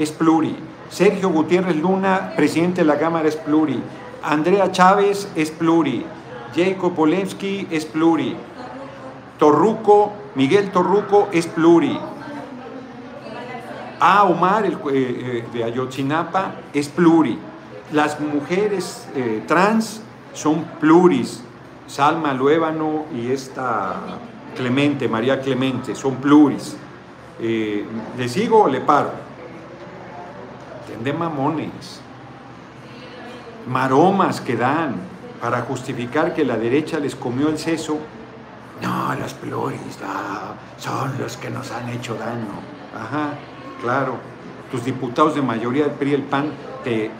es 0.00 0.10
pluri. 0.10 0.56
Sergio 0.88 1.28
Gutiérrez 1.28 1.76
Luna, 1.76 2.32
presidente 2.34 2.80
de 2.80 2.86
la 2.86 2.98
Cámara, 2.98 3.28
es 3.28 3.36
pluri. 3.36 3.80
Andrea 4.22 4.72
Chávez 4.72 5.28
es 5.36 5.50
pluri. 5.50 6.04
Jacob 6.56 6.94
Polensky 6.94 7.68
es 7.70 7.84
pluri. 7.84 8.34
Torruco, 9.38 10.12
Miguel 10.34 10.70
Torruco 10.70 11.28
es 11.32 11.46
pluri. 11.46 12.00
A. 14.00 14.24
Omar 14.24 14.64
el, 14.64 14.72
eh, 14.72 14.78
eh, 14.92 15.44
de 15.52 15.64
Ayotzinapa 15.64 16.54
es 16.72 16.88
pluri. 16.88 17.38
Las 17.92 18.18
mujeres 18.20 19.06
eh, 19.14 19.42
trans 19.46 20.00
son 20.32 20.64
pluris. 20.80 21.42
Salma 21.86 22.32
Luébano 22.32 23.04
y 23.14 23.30
esta 23.30 23.96
Clemente, 24.56 25.08
María 25.08 25.40
Clemente, 25.40 25.94
son 25.94 26.16
pluris. 26.16 26.76
¿Le 27.38 28.28
sigo 28.28 28.64
o 28.64 28.68
le 28.68 28.80
paro? 28.80 29.29
Tende 31.02 31.18
mamones. 31.18 31.98
Maromas 33.66 34.42
que 34.42 34.54
dan 34.54 34.96
para 35.40 35.62
justificar 35.62 36.34
que 36.34 36.44
la 36.44 36.58
derecha 36.58 36.98
les 36.98 37.16
comió 37.16 37.48
el 37.48 37.56
seso. 37.56 37.96
No, 38.82 39.14
los 39.14 39.32
pluris, 39.32 39.98
son 40.76 41.18
los 41.18 41.38
que 41.38 41.48
nos 41.48 41.70
han 41.70 41.88
hecho 41.88 42.16
daño. 42.16 42.52
Ajá, 42.94 43.30
claro. 43.80 44.16
Tus 44.70 44.84
diputados 44.84 45.34
de 45.34 45.40
mayoría 45.40 45.84
del 45.84 45.92
PRI 45.92 46.12
el 46.12 46.22
PAN 46.22 46.50
te, 46.84 47.10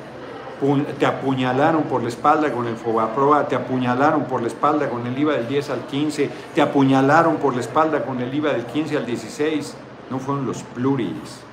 te 0.99 1.07
apuñalaron 1.07 1.85
por 1.85 2.03
la 2.03 2.11
espalda 2.11 2.53
con 2.53 2.67
el 2.67 2.77
Fobaproa, 2.77 3.49
te 3.49 3.57
apuñalaron 3.57 4.25
por 4.25 4.43
la 4.43 4.49
espalda 4.49 4.91
con 4.91 5.07
el 5.07 5.19
IVA 5.19 5.33
del 5.33 5.49
10 5.49 5.71
al 5.71 5.87
15, 5.87 6.31
te 6.55 6.61
apuñalaron 6.61 7.39
por 7.39 7.55
la 7.55 7.61
espalda 7.61 8.05
con 8.05 8.21
el 8.21 8.35
IVA 8.35 8.53
del 8.53 8.67
15 8.67 8.99
al 8.99 9.07
16. 9.07 9.75
No 10.11 10.19
fueron 10.19 10.45
los 10.45 10.65
pluris, 10.65 11.45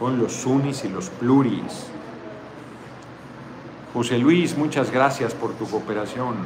fueron 0.00 0.18
los 0.18 0.32
sunis 0.32 0.82
y 0.84 0.88
los 0.88 1.10
pluris. 1.10 1.86
José 3.92 4.18
Luis, 4.18 4.56
muchas 4.56 4.90
gracias 4.90 5.34
por 5.34 5.52
tu 5.52 5.68
cooperación. 5.68 6.36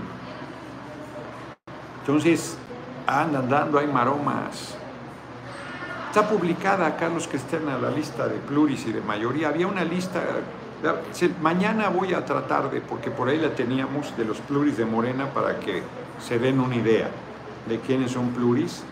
Entonces, 2.01 2.59
andan 3.07 3.49
dando, 3.49 3.79
hay 3.79 3.87
maromas. 3.87 4.75
Está 6.09 6.29
publicada, 6.29 6.97
Carlos 6.97 7.29
Cristiana, 7.29 7.79
la 7.79 7.91
lista 7.91 8.27
de 8.27 8.39
pluris 8.39 8.87
y 8.87 8.93
de 8.93 9.01
mayoría. 9.01 9.49
Había 9.49 9.69
una 9.69 9.85
lista, 9.85 10.21
mañana 11.41 11.91
voy 11.91 12.13
a 12.13 12.25
tratar 12.25 12.73
de, 12.73 12.81
porque 12.81 13.13
por 13.13 13.29
ahí 13.29 13.39
la 13.39 13.55
teníamos, 13.55 14.17
de 14.17 14.25
los 14.25 14.39
pluris 14.39 14.77
de 14.77 14.85
Morena 14.85 15.33
para 15.33 15.61
que 15.61 15.81
se 16.19 16.41
den 16.41 16.59
una 16.59 16.75
idea 16.75 17.09
de 17.69 17.79
quiénes 17.79 18.11
son 18.11 18.31
pluris. 18.31 18.83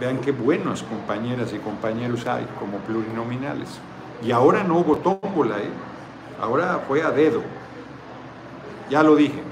Vean 0.00 0.18
qué 0.22 0.32
buenas 0.32 0.82
compañeras 0.82 1.52
y 1.52 1.58
compañeros 1.58 2.26
hay 2.26 2.46
como 2.58 2.78
plurinominales. 2.78 3.68
Y 4.22 4.32
ahora 4.32 4.64
no 4.64 4.78
hubo 4.78 4.96
tómbola, 4.96 5.58
¿eh? 5.58 5.70
Ahora 6.40 6.80
fue 6.88 7.02
a 7.02 7.10
dedo. 7.10 7.42
Ya 8.88 9.02
lo 9.02 9.14
dije. 9.14 9.42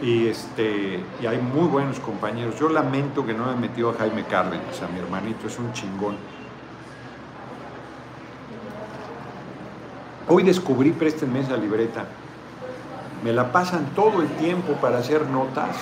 Y, 0.00 0.28
este, 0.28 1.00
y 1.20 1.26
hay 1.26 1.38
muy 1.38 1.66
buenos 1.66 1.98
compañeros. 1.98 2.58
Yo 2.60 2.68
lamento 2.68 3.26
que 3.26 3.34
no 3.34 3.46
me 3.46 3.56
metido 3.56 3.90
a 3.90 3.94
Jaime 3.94 4.24
Cárdenas, 4.24 4.80
a 4.80 4.86
mi 4.86 5.00
hermanito, 5.00 5.48
es 5.48 5.58
un 5.58 5.72
chingón. 5.72 6.16
Hoy 10.28 10.44
descubrí, 10.44 10.92
préstenme 10.92 11.40
esa 11.40 11.56
libreta, 11.56 12.04
me 13.24 13.32
la 13.32 13.50
pasan 13.50 13.86
todo 13.96 14.22
el 14.22 14.28
tiempo 14.36 14.74
para 14.74 14.98
hacer 14.98 15.26
notas. 15.26 15.76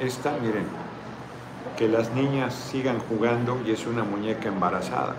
Esta, 0.00 0.32
miren, 0.42 0.66
que 1.76 1.88
las 1.88 2.10
niñas 2.12 2.54
sigan 2.54 2.98
jugando 2.98 3.60
y 3.66 3.72
es 3.72 3.86
una 3.86 4.04
muñeca 4.04 4.48
embarazada 4.48 5.16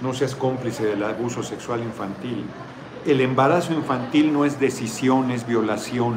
no 0.00 0.14
seas 0.14 0.34
cómplice 0.34 0.84
del 0.84 1.02
abuso 1.02 1.42
sexual 1.42 1.80
infantil. 1.80 2.44
El 3.06 3.20
embarazo 3.20 3.72
infantil 3.72 4.32
no 4.32 4.44
es 4.44 4.58
decisión, 4.58 5.30
es 5.30 5.46
violación. 5.46 6.16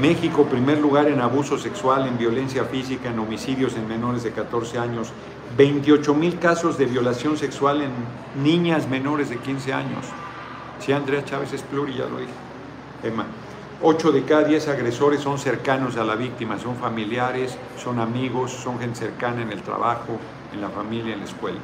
México, 0.00 0.44
primer 0.44 0.78
lugar 0.78 1.08
en 1.08 1.20
abuso 1.20 1.58
sexual, 1.58 2.06
en 2.06 2.16
violencia 2.16 2.64
física, 2.64 3.10
en 3.10 3.18
homicidios 3.18 3.74
en 3.74 3.86
menores 3.88 4.22
de 4.22 4.32
14 4.32 4.78
años. 4.78 5.12
28 5.56 6.14
mil 6.14 6.38
casos 6.38 6.78
de 6.78 6.86
violación 6.86 7.36
sexual 7.36 7.82
en 7.82 7.92
niñas 8.42 8.88
menores 8.88 9.28
de 9.28 9.36
15 9.36 9.72
años. 9.74 10.06
Si 10.80 10.92
Andrea 10.92 11.24
Chávez 11.24 11.52
es 11.52 11.62
pluri, 11.62 11.94
ya 11.94 12.06
lo 12.06 12.18
dije. 12.18 12.32
Emma. 13.02 13.26
8 13.82 14.12
de 14.12 14.24
cada 14.24 14.44
10 14.44 14.68
agresores 14.68 15.20
son 15.20 15.38
cercanos 15.38 15.96
a 15.96 16.04
la 16.04 16.14
víctima, 16.14 16.58
son 16.58 16.76
familiares, 16.76 17.56
son 17.82 17.98
amigos, 17.98 18.52
son 18.52 18.78
gente 18.78 18.98
cercana 18.98 19.42
en 19.42 19.50
el 19.50 19.62
trabajo, 19.62 20.18
en 20.52 20.60
la 20.60 20.68
familia, 20.68 21.14
en 21.14 21.20
la 21.20 21.26
escuela 21.26 21.58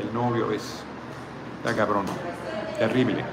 el 0.00 0.12
novio 0.14 0.50
es, 0.50 0.82
la 1.64 1.74
cabrón, 1.74 2.06
terrible. 2.78 3.24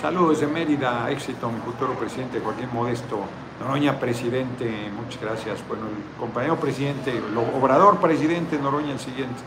Saludos 0.00 0.40
de 0.40 0.46
Mérida, 0.46 1.10
éxito, 1.10 1.50
mi 1.50 1.60
futuro 1.60 1.94
presidente 1.94 2.40
Joaquín 2.40 2.68
Modesto, 2.72 3.20
Noroña 3.60 3.98
presidente, 3.98 4.90
muchas 4.94 5.20
gracias. 5.20 5.66
Bueno, 5.66 5.86
el 5.86 6.18
compañero 6.18 6.56
presidente, 6.56 7.10
el 7.10 7.36
obrador 7.36 7.98
presidente, 7.98 8.58
Noroña 8.58 8.92
el 8.92 9.00
siguiente. 9.00 9.40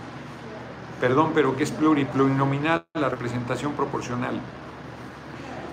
Perdón, 0.99 1.31
pero 1.33 1.55
que 1.55 1.63
es 1.63 1.71
plurinominal 1.71 2.85
la 2.93 3.09
representación 3.09 3.73
proporcional. 3.73 4.39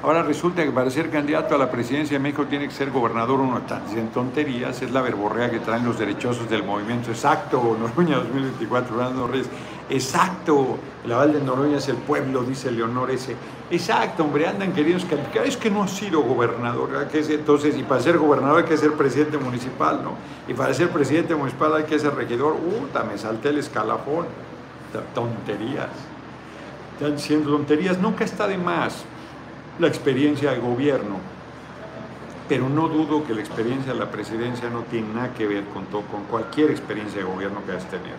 Ahora 0.00 0.22
resulta 0.22 0.62
que 0.62 0.70
para 0.70 0.88
ser 0.90 1.10
candidato 1.10 1.56
a 1.56 1.58
la 1.58 1.72
presidencia 1.72 2.18
de 2.18 2.22
México 2.22 2.46
tiene 2.46 2.68
que 2.68 2.74
ser 2.74 2.92
gobernador 2.92 3.40
uno 3.40 3.60
en 3.96 4.08
tonterías, 4.10 4.80
es 4.80 4.92
la 4.92 5.02
verborrea 5.02 5.50
que 5.50 5.58
traen 5.58 5.84
los 5.84 5.98
derechosos 5.98 6.48
del 6.48 6.62
movimiento. 6.62 7.10
Exacto, 7.10 7.76
Noroña 7.76 8.18
2024, 8.18 8.94
Fernando 8.94 9.26
Reyes. 9.26 9.48
Exacto, 9.90 10.78
el 11.04 11.12
aval 11.12 11.32
de 11.32 11.40
Noroña 11.40 11.78
es 11.78 11.88
el 11.88 11.96
pueblo, 11.96 12.44
dice 12.44 12.70
Leonor 12.70 13.10
ese. 13.10 13.34
Exacto, 13.72 14.22
hombre, 14.22 14.46
andan 14.46 14.72
queridos 14.72 15.04
calificar. 15.04 15.44
Es 15.44 15.56
que 15.56 15.68
no 15.68 15.82
ha 15.82 15.88
sido 15.88 16.22
gobernador. 16.22 16.90
Entonces, 17.12 17.76
y 17.76 17.82
para 17.82 18.00
ser 18.00 18.18
gobernador 18.18 18.62
hay 18.62 18.68
que 18.68 18.76
ser 18.76 18.92
presidente 18.92 19.36
municipal, 19.36 20.00
¿no? 20.04 20.12
Y 20.46 20.54
para 20.54 20.72
ser 20.74 20.90
presidente 20.90 21.34
municipal 21.34 21.74
hay 21.74 21.84
que 21.84 21.98
ser 21.98 22.14
regidor. 22.14 22.54
Uta, 22.54 23.02
me 23.02 23.18
salté 23.18 23.48
el 23.48 23.58
escalafón. 23.58 24.26
Tonterías. 25.12 25.88
Están 26.94 27.16
diciendo 27.16 27.50
tonterías. 27.50 27.98
Nunca 27.98 28.24
está 28.24 28.46
de 28.46 28.58
más 28.58 29.04
la 29.78 29.86
experiencia 29.86 30.52
de 30.52 30.58
gobierno, 30.58 31.16
pero 32.48 32.68
no 32.68 32.88
dudo 32.88 33.24
que 33.24 33.34
la 33.34 33.40
experiencia 33.40 33.92
de 33.92 33.98
la 33.98 34.10
presidencia 34.10 34.70
no 34.70 34.82
tiene 34.82 35.12
nada 35.14 35.34
que 35.34 35.46
ver 35.46 35.64
con, 35.64 35.86
todo, 35.86 36.02
con 36.02 36.24
cualquier 36.24 36.70
experiencia 36.70 37.20
de 37.20 37.26
gobierno 37.26 37.64
que 37.64 37.72
hayas 37.72 37.88
tenido. 37.88 38.16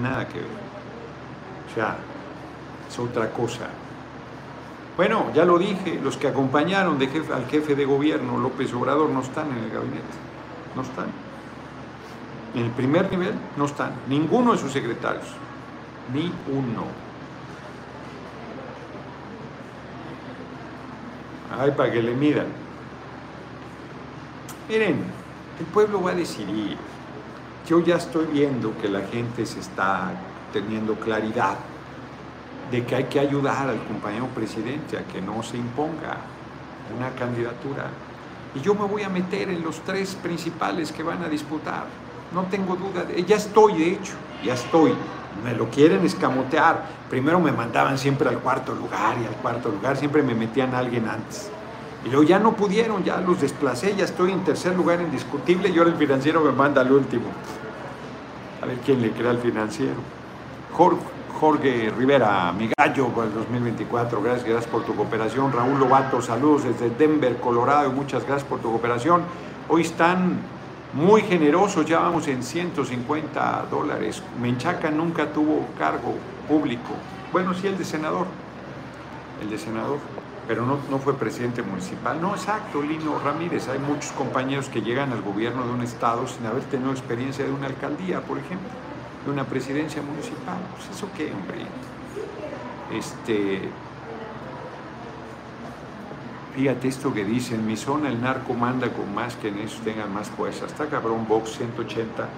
Nada 0.00 0.28
que 0.28 0.38
ver. 0.38 0.46
O 1.70 1.74
sea, 1.74 1.96
es 2.88 2.98
otra 2.98 3.30
cosa. 3.30 3.68
Bueno, 4.96 5.26
ya 5.34 5.44
lo 5.44 5.58
dije, 5.58 6.00
los 6.02 6.16
que 6.16 6.28
acompañaron 6.28 6.98
al 7.00 7.46
jefe 7.46 7.74
de 7.74 7.84
gobierno, 7.84 8.38
López 8.38 8.72
Obrador, 8.72 9.10
no 9.10 9.20
están 9.20 9.50
en 9.50 9.64
el 9.64 9.70
gabinete. 9.70 10.02
No 10.74 10.82
están. 10.82 11.06
En 12.54 12.64
el 12.64 12.70
primer 12.70 13.10
nivel 13.10 13.34
no 13.56 13.66
están. 13.66 13.92
Ninguno 14.08 14.52
de 14.52 14.58
sus 14.58 14.72
secretarios. 14.72 15.26
Ni 16.14 16.32
uno. 16.50 17.05
Ay, 21.50 21.70
para 21.72 21.92
que 21.92 22.02
le 22.02 22.14
midan. 22.14 22.46
Miren, 24.68 25.04
el 25.60 25.66
pueblo 25.66 26.02
va 26.02 26.10
a 26.10 26.14
decidir. 26.14 26.76
Yo 27.66 27.80
ya 27.80 27.96
estoy 27.96 28.26
viendo 28.26 28.76
que 28.78 28.88
la 28.88 29.02
gente 29.02 29.46
se 29.46 29.60
está 29.60 30.12
teniendo 30.52 30.94
claridad 30.94 31.56
de 32.70 32.84
que 32.84 32.96
hay 32.96 33.04
que 33.04 33.20
ayudar 33.20 33.68
al 33.68 33.82
compañero 33.84 34.26
presidente 34.28 34.98
a 34.98 35.04
que 35.04 35.20
no 35.20 35.42
se 35.42 35.56
imponga 35.56 36.18
una 36.96 37.10
candidatura. 37.10 37.90
Y 38.54 38.60
yo 38.60 38.74
me 38.74 38.84
voy 38.84 39.02
a 39.02 39.08
meter 39.08 39.50
en 39.50 39.62
los 39.62 39.80
tres 39.80 40.14
principales 40.14 40.90
que 40.90 41.02
van 41.02 41.22
a 41.22 41.28
disputar. 41.28 41.84
No 42.32 42.42
tengo 42.44 42.74
duda, 42.74 43.04
de, 43.04 43.22
ya 43.24 43.36
estoy 43.36 43.78
de 43.78 43.92
hecho, 43.92 44.14
ya 44.44 44.54
estoy. 44.54 44.94
Me 45.44 45.54
lo 45.54 45.68
quieren 45.70 46.04
escamotear. 46.04 46.84
Primero 47.10 47.40
me 47.40 47.52
mandaban 47.52 47.98
siempre 47.98 48.28
al 48.28 48.38
cuarto 48.38 48.74
lugar 48.74 49.16
y 49.22 49.26
al 49.26 49.34
cuarto 49.34 49.68
lugar 49.68 49.96
siempre 49.96 50.22
me 50.22 50.34
metían 50.34 50.74
a 50.74 50.78
alguien 50.78 51.08
antes. 51.08 51.50
Y 52.04 52.08
luego 52.08 52.22
ya 52.22 52.38
no 52.38 52.54
pudieron, 52.54 53.02
ya 53.02 53.18
los 53.18 53.40
desplacé, 53.40 53.94
ya 53.96 54.04
estoy 54.04 54.30
en 54.32 54.44
tercer 54.44 54.76
lugar 54.76 55.00
indiscutible 55.00 55.68
y 55.68 55.78
ahora 55.78 55.90
el 55.90 55.96
financiero 55.96 56.40
me 56.40 56.52
manda 56.52 56.80
al 56.80 56.92
último. 56.92 57.24
A 58.62 58.66
ver 58.66 58.78
quién 58.78 59.02
le 59.02 59.10
crea 59.10 59.30
al 59.30 59.38
financiero. 59.38 59.96
Jorge, 60.72 61.92
Rivera, 61.96 62.52
mi 62.52 62.70
gallo 62.76 63.08
por 63.08 63.24
el 63.24 63.34
2024, 63.34 64.22
gracias, 64.22 64.44
gracias 64.48 64.70
por 64.70 64.84
tu 64.84 64.94
cooperación. 64.94 65.52
Raúl 65.52 65.78
Lobato, 65.78 66.22
saludos 66.22 66.64
desde 66.64 66.90
Denver, 66.90 67.36
Colorado, 67.38 67.90
muchas 67.92 68.24
gracias 68.24 68.48
por 68.48 68.60
tu 68.60 68.70
cooperación. 68.70 69.22
Hoy 69.68 69.82
están 69.82 70.38
muy 70.92 71.22
generosos, 71.22 71.86
ya 71.86 71.98
vamos 71.98 72.28
en 72.28 72.42
150 72.42 73.66
dólares. 73.70 74.22
Menchaca 74.40 74.90
nunca 74.90 75.32
tuvo 75.32 75.66
cargo 75.78 76.14
público. 76.48 76.92
Bueno, 77.32 77.54
sí, 77.54 77.66
el 77.66 77.76
de 77.76 77.84
senador. 77.84 78.26
El 79.42 79.50
de 79.50 79.58
senador 79.58 79.98
pero 80.46 80.64
no, 80.64 80.78
no, 80.90 80.98
fue 80.98 81.14
presidente 81.14 81.62
municipal. 81.62 82.20
No, 82.20 82.34
exacto, 82.34 82.80
Lino 82.80 83.18
Ramírez. 83.18 83.68
Hay 83.68 83.78
muchos 83.78 84.12
compañeros 84.12 84.68
que 84.68 84.80
llegan 84.80 85.12
al 85.12 85.22
gobierno 85.22 85.66
de 85.66 85.72
un 85.72 85.82
estado 85.82 86.26
sin 86.28 86.46
haber 86.46 86.62
tenido 86.64 86.92
experiencia 86.92 87.44
de 87.44 87.50
una 87.50 87.66
alcaldía, 87.66 88.20
por 88.20 88.38
ejemplo, 88.38 88.68
de 89.24 89.32
una 89.32 89.44
presidencia 89.44 90.02
municipal. 90.02 90.58
Pues 90.76 90.96
eso 90.96 91.08
qué, 91.16 91.32
hombre. 91.32 91.66
Este, 92.96 93.68
fíjate 96.56 96.88
esto 96.88 97.12
que 97.14 97.24
dicen, 97.24 97.66
mi 97.66 97.76
zona 97.76 98.08
el 98.08 98.20
narco 98.20 98.54
manda 98.54 98.88
con 98.92 99.14
más 99.14 99.36
que 99.36 99.48
en 99.48 99.58
eso 99.58 99.80
tengan 99.84 100.12
más 100.12 100.28
fuerza. 100.28 100.66
Está 100.66 100.86
cabrón, 100.86 101.26
Box 101.28 101.50
180. 101.58 102.28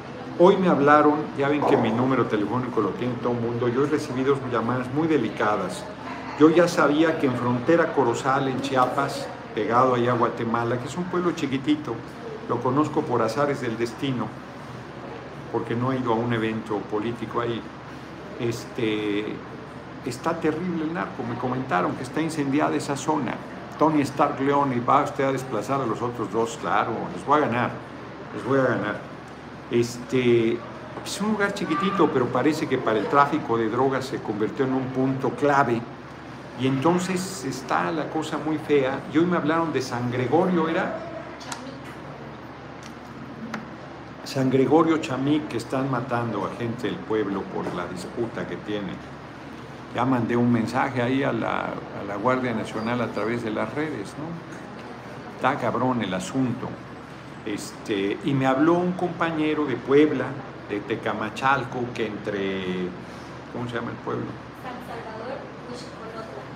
Hoy 0.40 0.56
me 0.56 0.68
hablaron, 0.68 1.14
ya 1.38 1.48
ven 1.48 1.62
que 1.62 1.76
mi 1.76 1.90
número 1.90 2.26
telefónico 2.26 2.80
lo 2.80 2.90
tiene 2.90 3.14
todo 3.22 3.32
el 3.32 3.40
mundo, 3.40 3.68
yo 3.68 3.84
he 3.84 3.88
recibido 3.88 4.36
llamadas 4.52 4.92
muy 4.92 5.08
delicadas 5.08 5.84
yo 6.38 6.50
ya 6.50 6.68
sabía 6.68 7.18
que 7.18 7.26
en 7.26 7.34
frontera 7.34 7.92
Corozal, 7.94 8.46
en 8.46 8.60
Chiapas, 8.60 9.26
pegado 9.56 9.94
allá 9.94 10.12
a 10.12 10.14
Guatemala, 10.14 10.78
que 10.78 10.86
es 10.86 10.96
un 10.96 11.02
pueblo 11.04 11.32
chiquitito, 11.32 11.96
lo 12.48 12.60
conozco 12.60 13.02
por 13.02 13.22
azares 13.22 13.60
del 13.60 13.76
destino, 13.76 14.28
porque 15.50 15.74
no 15.74 15.90
he 15.90 15.98
ido 15.98 16.12
a 16.12 16.14
un 16.14 16.32
evento 16.32 16.78
político 16.78 17.40
ahí, 17.40 17.60
este, 18.38 19.34
está 20.06 20.38
terrible 20.38 20.84
el 20.84 20.94
narco. 20.94 21.24
Me 21.28 21.36
comentaron 21.36 21.96
que 21.96 22.04
está 22.04 22.20
incendiada 22.20 22.76
esa 22.76 22.96
zona. 22.96 23.34
Tony 23.78 24.02
Stark 24.02 24.40
León 24.40 24.72
y 24.76 24.80
va 24.80 25.04
usted 25.04 25.24
a 25.24 25.32
desplazar 25.32 25.80
a 25.80 25.86
los 25.86 26.02
otros 26.02 26.32
dos, 26.32 26.58
claro, 26.60 26.92
les 27.14 27.24
voy 27.24 27.38
a 27.38 27.46
ganar, 27.46 27.70
les 28.34 28.44
voy 28.44 28.58
a 28.58 28.64
ganar. 28.64 29.00
Este, 29.70 30.58
es 31.04 31.20
un 31.20 31.32
lugar 31.32 31.54
chiquitito, 31.54 32.10
pero 32.12 32.26
parece 32.26 32.66
que 32.66 32.78
para 32.78 32.98
el 32.98 33.06
tráfico 33.06 33.56
de 33.56 33.68
drogas 33.68 34.06
se 34.06 34.20
convirtió 34.20 34.64
en 34.64 34.74
un 34.74 34.84
punto 34.86 35.30
clave 35.30 35.80
y 36.60 36.66
entonces 36.66 37.44
está 37.44 37.90
la 37.92 38.08
cosa 38.08 38.36
muy 38.38 38.58
fea. 38.58 39.00
Y 39.12 39.18
hoy 39.18 39.26
me 39.26 39.36
hablaron 39.36 39.72
de 39.72 39.80
San 39.80 40.10
Gregorio, 40.10 40.68
¿era? 40.68 40.98
San 44.24 44.50
Gregorio 44.50 44.98
Chamí, 44.98 45.40
que 45.48 45.56
están 45.56 45.90
matando 45.90 46.44
a 46.46 46.56
gente 46.58 46.88
del 46.88 46.96
pueblo 46.96 47.42
por 47.42 47.64
la 47.74 47.86
disputa 47.86 48.46
que 48.46 48.56
tienen. 48.56 48.96
Ya 49.98 50.04
mandé 50.04 50.36
un 50.36 50.52
mensaje 50.52 51.02
ahí 51.02 51.24
a 51.24 51.32
la, 51.32 51.62
a 51.62 52.04
la 52.06 52.14
Guardia 52.14 52.54
Nacional 52.54 53.00
a 53.00 53.08
través 53.08 53.42
de 53.42 53.50
las 53.50 53.74
redes, 53.74 54.14
¿no? 54.16 54.28
Está 55.34 55.58
cabrón 55.58 56.00
el 56.02 56.14
asunto. 56.14 56.68
Este, 57.44 58.16
y 58.22 58.32
me 58.32 58.46
habló 58.46 58.74
un 58.74 58.92
compañero 58.92 59.66
de 59.66 59.74
Puebla, 59.74 60.26
de 60.68 60.78
Tecamachalco, 60.78 61.80
que 61.92 62.06
entre, 62.06 62.88
¿cómo 63.52 63.68
se 63.68 63.74
llama 63.74 63.90
el 63.90 63.96
pueblo? 63.96 64.26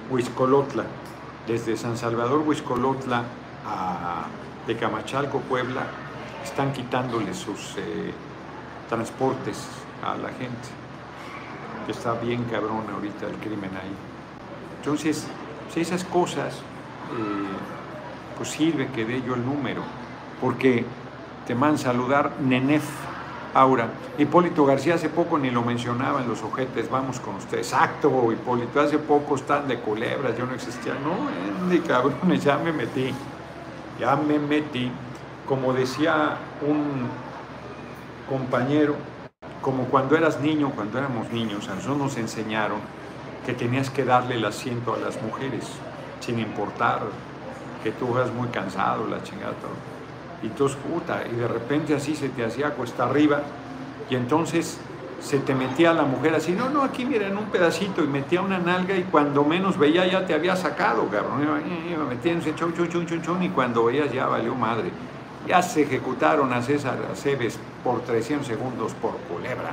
Huizcolotla, 0.09 0.85
desde 1.49 1.77
San 1.77 1.97
Salvador, 1.97 2.45
Huizcolotla 2.47 3.25
a 3.67 4.27
Tecamachalco, 4.69 5.41
Puebla, 5.41 5.83
están 6.45 6.73
quitándole 6.73 7.35
sus 7.35 7.75
eh, 7.77 8.15
transportes 8.89 9.67
a 10.01 10.15
la 10.15 10.29
gente, 10.29 10.69
que 11.85 11.93
está 11.93 12.15
bien 12.15 12.45
cabrón 12.45 12.85
ahorita 12.93 13.27
el 13.27 13.37
crimen 13.37 13.71
ahí. 13.77 13.95
Entonces, 14.79 15.27
si 15.73 15.81
esas 15.81 16.05
cosas, 16.05 16.55
eh, 16.55 18.37
pues 18.37 18.51
sirve 18.51 18.89
que 18.89 19.05
dé 19.05 19.23
yo 19.23 19.35
el 19.35 19.45
número, 19.45 19.83
porque 20.41 20.85
te 21.47 21.55
mandan 21.55 21.79
saludar 21.79 22.33
Nenef 22.41 22.85
Aura. 23.55 23.89
Hipólito 24.19 24.65
García 24.65 24.95
hace 24.95 25.09
poco 25.09 25.39
ni 25.39 25.51
lo 25.51 25.63
mencionaba 25.63 26.23
en 26.23 26.29
los 26.29 26.43
ojetes, 26.43 26.91
vamos 26.91 27.21
con 27.21 27.37
usted. 27.37 27.59
Exacto, 27.59 28.33
Hipólito, 28.33 28.81
hace 28.81 28.99
poco 28.99 29.37
están 29.37 29.69
de 29.69 29.79
culebras, 29.79 30.37
yo 30.37 30.47
no 30.47 30.55
existía. 30.55 30.95
No, 30.95 31.69
ni 31.69 31.81
cabrones, 31.81 32.45
ya 32.45 32.59
me 32.59 32.73
metí, 32.73 33.13
ya 34.01 34.17
me 34.17 34.39
metí. 34.39 34.91
Como 35.47 35.73
decía 35.73 36.37
un 36.67 37.07
compañero, 38.29 38.97
como 39.63 39.85
cuando 39.87 40.17
eras 40.17 40.41
niño, 40.41 40.73
cuando 40.75 40.99
éramos 40.99 41.31
niños, 41.31 41.69
a 41.69 41.75
nosotros 41.75 41.99
nos 41.99 42.17
enseñaron 42.19 42.81
que 43.47 43.55
tenías 43.55 43.89
que 43.89 44.05
darle 44.05 44.35
el 44.35 44.45
asiento 44.45 44.95
a 44.95 44.99
las 44.99 45.21
mujeres, 45.23 45.67
sin 46.21 46.39
importar 46.39 47.01
que 47.83 47.93
tú 47.93 48.17
eras 48.17 48.33
muy 48.33 48.49
cansado, 48.49 49.07
la 49.09 49.23
chingada, 49.23 49.53
todo 49.55 49.93
y 50.43 50.47
entonces, 50.47 50.77
puta, 50.79 51.23
y 51.31 51.37
de 51.37 51.49
repente 51.49 51.95
así 51.95 52.17
se 52.17 52.29
te 52.29 52.45
hacía 52.45 52.71
cuesta 52.71 53.05
arriba, 53.05 53.43
y 54.11 54.17
entonces 54.17 54.79
se 55.21 55.39
te 55.39 55.55
metía 55.55 55.93
la 55.93 56.03
mujer 56.03 56.35
así, 56.35 56.53
no, 56.53 56.69
no, 56.69 56.83
aquí 56.83 57.05
mira, 57.05 57.29
en 57.29 57.39
un 57.39 57.45
pedacito, 57.45 58.03
y 58.03 58.09
metía 58.09 58.43
una 58.43 58.59
nalga, 58.59 58.97
y 58.97 59.05
cuando 59.05 59.45
menos 59.45 59.79
veía 59.79 60.05
ya 60.07 60.27
te 60.27 60.35
había 60.35 60.57
sacado, 60.57 61.09
cabrón, 61.09 61.43
y 61.43 61.97
me 61.97 62.05
metía 62.05 62.33
en 62.33 62.39
ese 62.39 62.55
chon, 62.57 62.75
chon, 62.75 62.89
chon, 62.89 63.23
chon, 63.23 63.43
y 63.43 63.51
cuando 63.51 63.85
veías 63.85 64.13
ya 64.13 64.27
valió 64.27 64.55
madre. 64.55 64.91
Ya 65.47 65.61
se 65.63 65.83
ejecutaron 65.83 66.53
a 66.53 66.63
César 66.63 66.99
Aceves 67.11 67.59
por 67.83 68.01
300 68.03 68.47
segundos 68.47 68.93
por 68.95 69.13
culebra. 69.29 69.71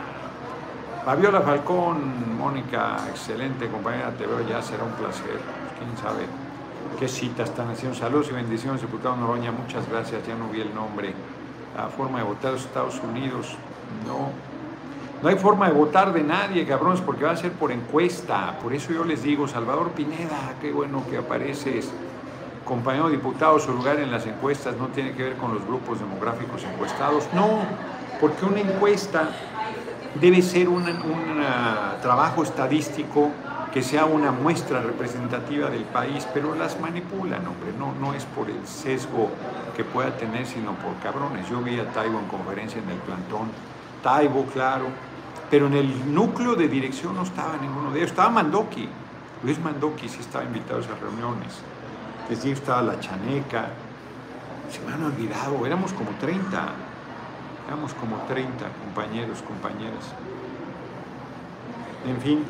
Fabiola 1.05 1.41
Falcón, 1.41 2.38
Mónica, 2.38 2.97
excelente 3.10 3.68
compañera, 3.68 4.12
te 4.12 4.26
veo 4.28 4.47
ya, 4.47 4.62
será 4.62 4.84
un 4.84 4.91
placer, 4.91 5.39
quién 5.78 5.97
sabe 5.97 6.26
qué 6.99 7.07
citas 7.07 7.49
están 7.49 7.70
haciendo. 7.70 7.97
Saludos 7.97 8.28
y 8.30 8.34
bendiciones, 8.34 8.82
diputado 8.82 9.16
Noroña, 9.16 9.51
muchas 9.51 9.89
gracias, 9.89 10.28
ya 10.28 10.36
no 10.36 10.49
vi 10.49 10.62
el 10.62 10.76
nombre. 10.76 11.14
La 11.76 11.88
forma 11.88 12.20
de 12.20 12.26
votar 12.26 12.51
de 12.51 12.57
Estados 12.57 12.99
Unidos, 13.01 13.55
no. 14.05 14.32
No 15.22 15.30
hay 15.30 15.36
forma 15.36 15.68
de 15.68 15.74
votar 15.74 16.14
de 16.14 16.24
nadie, 16.24 16.66
cabrones, 16.66 17.01
porque 17.01 17.26
va 17.26 17.32
a 17.32 17.38
ser 17.38 17.51
por 17.51 17.72
encuesta. 17.72 18.57
Por 18.62 18.74
eso 18.74 18.93
yo 18.93 19.03
les 19.03 19.24
digo, 19.24 19.47
Salvador 19.47 19.91
Pineda, 19.91 20.55
qué 20.62 20.72
bueno 20.72 21.03
que 21.10 21.18
apareces. 21.18 21.91
Compañero 22.66 23.10
diputado, 23.10 23.60
su 23.60 23.74
lugar 23.74 23.99
en 23.99 24.12
las 24.12 24.26
encuestas 24.26 24.76
no 24.78 24.88
tiene 24.88 25.14
que 25.14 25.24
ver 25.24 25.36
con 25.38 25.53
los 25.53 25.66
grupos 25.66 25.99
demográficos 25.99 26.64
encuestados. 26.64 27.28
No, 27.34 27.62
porque 28.20 28.46
una 28.46 28.60
encuesta 28.60 29.30
debe 30.20 30.42
ser 30.42 30.70
un, 30.70 30.84
un 30.84 31.44
trabajo 32.02 32.44
estadístico 32.44 33.32
que 33.74 33.84
sea 33.84 34.06
una 34.06 34.32
muestra 34.32 34.82
representativa 34.82 35.70
del 35.70 35.84
país, 35.84 36.28
pero 36.34 36.56
las 36.56 36.80
manipulan, 36.80 37.46
hombre, 37.46 37.72
no, 37.78 37.94
no 37.94 38.14
es 38.14 38.26
por 38.26 38.50
el 38.50 38.66
sesgo 38.66 39.30
que 39.76 39.84
pueda 39.84 40.16
tener, 40.18 40.46
sino 40.48 40.74
por 40.74 40.96
cabrones. 41.04 41.48
Yo 41.50 41.62
vi 41.62 41.80
a 41.80 41.92
Taibo 41.92 42.20
en 42.20 42.26
conferencia 42.26 42.82
en 42.82 42.90
el 42.90 42.98
plantón, 42.98 43.50
Taibo, 44.02 44.46
claro, 44.46 44.86
pero 45.52 45.68
en 45.68 45.74
el 45.74 46.14
núcleo 46.14 46.56
de 46.56 46.68
dirección 46.68 47.16
no 47.16 47.24
estaba 47.24 47.58
ninguno 47.58 47.92
de 47.92 48.00
ellos, 48.00 48.12
estaba 48.12 48.30
Mandoki, 48.30 48.90
Luis 49.44 49.60
Mandoki 49.60 50.10
sí 50.10 50.20
estaba 50.20 50.44
invitado 50.44 50.80
a 50.80 50.82
esas 50.82 51.00
reuniones, 51.00 51.62
estaba 52.30 52.82
la 52.82 53.00
Chaneca, 53.00 53.70
se 54.70 54.82
me 54.82 54.94
han 54.94 55.04
olvidado, 55.04 55.66
éramos 55.66 55.94
como 55.94 56.10
30, 56.20 56.70
éramos 57.70 57.94
como 57.94 58.18
30 58.28 58.66
compañeros, 58.84 59.44
compañeras. 59.44 60.04
En 62.08 62.20
fin, 62.20 62.44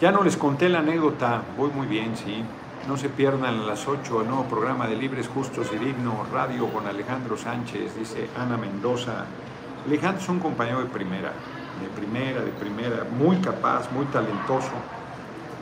ya 0.00 0.10
no 0.12 0.22
les 0.22 0.38
conté 0.38 0.70
la 0.70 0.78
anécdota, 0.78 1.42
voy 1.58 1.70
muy 1.70 1.86
bien, 1.86 2.16
sí. 2.16 2.42
No 2.88 2.96
se 2.96 3.10
pierdan 3.10 3.44
a 3.44 3.66
las 3.66 3.86
8 3.86 4.22
el 4.22 4.28
nuevo 4.28 4.44
programa 4.44 4.86
de 4.86 4.96
Libres, 4.96 5.28
Justos 5.28 5.68
y 5.74 5.76
Dignos, 5.76 6.30
radio 6.30 6.68
con 6.68 6.86
Alejandro 6.86 7.36
Sánchez, 7.36 7.94
dice 7.98 8.30
Ana 8.34 8.56
Mendoza. 8.56 9.26
Alejandro 9.86 10.22
es 10.22 10.28
un 10.30 10.40
compañero 10.40 10.80
de 10.80 10.86
primera, 10.86 11.32
de 11.82 11.88
primera, 11.94 12.40
de 12.40 12.50
primera, 12.50 13.04
muy 13.04 13.36
capaz, 13.38 13.92
muy 13.92 14.06
talentoso. 14.06 14.72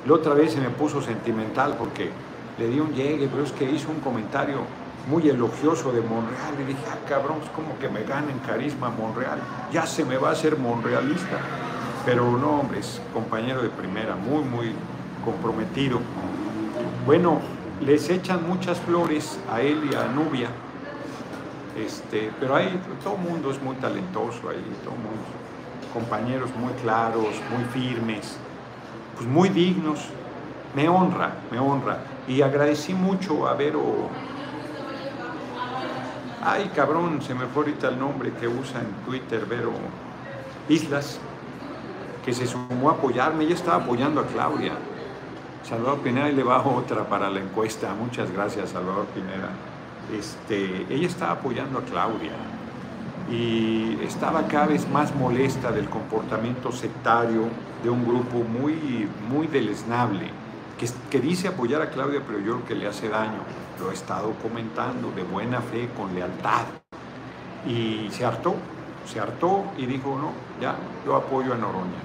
La 0.07 0.15
otra 0.15 0.35
vez 0.35 0.53
se 0.53 0.61
me 0.61 0.71
puso 0.71 1.03
sentimental 1.03 1.75
porque 1.77 2.13
le 2.59 2.69
di 2.69 2.79
un 2.79 2.93
llegue, 2.95 3.27
pero 3.27 3.43
es 3.43 3.51
que 3.51 3.69
hizo 3.69 3.91
un 3.91 3.99
comentario 3.99 4.59
muy 5.09 5.29
elogioso 5.29 5.93
de 5.93 6.01
Monreal 6.01 6.55
y 6.61 6.65
dije, 6.65 6.83
ah 6.91 6.99
cabrón, 7.09 7.39
es 7.43 7.51
como 7.51 7.79
que 7.79 7.89
me 7.89 8.05
gana 8.05 8.31
en 8.31 8.39
carisma 8.41 8.91
Monreal, 8.91 9.39
ya 9.73 9.87
se 9.87 10.05
me 10.05 10.17
va 10.17 10.31
a 10.31 10.33
hacer 10.33 10.57
monrealista. 10.57 11.39
Pero 12.05 12.37
no, 12.37 12.61
hombre, 12.61 12.81
es 12.81 13.01
compañero 13.13 13.63
de 13.63 13.69
primera, 13.69 14.17
muy, 14.17 14.43
muy 14.43 14.75
comprometido. 15.25 16.01
Bueno, 17.07 17.41
les 17.81 18.11
echan 18.11 18.49
muchas 18.49 18.79
flores 18.81 19.39
a 19.53 19.61
él 19.61 19.89
y 19.91 19.95
a 19.95 20.07
Nubia, 20.07 20.49
este, 21.77 22.31
pero 22.39 22.57
ahí 22.57 22.81
todo 23.03 23.15
el 23.15 23.21
mundo 23.21 23.51
es 23.51 23.63
muy 23.63 23.77
talentoso, 23.77 24.49
ahí 24.49 24.65
todo 24.85 24.95
mundo. 24.95 25.23
compañeros 25.93 26.51
muy 26.57 26.73
claros, 26.83 27.35
muy 27.51 27.65
firmes, 27.73 28.37
pues 29.17 29.29
muy 29.29 29.49
dignos. 29.49 30.01
Me 30.75 30.89
honra, 30.89 31.35
me 31.51 31.59
honra. 31.59 31.99
Y 32.27 32.41
agradecí 32.41 32.95
mucho 32.95 33.47
a 33.47 33.55
Vero. 33.55 34.09
Ay, 36.45 36.73
cabrón, 36.75 37.23
se 37.23 37.35
me 37.35 37.47
fue 37.47 37.63
ahorita 37.63 37.89
el 37.89 38.01
nombre 38.01 38.33
que 38.33 38.49
usa 38.49 38.81
en 38.81 38.91
Twitter, 39.07 39.47
Vero 39.47 39.71
Islas, 40.69 41.21
que 42.25 42.33
se 42.33 42.49
sumó 42.49 42.91
a 42.91 42.95
apoyarme. 42.95 43.45
Ella 43.45 43.55
estaba 43.55 43.85
apoyando 43.85 44.21
a 44.21 44.27
Claudia. 44.27 44.73
Salvador 45.63 46.01
Pineda, 46.01 46.29
le 46.29 46.43
bajo 46.43 46.75
otra 46.75 47.05
para 47.09 47.31
la 47.31 47.39
encuesta. 47.39 47.95
Muchas 47.95 48.33
gracias, 48.33 48.71
Salvador 48.71 49.07
Pineda. 49.15 49.51
Este, 50.19 50.93
ella 50.93 51.07
estaba 51.07 51.33
apoyando 51.33 51.79
a 51.79 51.83
Claudia 51.83 52.33
y 53.31 54.01
estaba 54.03 54.49
cada 54.49 54.67
vez 54.67 54.89
más 54.89 55.15
molesta 55.15 55.71
del 55.71 55.89
comportamiento 55.89 56.73
sectario 56.73 57.45
de 57.85 57.91
un 57.91 58.05
grupo 58.05 58.39
muy, 58.39 59.09
muy 59.31 59.47
deleznable, 59.47 60.29
que, 61.11 61.21
dice 61.21 61.49
apoyar 61.49 61.83
a 61.83 61.91
Claudia, 61.91 62.23
pero 62.27 62.39
yo 62.39 62.55
creo 62.55 62.67
que 62.67 62.75
le 62.75 62.87
hace 62.87 63.09
daño. 63.09 63.41
Lo 63.81 63.91
he 63.91 63.95
estado 63.95 64.33
comentando 64.43 65.11
de 65.13 65.23
buena 65.23 65.61
fe, 65.61 65.89
con 65.97 66.15
lealtad. 66.15 66.65
Y 67.67 68.09
se 68.11 68.25
hartó, 68.25 68.55
se 69.07 69.21
hartó 69.21 69.65
y 69.77 69.87
dijo, 69.87 70.19
no, 70.19 70.33
ya, 70.61 70.77
yo 71.07 71.17
apoyo 71.17 71.55
a 71.55 71.57
Noroña, 71.57 72.03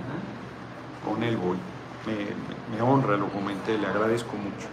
con 1.06 1.24
él 1.24 1.38
voy. 1.38 1.58
Me, 2.06 2.76
me 2.76 2.82
honra, 2.82 3.18
lo 3.18 3.28
comenté, 3.30 3.78
le 3.78 3.88
agradezco 3.88 4.34
mucho. 4.38 4.68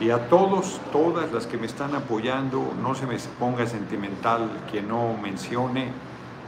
Y 0.00 0.10
a 0.10 0.28
todos, 0.28 0.80
todas 0.92 1.32
las 1.32 1.46
que 1.46 1.56
me 1.56 1.66
están 1.66 1.94
apoyando, 1.94 2.72
no 2.82 2.94
se 2.94 3.06
me 3.06 3.16
ponga 3.38 3.66
sentimental 3.66 4.50
que 4.70 4.82
no 4.82 5.16
mencione, 5.22 5.90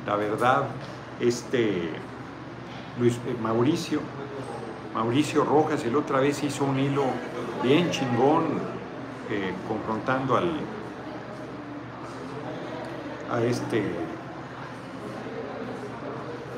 la 0.07 0.17
verdad, 0.17 0.65
este 1.21 1.91
Luis 2.99 3.15
eh, 3.27 3.37
Mauricio, 3.41 4.01
Mauricio 4.99 5.45
Rojas, 5.45 5.85
el 5.85 5.95
otra 5.95 6.19
vez 6.19 6.43
hizo 6.43 6.65
un 6.65 6.77
hilo 6.77 7.05
bien 7.63 7.89
chingón, 7.93 8.47
eh, 9.31 9.55
confrontando 9.69 10.37
al 10.37 10.51
a 13.31 13.41
este 13.43 13.85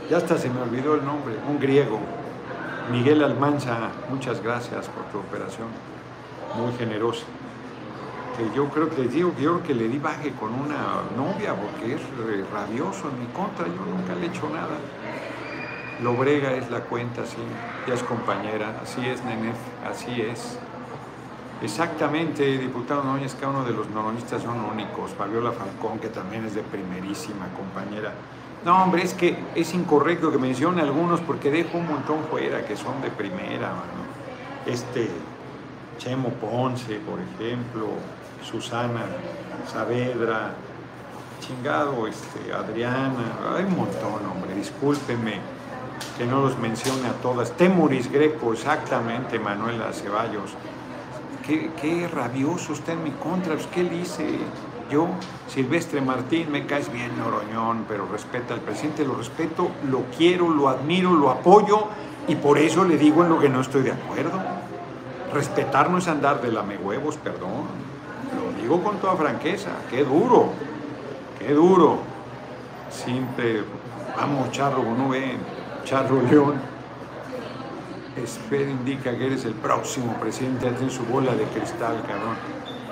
ya 0.08 0.16
hasta 0.16 0.38
se 0.38 0.48
me 0.48 0.62
olvidó 0.62 0.94
el 0.94 1.04
nombre, 1.04 1.34
un 1.46 1.60
griego, 1.60 2.00
Miguel 2.90 3.22
Almanza, 3.22 3.90
muchas 4.08 4.42
gracias 4.42 4.88
por 4.88 5.04
tu 5.12 5.18
operación 5.18 5.68
muy 6.56 6.72
generosa. 6.78 7.26
Que 8.38 8.56
yo 8.56 8.70
creo 8.70 8.88
que 8.88 9.02
les 9.02 9.12
digo 9.12 9.34
que 9.36 9.42
yo 9.42 9.50
creo 9.58 9.62
que 9.64 9.74
le 9.74 9.86
di 9.86 9.98
baje 9.98 10.32
con 10.32 10.54
una 10.54 11.02
novia 11.14 11.54
porque 11.54 11.94
es 11.94 12.00
rabioso 12.50 13.10
en 13.10 13.20
mi 13.20 13.26
contra, 13.34 13.66
yo 13.66 13.84
nunca 13.84 14.14
le 14.14 14.26
he 14.26 14.30
hecho 14.30 14.48
nada. 14.48 14.78
Lobrega 16.02 16.52
es 16.52 16.70
la 16.70 16.80
cuenta, 16.80 17.26
sí, 17.26 17.36
ya 17.86 17.94
es 17.94 18.02
compañera, 18.02 18.80
así 18.82 19.06
es, 19.06 19.22
Nenef, 19.24 19.56
así 19.88 20.22
es. 20.22 20.58
Exactamente, 21.62 22.56
diputado 22.56 23.04
Núñez, 23.04 23.34
cada 23.34 23.52
uno 23.52 23.64
de 23.64 23.72
los 23.72 23.90
noronistas 23.90 24.42
son 24.42 24.64
únicos. 24.64 25.10
Fabiola 25.12 25.52
Falcón, 25.52 25.98
que 25.98 26.08
también 26.08 26.46
es 26.46 26.54
de 26.54 26.62
primerísima 26.62 27.48
compañera. 27.54 28.14
No, 28.64 28.82
hombre, 28.82 29.02
es 29.02 29.12
que 29.12 29.36
es 29.54 29.74
incorrecto 29.74 30.32
que 30.32 30.38
mencione 30.38 30.80
algunos 30.80 31.20
porque 31.20 31.50
dejo 31.50 31.76
un 31.76 31.86
montón 31.86 32.24
fuera 32.30 32.64
que 32.64 32.76
son 32.76 33.02
de 33.02 33.10
primera, 33.10 33.72
Este, 34.64 35.10
Chemo 35.98 36.30
Ponce, 36.30 36.98
por 37.00 37.18
ejemplo, 37.20 37.88
Susana 38.42 39.04
Saavedra, 39.70 40.52
chingado, 41.40 42.06
este, 42.06 42.52
Adriana, 42.52 43.54
hay 43.54 43.64
un 43.64 43.76
montón, 43.76 44.26
hombre, 44.30 44.54
discúlpeme 44.54 45.59
que 46.16 46.26
no 46.26 46.40
los 46.40 46.58
mencione 46.58 47.08
a 47.08 47.12
todas. 47.22 47.52
Temuris 47.52 48.10
Greco, 48.10 48.52
exactamente, 48.52 49.38
Manuela 49.38 49.92
Ceballos. 49.92 50.52
Qué, 51.46 52.08
rabioso 52.12 52.74
está 52.74 52.92
en 52.92 53.02
mi 53.02 53.10
contra, 53.10 53.54
pues, 53.54 53.66
¿qué 53.66 53.82
le 53.82 53.96
hice? 53.96 54.38
Yo, 54.90 55.08
Silvestre 55.48 56.00
Martín, 56.00 56.50
me 56.52 56.66
caes 56.66 56.92
bien, 56.92 57.10
Noroñón, 57.18 57.86
pero 57.88 58.06
respeta 58.06 58.54
al 58.54 58.60
presidente, 58.60 59.04
lo 59.04 59.14
respeto, 59.16 59.70
lo 59.88 60.02
quiero, 60.16 60.48
lo 60.48 60.68
admiro, 60.68 61.12
lo 61.12 61.30
apoyo 61.30 61.88
y 62.28 62.36
por 62.36 62.58
eso 62.58 62.84
le 62.84 62.96
digo 62.96 63.24
en 63.24 63.30
lo 63.30 63.40
que 63.40 63.48
no 63.48 63.60
estoy 63.60 63.82
de 63.82 63.92
acuerdo. 63.92 64.38
Respetar 65.32 65.90
no 65.90 65.98
es 65.98 66.08
andar 66.08 66.40
de 66.40 66.50
huevos, 66.76 67.16
perdón. 67.16 67.66
Lo 68.36 68.60
digo 68.60 68.82
con 68.82 68.98
toda 68.98 69.16
franqueza. 69.16 69.70
Qué 69.90 70.04
duro, 70.04 70.50
qué 71.38 71.52
duro. 71.52 71.98
Siempre, 72.90 73.62
vamos, 74.16 74.50
Charro, 74.50 74.82
no 74.82 75.08
ven, 75.08 75.38
Charro 75.84 76.22
León. 76.22 76.54
Indica 78.50 79.16
que 79.16 79.26
eres 79.26 79.44
el 79.44 79.54
próximo 79.54 80.14
presidente, 80.14 80.68
en 80.68 80.90
su 80.90 81.04
bola 81.04 81.32
de 81.34 81.44
cristal, 81.44 82.02
cabrón. 82.06 82.36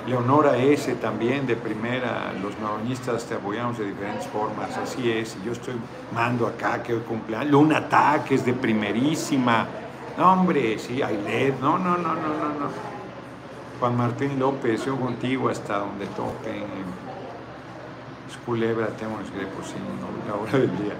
Leonora 0.07 0.57
S. 0.57 0.95
también 0.95 1.45
de 1.45 1.55
primera, 1.55 2.33
los 2.41 2.57
noroñistas 2.59 3.25
te 3.25 3.35
apoyamos 3.35 3.77
de 3.77 3.85
diferentes 3.85 4.25
formas, 4.27 4.75
así 4.77 5.11
es, 5.11 5.37
yo 5.45 5.51
estoy 5.51 5.75
mando 6.15 6.47
acá 6.47 6.81
que 6.81 6.93
hoy 6.93 7.01
cumpleaños, 7.01 7.51
Luna 7.51 7.87
es 8.27 8.45
de 8.45 8.53
primerísima, 8.53 9.67
no, 10.19 10.33
hombre, 10.33 10.77
sí, 10.79 10.97
LED. 10.97 11.53
No, 11.61 11.79
no, 11.79 11.95
no, 11.95 12.13
no, 12.13 12.13
no, 12.13 12.49
no. 12.59 12.69
Juan 13.79 13.95
Martín 13.95 14.37
López, 14.37 14.85
yo 14.85 14.97
contigo 14.97 15.47
hasta 15.47 15.79
donde 15.79 16.07
toquen. 16.07 16.65
Es 18.29 18.35
culebra, 18.45 18.87
tengo 18.87 19.15
grepos, 19.33 19.67
sí, 19.67 19.75
no, 19.77 20.27
la 20.27 20.41
hora 20.41 20.51
del 20.51 20.77
día. 20.77 20.93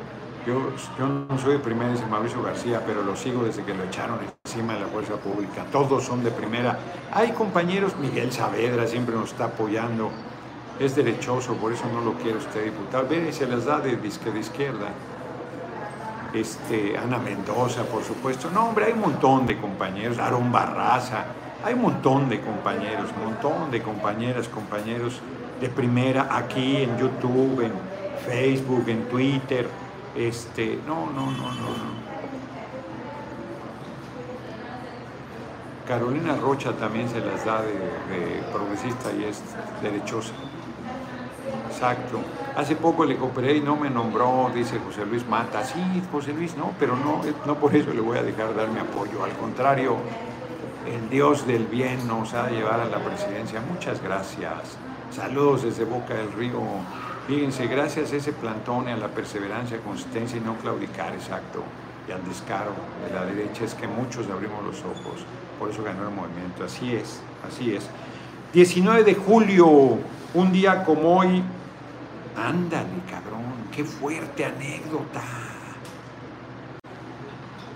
Yo, 0.49 1.05
no 1.27 1.37
soy 1.37 1.53
de 1.53 1.59
primera, 1.59 1.91
dice 1.91 2.07
Mauricio 2.07 2.41
García, 2.41 2.81
pero 2.83 3.03
lo 3.03 3.15
sigo 3.15 3.43
desde 3.43 3.63
que 3.63 3.75
lo 3.75 3.83
echaron 3.83 4.17
encima 4.43 4.73
de 4.73 4.79
la 4.79 4.87
fuerza 4.87 5.13
pública. 5.17 5.63
Todos 5.71 6.03
son 6.03 6.23
de 6.23 6.31
primera. 6.31 6.79
Hay 7.13 7.33
compañeros, 7.33 7.95
Miguel 7.97 8.31
Saavedra 8.31 8.87
siempre 8.87 9.13
nos 9.13 9.31
está 9.31 9.45
apoyando. 9.45 10.09
Es 10.79 10.95
derechoso, 10.95 11.53
por 11.53 11.71
eso 11.71 11.83
no 11.93 12.01
lo 12.01 12.13
quiere 12.13 12.39
usted 12.39 12.65
diputado. 12.65 13.07
Ve, 13.07 13.31
se 13.31 13.45
las 13.45 13.65
da 13.65 13.79
de 13.79 13.97
disque 13.97 14.31
de 14.31 14.39
izquierda 14.39 14.87
este, 16.33 16.97
Ana 16.97 17.19
Mendoza, 17.19 17.83
por 17.83 18.03
supuesto. 18.03 18.49
No, 18.51 18.69
hombre, 18.69 18.85
hay 18.85 18.93
un 18.93 19.01
montón 19.01 19.45
de 19.45 19.55
compañeros, 19.55 20.17
Aaron 20.17 20.51
Barraza, 20.51 21.25
hay 21.63 21.75
un 21.75 21.81
montón 21.83 22.27
de 22.27 22.41
compañeros, 22.41 23.11
un 23.17 23.25
montón 23.25 23.69
de 23.69 23.83
compañeras, 23.83 24.47
compañeros 24.47 25.21
de 25.61 25.69
primera 25.69 26.27
aquí 26.35 26.77
en 26.77 26.97
YouTube, 26.97 27.61
en 27.61 27.73
Facebook, 28.25 28.85
en 28.87 29.03
Twitter. 29.09 29.67
Este, 30.19 30.77
no, 30.85 31.05
no, 31.05 31.31
no, 31.31 31.31
no, 31.31 31.69
no. 31.69 32.09
Carolina 35.87 36.35
Rocha 36.35 36.73
también 36.73 37.07
se 37.07 37.21
las 37.21 37.45
da 37.45 37.61
de, 37.61 38.43
progresista 38.51 39.13
y 39.17 39.23
es 39.23 39.41
derechosa. 39.81 40.33
Exacto. 41.71 42.19
Hace 42.57 42.75
poco 42.75 43.05
le 43.05 43.15
cooperé 43.15 43.55
y 43.55 43.61
no 43.61 43.77
me 43.77 43.89
nombró, 43.89 44.51
dice 44.53 44.77
José 44.85 45.05
Luis 45.05 45.25
Mata. 45.25 45.63
Sí, 45.63 45.79
José 46.11 46.33
Luis, 46.33 46.57
no, 46.57 46.73
pero 46.77 46.97
no, 46.97 47.21
no 47.45 47.55
por 47.55 47.73
eso 47.73 47.93
le 47.93 48.01
voy 48.01 48.17
a 48.17 48.23
dejar 48.23 48.53
dar 48.53 48.67
mi 48.67 48.79
apoyo. 48.79 49.23
Al 49.23 49.31
contrario, 49.37 49.95
el 50.85 51.09
Dios 51.09 51.47
del 51.47 51.65
bien 51.65 52.05
nos 52.09 52.33
ha 52.33 52.47
de 52.47 52.57
llevar 52.57 52.81
a 52.81 52.85
la 52.87 52.99
presidencia. 52.99 53.61
Muchas 53.61 54.03
gracias. 54.03 54.77
Saludos 55.11 55.63
desde 55.63 55.85
Boca 55.85 56.13
del 56.13 56.33
Río. 56.33 56.59
Fíjense, 57.29 57.67
gracias 57.67 58.11
a 58.11 58.15
ese 58.15 58.33
plantón 58.33 58.89
y 58.89 58.91
a 58.91 58.97
la 58.97 59.09
perseverancia, 59.09 59.77
consistencia 59.81 60.39
y 60.39 60.41
no 60.41 60.55
claudicar, 60.55 61.13
exacto, 61.13 61.61
y 62.07 62.11
al 62.11 62.25
descaro 62.27 62.71
de 63.07 63.13
la 63.13 63.23
derecha 63.23 63.65
es 63.65 63.75
que 63.75 63.87
muchos 63.87 64.27
abrimos 64.31 64.65
los 64.65 64.79
ojos. 64.79 65.23
Por 65.59 65.69
eso 65.69 65.83
ganó 65.83 66.09
el 66.09 66.15
movimiento. 66.15 66.63
Así 66.63 66.95
es, 66.95 67.21
así 67.47 67.75
es. 67.75 67.87
19 68.51 69.03
de 69.03 69.13
julio, 69.13 69.99
un 70.33 70.51
día 70.51 70.83
como 70.83 71.19
hoy, 71.19 71.43
Ándale, 72.35 72.87
cabrón, 73.07 73.43
qué 73.75 73.83
fuerte 73.83 74.45
anécdota. 74.45 75.21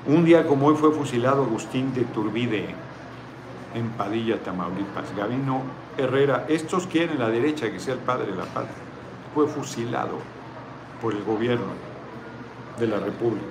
Un 0.08 0.26
día 0.26 0.48
como 0.48 0.66
hoy 0.66 0.76
fue 0.78 0.92
fusilado 0.94 1.44
Agustín 1.44 1.94
de 1.94 2.06
Turbide 2.06 2.74
en 3.76 3.90
Padilla, 3.90 4.42
Tamaulipas. 4.42 5.16
Gabino 5.16 5.62
Herrera, 5.96 6.46
estos 6.50 6.88
quieren 6.88 7.20
la 7.20 7.30
derecha 7.30 7.72
que 7.72 7.80
sea 7.80 7.94
el 7.94 8.00
padre 8.00 8.32
de 8.32 8.38
la 8.38 8.46
patria. 8.46 8.93
Fue 9.34 9.48
fusilado 9.48 10.20
por 11.02 11.14
el 11.14 11.24
gobierno 11.24 11.74
de 12.80 12.88
la 12.88 13.00
República 13.00 13.46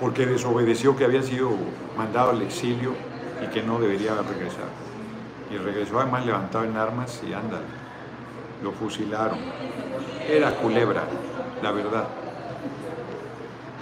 porque 0.00 0.26
desobedeció 0.26 0.96
que 0.96 1.04
había 1.04 1.22
sido 1.22 1.50
mandado 1.96 2.30
al 2.30 2.42
exilio 2.42 2.94
y 3.42 3.48
que 3.48 3.64
no 3.64 3.80
debería 3.80 4.14
regresar. 4.14 4.68
Y 5.50 5.56
regresó 5.56 5.98
además 5.98 6.24
levantado 6.24 6.64
en 6.64 6.76
armas 6.76 7.20
y 7.28 7.32
ándale 7.32 7.64
lo 8.62 8.72
fusilaron. 8.72 9.38
Era 10.28 10.52
culebra, 10.52 11.04
la 11.62 11.70
verdad. 11.72 12.08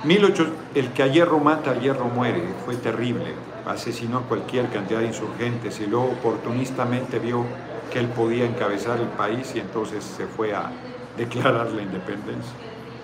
18, 0.05 0.47
el 0.75 0.93
que 0.93 1.03
a 1.03 1.07
hierro 1.07 1.39
mata, 1.39 1.73
a 1.73 1.79
hierro 1.79 2.07
muere, 2.07 2.43
fue 2.65 2.77
terrible. 2.77 3.35
Asesinó 3.67 4.19
a 4.19 4.23
cualquier 4.23 4.69
cantidad 4.69 5.01
de 5.01 5.07
insurgentes 5.07 5.81
y 5.81 5.87
luego 5.87 6.07
oportunistamente 6.07 7.19
vio 7.19 7.45
que 7.93 7.99
él 7.99 8.09
podía 8.09 8.45
encabezar 8.45 9.01
el 9.01 9.09
país 9.09 9.53
y 9.55 9.61
entonces 9.61 10.05
se 10.05 10.27
fue 10.27 10.55
a 10.55 10.71
declarar 11.17 11.71
la 11.71 11.83
independencia. 11.83 12.53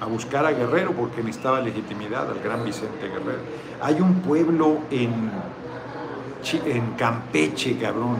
a 0.01 0.07
buscar 0.07 0.45
a 0.45 0.51
Guerrero 0.51 0.91
porque 0.93 1.22
necesitaba 1.22 1.61
legitimidad 1.61 2.28
al 2.28 2.41
gran 2.41 2.64
Vicente 2.64 3.07
Guerrero. 3.07 3.39
Hay 3.80 4.01
un 4.01 4.14
pueblo 4.16 4.78
en, 4.91 5.30
en 6.66 6.91
Campeche, 6.95 7.78
cabrón, 7.78 8.16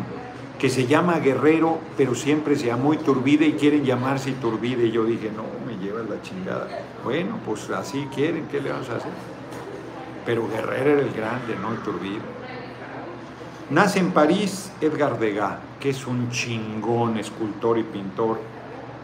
que 0.61 0.71
se 0.71 0.87
llama 0.87 1.19
Guerrero, 1.19 1.81
pero 1.97 2.15
siempre 2.15 2.55
se 2.55 2.67
llamó 2.67 2.95
Iturbide 2.95 3.47
y 3.47 3.55
quieren 3.55 3.85
llamarse 3.85 4.31
Iturbide. 4.31 4.87
Y 4.87 4.93
yo 4.93 5.05
dije, 5.05 5.33
no, 5.35 5.43
me 5.67 5.77
lleva 5.85 6.03
la 6.03 6.23
chingada. 6.23 6.69
Bueno, 7.03 7.41
pues 7.45 7.69
así 7.71 8.09
quieren, 8.15 8.47
¿qué 8.49 8.61
le 8.61 8.71
vamos 8.71 8.89
a 8.89 8.99
hacer? 8.99 9.11
Pero 10.25 10.49
Guerrero 10.49 10.91
era 10.91 11.01
el 11.01 11.13
grande, 11.13 11.57
no 11.61 11.75
Iturbide. 11.75 12.23
Nace 13.71 13.99
en 13.99 14.13
París 14.13 14.71
Edgar 14.81 15.19
Degas, 15.19 15.55
que 15.83 15.91
es 15.91 16.07
un 16.07 16.31
chingón 16.31 17.19
escultor 17.19 17.77
y 17.77 17.83
pintor, 17.83 18.39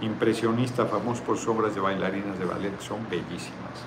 impresionista, 0.01 0.87
famoso 0.87 1.25
por 1.25 1.37
sus 1.37 1.49
obras 1.49 1.75
de 1.75 1.81
bailarinas 1.81 2.39
de 2.39 2.45
ballet, 2.45 2.81
son 2.81 3.01
bellísimas. 3.11 3.83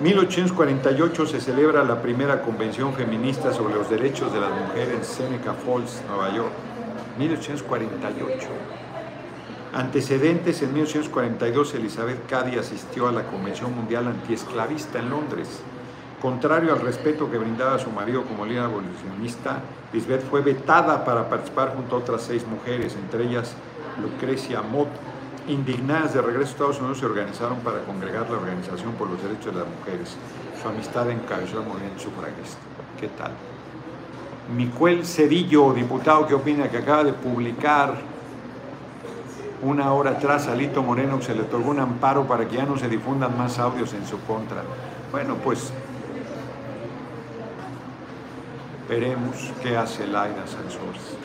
1848 0.00 1.26
se 1.26 1.40
celebra 1.40 1.82
la 1.82 2.00
primera 2.00 2.42
convención 2.42 2.94
feminista 2.94 3.52
sobre 3.52 3.74
los 3.74 3.90
derechos 3.90 4.32
de 4.32 4.40
las 4.40 4.50
mujeres 4.50 4.94
en 4.94 5.04
Seneca 5.04 5.54
Falls, 5.54 6.00
Nueva 6.08 6.32
York. 6.32 6.52
1848. 7.18 8.48
Antecedentes, 9.74 10.62
en 10.62 10.74
1842 10.74 11.74
Elizabeth 11.74 12.26
Cady 12.28 12.58
asistió 12.58 13.08
a 13.08 13.12
la 13.12 13.24
Convención 13.24 13.74
Mundial 13.74 14.06
Antiesclavista 14.06 15.00
en 15.00 15.10
Londres. 15.10 15.48
Contrario 16.22 16.72
al 16.72 16.80
respeto 16.80 17.28
que 17.28 17.36
brindaba 17.36 17.74
a 17.74 17.78
su 17.80 17.90
marido 17.90 18.22
como 18.22 18.46
líder 18.46 18.62
abolicionista, 18.62 19.58
Lisbeth 19.92 20.22
fue 20.30 20.40
vetada 20.40 21.04
para 21.04 21.28
participar 21.28 21.74
junto 21.74 21.96
a 21.96 21.98
otras 21.98 22.22
seis 22.22 22.46
mujeres, 22.46 22.94
entre 22.94 23.24
ellas 23.24 23.56
Lucrecia 24.00 24.62
Mott, 24.62 24.86
indignadas 25.48 26.14
de 26.14 26.22
regreso 26.22 26.50
a 26.50 26.52
Estados 26.52 26.78
Unidos, 26.78 26.98
se 26.98 27.06
organizaron 27.06 27.58
para 27.58 27.80
congregar 27.80 28.30
la 28.30 28.36
Organización 28.36 28.92
por 28.92 29.10
los 29.10 29.20
Derechos 29.20 29.46
de 29.46 29.60
las 29.62 29.68
Mujeres. 29.68 30.16
Su 30.62 30.68
amistad 30.68 31.10
encabezó 31.10 31.60
el 31.60 31.66
movimiento 31.66 31.98
sufragista. 31.98 32.60
¿Qué 33.00 33.08
tal? 33.08 33.32
Micuel 34.56 35.04
Cedillo, 35.04 35.72
diputado 35.72 36.28
que 36.28 36.34
opina 36.34 36.70
que 36.70 36.78
acaba 36.78 37.02
de 37.02 37.14
publicar 37.14 37.96
una 39.62 39.92
hora 39.92 40.12
atrás 40.12 40.46
a 40.46 40.54
Lito 40.54 40.84
Moreno 40.84 41.20
se 41.20 41.34
le 41.34 41.42
otorgó 41.42 41.70
un 41.70 41.80
amparo 41.80 42.28
para 42.28 42.46
que 42.46 42.58
ya 42.58 42.64
no 42.64 42.76
se 42.78 42.88
difundan 42.88 43.36
más 43.36 43.58
audios 43.58 43.92
en 43.94 44.06
su 44.06 44.20
contra. 44.20 44.62
Bueno, 45.10 45.36
pues 45.36 45.72
veremos 48.92 49.50
qué 49.62 49.74
hace 49.74 50.06
Laida 50.06 50.46
Sansores 50.46 51.16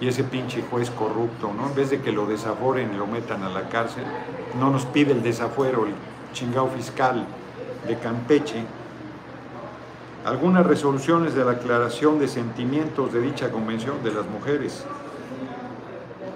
y 0.00 0.08
ese 0.08 0.24
pinche 0.24 0.62
juez 0.62 0.90
corrupto, 0.90 1.52
¿no? 1.52 1.68
En 1.68 1.74
vez 1.74 1.90
de 1.90 2.00
que 2.00 2.10
lo 2.10 2.24
desaforen 2.24 2.94
y 2.94 2.96
lo 2.96 3.06
metan 3.06 3.42
a 3.42 3.50
la 3.50 3.68
cárcel, 3.68 4.04
no 4.58 4.70
nos 4.70 4.86
pide 4.86 5.12
el 5.12 5.22
desafuero, 5.22 5.84
el 5.84 5.92
chingado 6.32 6.68
fiscal 6.68 7.26
de 7.86 7.98
Campeche. 7.98 8.64
Algunas 10.24 10.66
resoluciones 10.66 11.34
de 11.34 11.44
la 11.44 11.52
aclaración 11.52 12.18
de 12.18 12.28
sentimientos 12.28 13.12
de 13.12 13.20
dicha 13.20 13.50
convención 13.50 14.02
de 14.02 14.12
las 14.12 14.26
mujeres. 14.26 14.86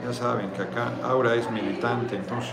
Ya 0.04 0.12
saben 0.12 0.50
que 0.50 0.62
acá 0.62 0.92
Aura 1.04 1.34
es 1.36 1.50
militante, 1.50 2.16
entonces 2.16 2.52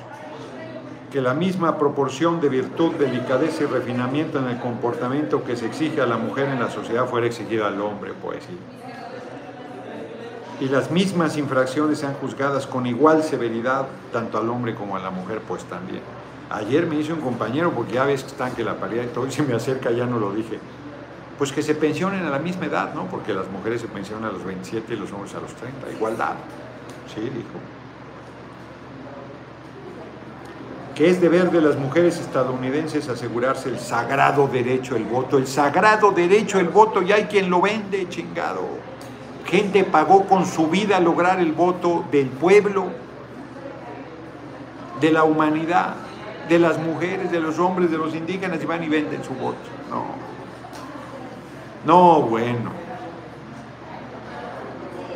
que 1.15 1.21
la 1.21 1.33
misma 1.33 1.77
proporción 1.77 2.41
de 2.41 2.49
virtud, 2.49 2.95
delicadeza 2.95 3.63
y 3.63 3.67
refinamiento 3.67 4.37
en 4.37 4.49
el 4.49 4.59
comportamiento 4.59 5.45
que 5.45 5.55
se 5.55 5.65
exige 5.65 6.01
a 6.01 6.05
la 6.05 6.17
mujer 6.17 6.49
en 6.49 6.59
la 6.59 6.69
sociedad 6.69 7.05
fuera 7.05 7.25
exigida 7.25 7.67
al 7.67 7.79
hombre, 7.79 8.11
pues 8.21 8.43
sí 8.43 8.57
y 10.59 10.67
las 10.67 10.91
mismas 10.91 11.37
infracciones 11.37 11.99
sean 11.99 12.15
juzgadas 12.15 12.67
con 12.67 12.85
igual 12.85 13.23
severidad 13.23 13.87
tanto 14.11 14.37
al 14.37 14.49
hombre 14.49 14.75
como 14.75 14.97
a 14.97 14.99
la 14.99 15.09
mujer, 15.09 15.39
pues 15.47 15.63
también. 15.63 16.01
Ayer 16.49 16.85
me 16.85 16.97
hizo 16.97 17.13
un 17.13 17.21
compañero, 17.21 17.71
porque 17.71 17.93
ya 17.93 18.03
ves 18.03 18.23
que 18.23 18.31
están 18.31 18.53
que 18.53 18.65
la 18.65 18.75
paridad 18.75 19.03
y 19.03 19.07
todo, 19.07 19.25
y 19.25 19.31
se 19.31 19.43
me 19.43 19.53
acerca, 19.53 19.91
ya 19.91 20.05
no 20.05 20.19
lo 20.19 20.33
dije, 20.33 20.59
pues 21.37 21.53
que 21.53 21.61
se 21.61 21.75
pensionen 21.75 22.25
a 22.25 22.29
la 22.29 22.39
misma 22.39 22.65
edad, 22.65 22.93
¿no? 22.93 23.05
Porque 23.05 23.33
las 23.33 23.49
mujeres 23.49 23.79
se 23.79 23.87
pensionan 23.87 24.29
a 24.29 24.33
los 24.33 24.43
27 24.43 24.93
y 24.93 24.97
los 24.97 25.13
hombres 25.13 25.33
a 25.35 25.39
los 25.39 25.53
30, 25.55 25.91
igualdad. 25.91 26.35
Sí, 27.13 27.21
dijo. 27.21 27.74
Que 30.95 31.09
es 31.09 31.19
deber 31.19 31.51
de 31.51 31.61
las 31.61 31.75
mujeres 31.75 32.19
estadounidenses 32.19 33.09
asegurarse 33.09 33.67
el 33.67 33.79
sagrado 33.79 34.47
derecho 34.47 34.95
al 34.95 35.03
voto, 35.03 35.37
el 35.37 35.45
sagrado 35.45 36.11
derecho 36.11 36.57
al 36.57 36.69
voto, 36.69 37.01
y 37.01 37.11
hay 37.11 37.25
quien 37.25 37.49
lo 37.49 37.61
vende, 37.61 38.07
chingado. 38.07 38.61
Gente 39.45 39.83
pagó 39.83 40.25
con 40.25 40.45
su 40.45 40.67
vida 40.67 40.99
lograr 41.01 41.41
el 41.41 41.51
voto 41.51 42.05
del 42.11 42.29
pueblo, 42.29 42.87
de 45.01 45.11
la 45.11 45.25
humanidad, 45.25 45.95
de 46.47 46.59
las 46.59 46.79
mujeres, 46.79 47.29
de 47.29 47.41
los 47.41 47.59
hombres, 47.59 47.91
de 47.91 47.97
los 47.97 48.15
indígenas 48.15 48.63
y 48.63 48.65
van 48.65 48.83
y 48.83 48.87
venden 48.87 49.21
su 49.23 49.33
voto. 49.33 49.57
No. 49.89 50.05
No, 51.85 52.21
bueno. 52.21 52.71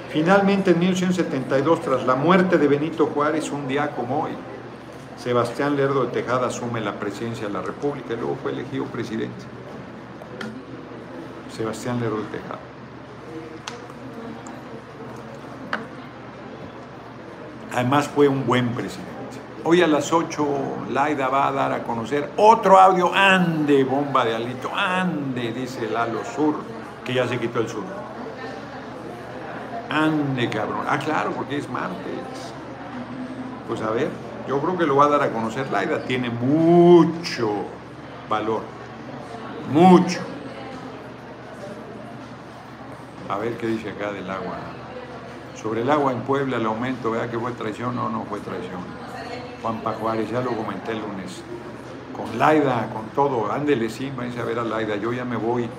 Finalmente, 0.09 0.71
en 0.71 0.79
1872, 0.79 1.81
tras 1.81 2.05
la 2.05 2.15
muerte 2.15 2.57
de 2.57 2.67
Benito 2.67 3.07
Juárez, 3.07 3.51
un 3.51 3.67
día 3.67 3.91
como 3.91 4.23
hoy, 4.23 4.31
Sebastián 5.21 5.75
Lerdo 5.75 6.05
de 6.05 6.11
Tejada 6.11 6.47
asume 6.47 6.79
la 6.79 6.93
presidencia 6.93 7.47
de 7.47 7.53
la 7.53 7.61
República 7.61 8.13
y 8.13 8.15
luego 8.15 8.37
fue 8.41 8.53
elegido 8.53 8.85
presidente. 8.85 9.45
Sebastián 11.55 11.99
Lerdo 11.99 12.17
de 12.17 12.37
Tejada. 12.37 12.59
Además 17.73 18.07
fue 18.07 18.29
un 18.29 18.45
buen 18.45 18.69
presidente. 18.69 19.09
Hoy 19.65 19.81
a 19.81 19.87
las 19.87 20.13
8 20.13 20.47
Laida 20.91 21.27
va 21.27 21.49
a 21.49 21.51
dar 21.51 21.73
a 21.73 21.83
conocer 21.83 22.31
otro 22.37 22.79
audio. 22.79 23.13
Ande, 23.13 23.83
bomba 23.83 24.23
de 24.23 24.35
alito. 24.35 24.71
Ande, 24.73 25.51
dice 25.51 25.89
Lalo 25.89 26.23
Sur, 26.23 26.55
que 27.03 27.13
ya 27.13 27.27
se 27.27 27.37
quitó 27.37 27.59
el 27.59 27.67
sur. 27.67 27.83
Ande, 29.89 30.49
cabrón. 30.49 30.85
Ah, 30.87 30.97
claro, 30.97 31.31
porque 31.31 31.57
es 31.57 31.69
martes. 31.69 32.53
Pues 33.67 33.81
a 33.81 33.91
ver, 33.91 34.09
yo 34.49 34.59
creo 34.59 34.75
que 34.75 34.87
lo 34.87 34.95
va 34.95 35.05
a 35.05 35.09
dar 35.09 35.21
a 35.21 35.31
conocer 35.31 35.71
Laida. 35.71 36.01
Tiene 36.01 36.31
mucho 36.31 37.65
valor. 38.27 38.63
Mucho. 39.71 40.19
A 43.29 43.37
ver 43.37 43.57
qué 43.57 43.67
dice 43.67 43.91
acá 43.91 44.11
del 44.11 44.27
agua. 44.27 44.55
Sobre 45.53 45.83
el 45.83 45.91
agua 45.91 46.13
en 46.13 46.21
Puebla, 46.21 46.57
el 46.57 46.65
aumento, 46.65 47.11
¿verdad 47.11 47.29
que 47.29 47.37
fue 47.37 47.51
traición? 47.51 47.95
No, 47.95 48.09
no 48.09 48.23
fue 48.23 48.39
traición. 48.39 48.79
Juan 49.61 49.81
Pajuárez, 49.81 50.31
ya 50.31 50.41
lo 50.41 50.55
comenté 50.55 50.93
el 50.93 51.01
lunes. 51.01 51.43
Con 52.17 52.39
Laida, 52.39 52.89
con 52.91 53.05
todo, 53.09 53.51
ándele, 53.51 53.87
sí, 53.87 54.11
váyanse 54.17 54.39
a 54.39 54.45
ver 54.45 54.57
a 54.57 54.63
Laida. 54.63 54.95
Yo 54.95 55.13
ya 55.13 55.25
me 55.25 55.35
voy, 55.35 55.69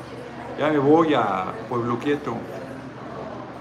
ya 0.60 0.68
me 0.68 0.78
voy 0.78 1.14
a 1.14 1.46
Pueblo 1.68 1.98
Quieto. 1.98 2.36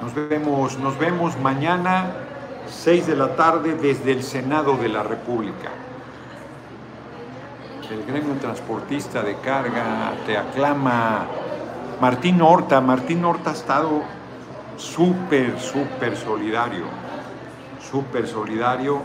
Nos 0.03 0.13
vemos, 0.13 0.77
nos 0.77 0.99
vemos 0.99 1.35
mañana, 1.39 2.13
6 2.69 3.07
de 3.07 3.15
la 3.15 3.35
tarde, 3.35 3.75
desde 3.75 4.11
el 4.11 4.23
Senado 4.23 4.77
de 4.77 4.89
la 4.89 5.03
República. 5.03 5.69
El 7.91 8.05
gremio 8.05 8.35
transportista 8.35 9.23
de 9.23 9.35
carga 9.37 10.13
te 10.25 10.37
aclama. 10.37 11.25
Martín 11.99 12.41
Horta, 12.41 12.79
Martín 12.79 13.25
Horta 13.25 13.49
ha 13.49 13.53
estado 13.53 14.03
súper, 14.77 15.59
súper 15.59 16.15
solidario, 16.15 16.85
súper 17.91 18.27
solidario 18.27 19.01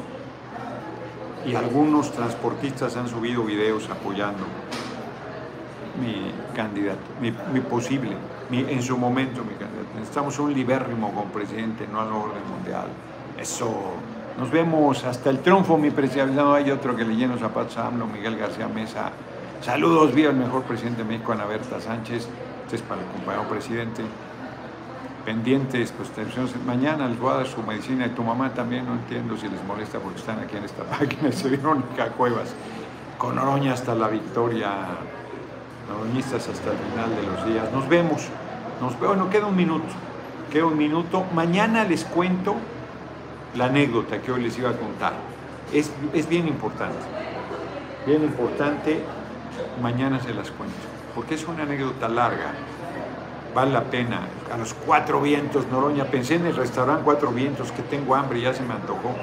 y 1.46 1.54
algunos 1.54 2.12
transportistas 2.12 2.96
han 2.96 3.08
subido 3.08 3.42
videos 3.42 3.88
apoyando 3.90 4.44
mi 6.00 6.32
candidato, 6.54 7.00
mi, 7.20 7.60
posible, 7.60 8.16
en 8.50 8.82
su 8.82 8.96
momento 8.96 9.44
mi 9.44 9.54
candidato. 9.54 9.88
Necesitamos 9.94 10.38
un 10.38 10.52
libérrimo 10.52 11.12
con 11.12 11.30
presidente, 11.30 11.86
no 11.90 12.00
al 12.00 12.08
orden 12.08 12.42
mundial. 12.48 12.86
Eso. 13.38 13.70
Nos 14.38 14.50
vemos 14.50 15.04
hasta 15.04 15.30
el 15.30 15.40
triunfo, 15.40 15.78
mi 15.78 15.90
presidente. 15.90 16.34
No, 16.34 16.54
hay 16.54 16.70
otro 16.70 16.96
que 16.96 17.04
le 17.04 17.14
lleno 17.14 17.38
zapatos 17.38 17.76
a 17.78 17.86
AMLO, 17.86 18.06
Miguel 18.06 18.36
García 18.36 18.68
Mesa. 18.68 19.12
Saludos, 19.60 20.12
viva 20.12 20.30
el 20.30 20.36
mejor 20.36 20.62
presidente 20.64 21.02
de 21.02 21.08
México, 21.08 21.32
Ana 21.32 21.44
Berta 21.44 21.80
Sánchez. 21.80 22.28
Este 22.64 22.76
es 22.76 22.82
para 22.82 23.00
el 23.00 23.06
compañero 23.08 23.48
presidente 23.48 24.02
pendientes, 25.24 25.92
pues 25.92 26.10
mañana 26.66 27.08
les 27.08 27.18
voy 27.18 27.32
a 27.32 27.36
dar 27.36 27.46
su 27.46 27.62
medicina 27.62 28.06
y 28.06 28.10
tu 28.10 28.22
mamá 28.22 28.52
también, 28.52 28.86
no 28.86 28.92
entiendo 28.92 29.36
si 29.36 29.48
les 29.48 29.62
molesta 29.64 29.98
porque 29.98 30.18
están 30.18 30.38
aquí 30.38 30.56
en 30.56 30.64
esta 30.64 30.82
página, 30.98 31.32
se 31.32 31.48
Verónica 31.48 32.08
Cuevas, 32.10 32.54
con 33.18 33.38
Oroña 33.38 33.72
hasta 33.72 33.94
la 33.94 34.08
victoria, 34.08 34.70
oroñistas 35.90 36.48
hasta 36.48 36.70
el 36.70 36.76
final 36.76 37.16
de 37.16 37.22
los 37.22 37.46
días. 37.46 37.72
Nos 37.72 37.88
vemos, 37.88 38.28
nos 38.80 38.98
bueno, 38.98 39.30
queda 39.30 39.46
un 39.46 39.56
minuto, 39.56 39.86
queda 40.52 40.66
un 40.66 40.76
minuto, 40.76 41.24
mañana 41.34 41.84
les 41.84 42.04
cuento 42.04 42.56
la 43.54 43.66
anécdota 43.66 44.20
que 44.20 44.32
hoy 44.32 44.42
les 44.42 44.58
iba 44.58 44.70
a 44.70 44.76
contar, 44.76 45.12
es, 45.72 45.90
es 46.12 46.28
bien 46.28 46.48
importante, 46.48 46.98
bien 48.06 48.22
importante, 48.22 49.02
mañana 49.82 50.20
se 50.20 50.34
las 50.34 50.50
cuento, 50.50 50.74
porque 51.14 51.34
es 51.34 51.46
una 51.46 51.62
anécdota 51.62 52.08
larga, 52.08 52.52
vale 53.54 53.72
la 53.72 53.84
pena. 53.84 54.20
A 54.52 54.56
los 54.56 54.74
cuatro 54.74 55.20
vientos, 55.20 55.66
Noroña, 55.68 56.04
pensé 56.04 56.34
en 56.34 56.46
el 56.46 56.56
restaurante 56.56 57.02
Cuatro 57.04 57.30
Vientos, 57.30 57.72
que 57.72 57.82
tengo 57.82 58.14
hambre, 58.14 58.40
ya 58.40 58.52
se 58.52 58.62
me 58.62 58.74
antojó. 58.74 59.14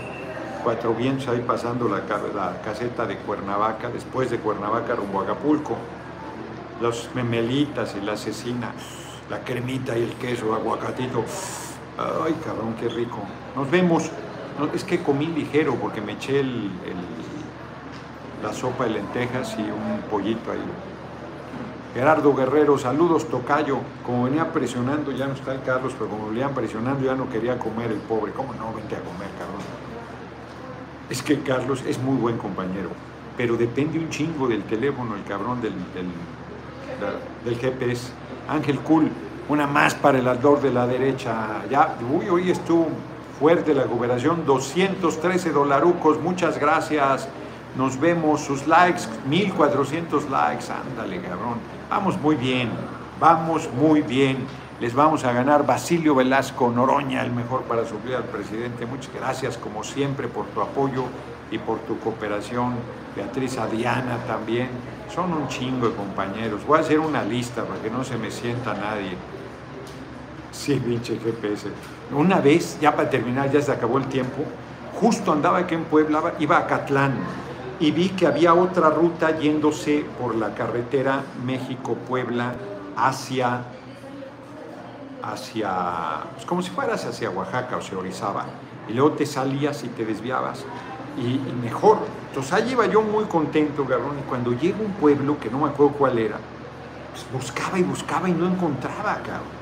cuatro 0.64 0.94
vientos 0.94 1.28
ahí 1.28 1.44
pasando 1.46 1.90
la, 1.90 2.02
caseta 2.64 3.06
de 3.06 3.18
Cuernavaca, 3.18 3.90
después 3.90 4.30
de 4.30 4.38
Cuernavaca 4.38 4.96
rumbo 4.96 5.22
a 5.22 5.24
Acapulco, 5.24 5.76
los 6.80 7.10
memelitas 7.14 7.96
y 7.96 8.06
la 8.06 8.16
cecina, 8.16 8.72
la 9.30 9.40
cremita 9.40 9.98
y 9.98 10.04
el 10.04 10.14
queso, 10.14 10.54
aguacatito, 10.54 11.24
ay 12.26 12.34
cabrón, 12.46 12.76
qué 12.80 12.90
rico. 12.90 13.20
Nos 13.56 13.70
vemos, 13.70 14.10
es 14.74 14.84
que 14.84 15.02
comí 15.02 15.28
ligero 15.28 15.76
porque 15.76 16.02
me 16.02 16.14
eché 16.14 16.40
el, 16.40 16.72
la 18.42 18.54
sopa 18.54 18.86
de 18.86 18.92
lentejas 18.92 19.56
y 19.58 19.62
un 19.62 20.02
pollito 20.10 20.52
ahí. 20.52 20.60
Gerardo 21.94 22.34
Guerrero, 22.34 22.78
saludos 22.78 23.28
Tocayo. 23.28 23.80
Como 24.06 24.24
venía 24.24 24.52
presionando, 24.54 25.12
ya 25.12 25.28
no 25.28 25.34
está 25.34 25.54
el 25.54 25.62
Carlos, 25.62 25.94
pero 25.98 26.10
como 26.10 26.30
venían 26.30 26.54
presionando 26.54 27.06
ya 27.06 27.16
no 27.16 27.30
quería 27.30 27.60
comer 27.60 27.92
el 27.92 28.00
pobre. 28.00 28.32
¿Cómo 28.32 28.54
no? 28.54 28.74
Vente 28.74 28.96
a 28.96 29.00
comer, 29.00 29.30
cabrón. 29.38 29.62
Es 31.10 31.22
que 31.22 31.42
Carlos 31.42 31.84
es 31.86 32.00
muy 32.00 32.16
buen 32.16 32.38
compañero, 32.38 32.90
pero 33.36 33.58
depende 33.58 34.00
un 34.00 34.10
chingo 34.10 34.48
del 34.48 34.64
teléfono, 34.64 35.16
el 35.16 35.24
cabrón 35.26 35.62
del, 35.62 35.74
del, 37.44 37.58
GPS. 37.58 38.14
Ángel 38.48 38.80
Cool, 38.80 39.10
una 39.50 39.68
más 39.68 39.96
para 39.96 40.20
el 40.20 40.28
ardor 40.28 40.62
de 40.62 40.72
la 40.72 40.88
derecha. 40.88 41.64
Ya, 41.70 41.96
uy, 42.12 42.30
hoy 42.30 42.52
estuvo 42.52 42.88
fuerte 43.40 43.74
la 43.74 43.86
cooperación, 43.86 44.46
213 44.46 45.52
dolarucos, 45.52 46.20
muchas 46.22 46.60
gracias. 46.60 47.28
Nos 47.76 48.00
vemos, 48.00 48.42
sus 48.42 48.68
likes, 48.68 49.04
1400 49.28 50.30
likes, 50.30 50.66
ándale, 50.72 51.22
cabrón. 51.22 51.56
Vamos 51.90 52.20
muy 52.20 52.36
bien, 52.36 52.70
vamos 53.20 53.70
muy 53.74 54.02
bien. 54.02 54.46
Les 54.82 54.96
vamos 54.96 55.24
a 55.26 55.32
ganar 55.32 55.66
Basilio 55.66 56.16
Velasco 56.16 56.72
Noroña, 56.72 57.24
el 57.24 57.32
mejor 57.32 57.62
para 57.64 57.86
suplir 57.86 58.16
al 58.16 58.24
presidente. 58.24 58.86
Muchas 58.86 59.14
gracias, 59.14 59.58
como 59.58 59.84
siempre, 59.84 60.28
por 60.28 60.48
tu 60.48 60.62
apoyo 60.62 61.04
y 61.52 61.60
por 61.60 61.80
tu 61.80 62.00
cooperación. 62.00 62.74
Beatriz 63.16 63.58
Adiana 63.58 64.18
también. 64.26 64.70
Son 65.14 65.32
un 65.34 65.48
chingo 65.50 65.90
de 65.90 65.96
compañeros. 65.96 66.66
Voy 66.66 66.78
a 66.80 66.82
hacer 66.82 67.00
una 67.00 67.24
lista 67.24 67.64
para 67.64 67.82
que 67.82 67.90
no 67.90 68.04
se 68.04 68.18
me 68.18 68.32
sienta 68.32 68.74
nadie. 68.74 69.16
Sí, 70.62 70.76
pinche 70.76 71.18
GPS. 71.18 71.70
Una 72.16 72.40
vez, 72.40 72.78
ya 72.80 72.96
para 72.96 73.10
terminar, 73.10 73.52
ya 73.52 73.60
se 73.64 73.72
acabó 73.72 73.98
el 73.98 74.06
tiempo, 74.06 74.44
justo 74.94 75.32
andaba 75.32 75.58
aquí 75.58 75.74
en 75.74 75.86
Puebla, 75.86 76.36
iba 76.38 76.60
a 76.60 76.68
Catlán 76.68 77.16
y 77.80 77.90
vi 77.90 78.10
que 78.10 78.28
había 78.28 78.54
otra 78.54 78.92
ruta 78.92 79.40
yéndose 79.40 80.06
por 80.20 80.36
la 80.36 80.54
carretera 80.54 81.24
México-Puebla 81.44 82.54
hacia, 82.96 83.64
hacia, 85.24 86.26
pues 86.36 86.46
como 86.46 86.62
si 86.62 86.70
fueras 86.70 87.06
hacia 87.06 87.32
Oaxaca 87.32 87.78
o 87.78 87.82
se 87.82 87.96
Orizaba, 87.96 88.46
y 88.88 88.94
luego 88.94 89.14
te 89.14 89.26
salías 89.26 89.84
y 89.84 89.88
te 89.88 90.06
desviabas, 90.06 90.64
y, 91.18 91.40
mejor. 91.60 91.98
Entonces 92.30 92.54
ahí 92.54 92.74
iba 92.74 92.86
yo 92.86 93.02
muy 93.02 93.24
contento, 93.24 93.84
Garrón, 93.84 94.20
y 94.20 94.30
cuando 94.30 94.52
llego 94.52 94.84
a 94.84 94.86
un 94.86 94.94
pueblo, 94.94 95.40
que 95.40 95.50
no 95.50 95.58
me 95.58 95.70
acuerdo 95.70 95.94
cuál 95.94 96.20
era, 96.20 96.38
pues 97.10 97.26
buscaba 97.34 97.80
y 97.80 97.82
buscaba 97.82 98.30
y 98.30 98.34
no 98.34 98.46
encontraba, 98.46 99.16
cabrón. 99.26 99.61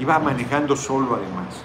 Iba 0.00 0.18
manejando 0.18 0.74
solo 0.74 1.14
además 1.14 1.62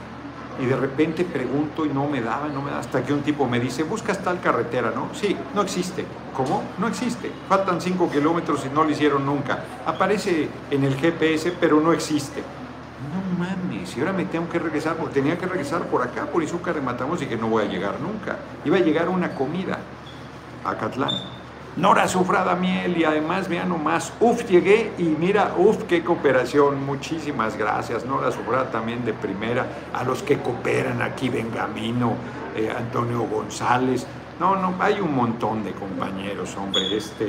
y 0.59 0.65
de 0.65 0.75
repente 0.75 1.25
pregunto 1.25 1.85
y 1.85 1.89
no 1.89 2.07
me 2.07 2.21
daba, 2.21 2.47
no 2.47 2.61
me 2.61 2.69
daba, 2.69 2.81
hasta 2.81 3.03
que 3.03 3.13
un 3.13 3.21
tipo 3.21 3.47
me 3.47 3.59
dice, 3.59 3.83
buscas 3.83 4.23
tal 4.23 4.39
carretera, 4.39 4.91
¿no? 4.95 5.09
Sí, 5.13 5.35
no 5.53 5.61
existe. 5.61 6.05
¿Cómo? 6.35 6.63
No 6.77 6.87
existe. 6.87 7.31
Faltan 7.49 7.81
5 7.81 8.09
kilómetros 8.09 8.65
y 8.65 8.73
no 8.73 8.83
lo 8.83 8.89
hicieron 8.89 9.25
nunca. 9.25 9.63
Aparece 9.85 10.49
en 10.71 10.83
el 10.83 10.95
GPS, 10.95 11.53
pero 11.59 11.79
no 11.81 11.91
existe. 11.93 12.41
No 13.11 13.45
mames, 13.45 13.95
y 13.95 13.99
ahora 13.99 14.13
me 14.13 14.25
tengo 14.25 14.49
que 14.49 14.59
regresar, 14.59 14.95
porque 14.95 15.15
tenía 15.15 15.37
que 15.37 15.45
regresar 15.45 15.83
por 15.83 16.01
acá, 16.01 16.25
por 16.25 16.41
Izúcar 16.41 16.75
de 16.75 16.81
Matamos 16.81 17.21
y 17.21 17.25
que 17.25 17.37
no 17.37 17.47
voy 17.47 17.63
a 17.63 17.67
llegar 17.67 17.99
nunca. 17.99 18.37
Iba 18.63 18.77
a 18.77 18.79
llegar 18.79 19.09
una 19.09 19.35
comida 19.35 19.79
a 20.63 20.75
Catlán. 20.75 21.13
Nora 21.77 22.07
Sufrada 22.07 22.55
Miel 22.55 22.97
y 22.97 23.03
además, 23.03 23.49
vean 23.49 23.67
nomás, 23.67 24.13
uf, 24.21 24.45
llegué 24.49 24.93
y 24.97 25.03
mira, 25.03 25.55
uf, 25.57 25.83
qué 25.83 26.05
cooperación, 26.05 26.85
muchísimas 26.85 27.57
gracias, 27.57 28.05
Nora 28.05 28.31
Sufrada 28.31 28.71
también 28.71 29.03
de 29.03 29.11
primera, 29.11 29.67
a 29.93 30.05
los 30.05 30.23
que 30.23 30.39
cooperan 30.39 31.01
aquí, 31.01 31.27
Benjamino, 31.27 32.13
eh, 32.55 32.73
Antonio 32.75 33.23
González, 33.23 34.07
no, 34.39 34.55
no, 34.55 34.75
hay 34.79 35.01
un 35.01 35.13
montón 35.13 35.65
de 35.65 35.73
compañeros, 35.73 36.55
hombre, 36.55 36.95
este, 36.95 37.27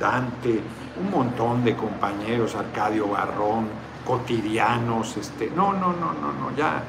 Dante, 0.00 0.60
un 0.98 1.10
montón 1.10 1.62
de 1.62 1.76
compañeros, 1.76 2.54
Arcadio 2.54 3.08
Barrón, 3.08 3.68
cotidianos, 4.06 5.18
este, 5.18 5.50
no, 5.54 5.74
no, 5.74 5.92
no, 5.92 6.14
no, 6.14 6.32
no, 6.32 6.56
ya, 6.56 6.82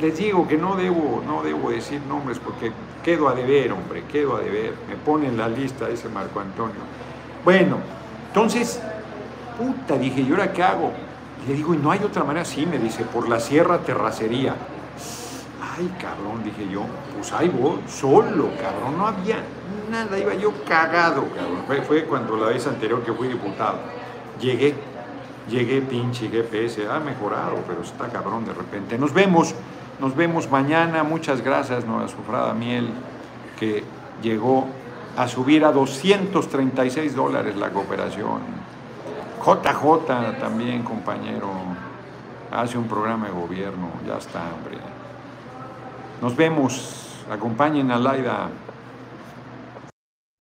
les 0.00 0.16
digo 0.16 0.46
que 0.46 0.56
no 0.56 0.76
debo, 0.76 1.20
no 1.26 1.42
debo 1.42 1.70
decir 1.70 2.00
nombres 2.08 2.38
porque 2.38 2.72
quedo 3.04 3.28
a 3.28 3.34
deber, 3.34 3.72
hombre, 3.72 4.04
quedo 4.10 4.36
a 4.36 4.40
deber. 4.40 4.74
Me 4.88 4.96
pone 4.96 5.28
en 5.28 5.36
la 5.36 5.48
lista 5.48 5.88
ese 5.88 6.08
Marco 6.08 6.40
Antonio. 6.40 6.80
Bueno, 7.44 7.76
entonces, 8.28 8.80
puta, 9.58 9.96
dije, 9.96 10.22
¿y 10.22 10.30
ahora 10.30 10.52
qué 10.52 10.62
hago? 10.62 10.90
le 11.46 11.54
digo, 11.54 11.74
¿y 11.74 11.76
no 11.76 11.90
hay 11.90 12.00
otra 12.02 12.24
manera? 12.24 12.44
Sí, 12.44 12.64
me 12.66 12.78
dice, 12.78 13.04
por 13.04 13.28
la 13.28 13.38
Sierra 13.38 13.78
Terracería. 13.78 14.54
Ay, 15.76 15.92
cabrón, 16.00 16.42
dije 16.42 16.66
yo, 16.72 16.82
pues 17.14 17.32
ahí 17.32 17.48
voy, 17.48 17.80
solo, 17.86 18.48
cabrón, 18.60 18.96
no 18.96 19.06
había 19.06 19.38
nada, 19.90 20.18
iba 20.18 20.34
yo 20.34 20.52
cagado, 20.66 21.24
cabrón. 21.34 21.64
Fue, 21.66 21.82
fue 21.82 22.04
cuando 22.04 22.36
la 22.36 22.46
vez 22.46 22.66
anterior 22.66 23.02
que 23.02 23.12
fui 23.12 23.28
diputado. 23.28 23.78
Llegué, 24.40 24.74
llegué 25.48 25.82
pinche 25.82 26.28
GPS, 26.28 26.86
ha 26.88 27.00
mejorado, 27.00 27.58
pero 27.66 27.82
está 27.82 28.08
cabrón 28.08 28.44
de 28.44 28.54
repente. 28.54 28.96
Nos 28.96 29.12
vemos, 29.12 29.54
nos 30.00 30.14
vemos 30.16 30.50
mañana, 30.50 31.02
muchas 31.02 31.42
gracias, 31.42 31.84
Nueva 31.84 32.08
Sufrada 32.08 32.54
Miel, 32.54 32.88
que 33.58 33.84
llegó 34.22 34.66
a 35.16 35.28
subir 35.28 35.64
a 35.64 35.72
236 35.72 37.14
dólares 37.14 37.56
la 37.56 37.70
cooperación. 37.70 38.40
JJ 39.44 40.38
también, 40.40 40.82
compañero, 40.82 41.50
hace 42.50 42.78
un 42.78 42.88
programa 42.88 43.26
de 43.26 43.32
gobierno, 43.32 43.88
ya 44.06 44.16
está, 44.16 44.40
hombre. 44.40 44.78
Nos 46.20 46.34
vemos, 46.34 47.24
acompañen 47.30 47.90
a 47.90 47.98
Laida. 47.98 48.48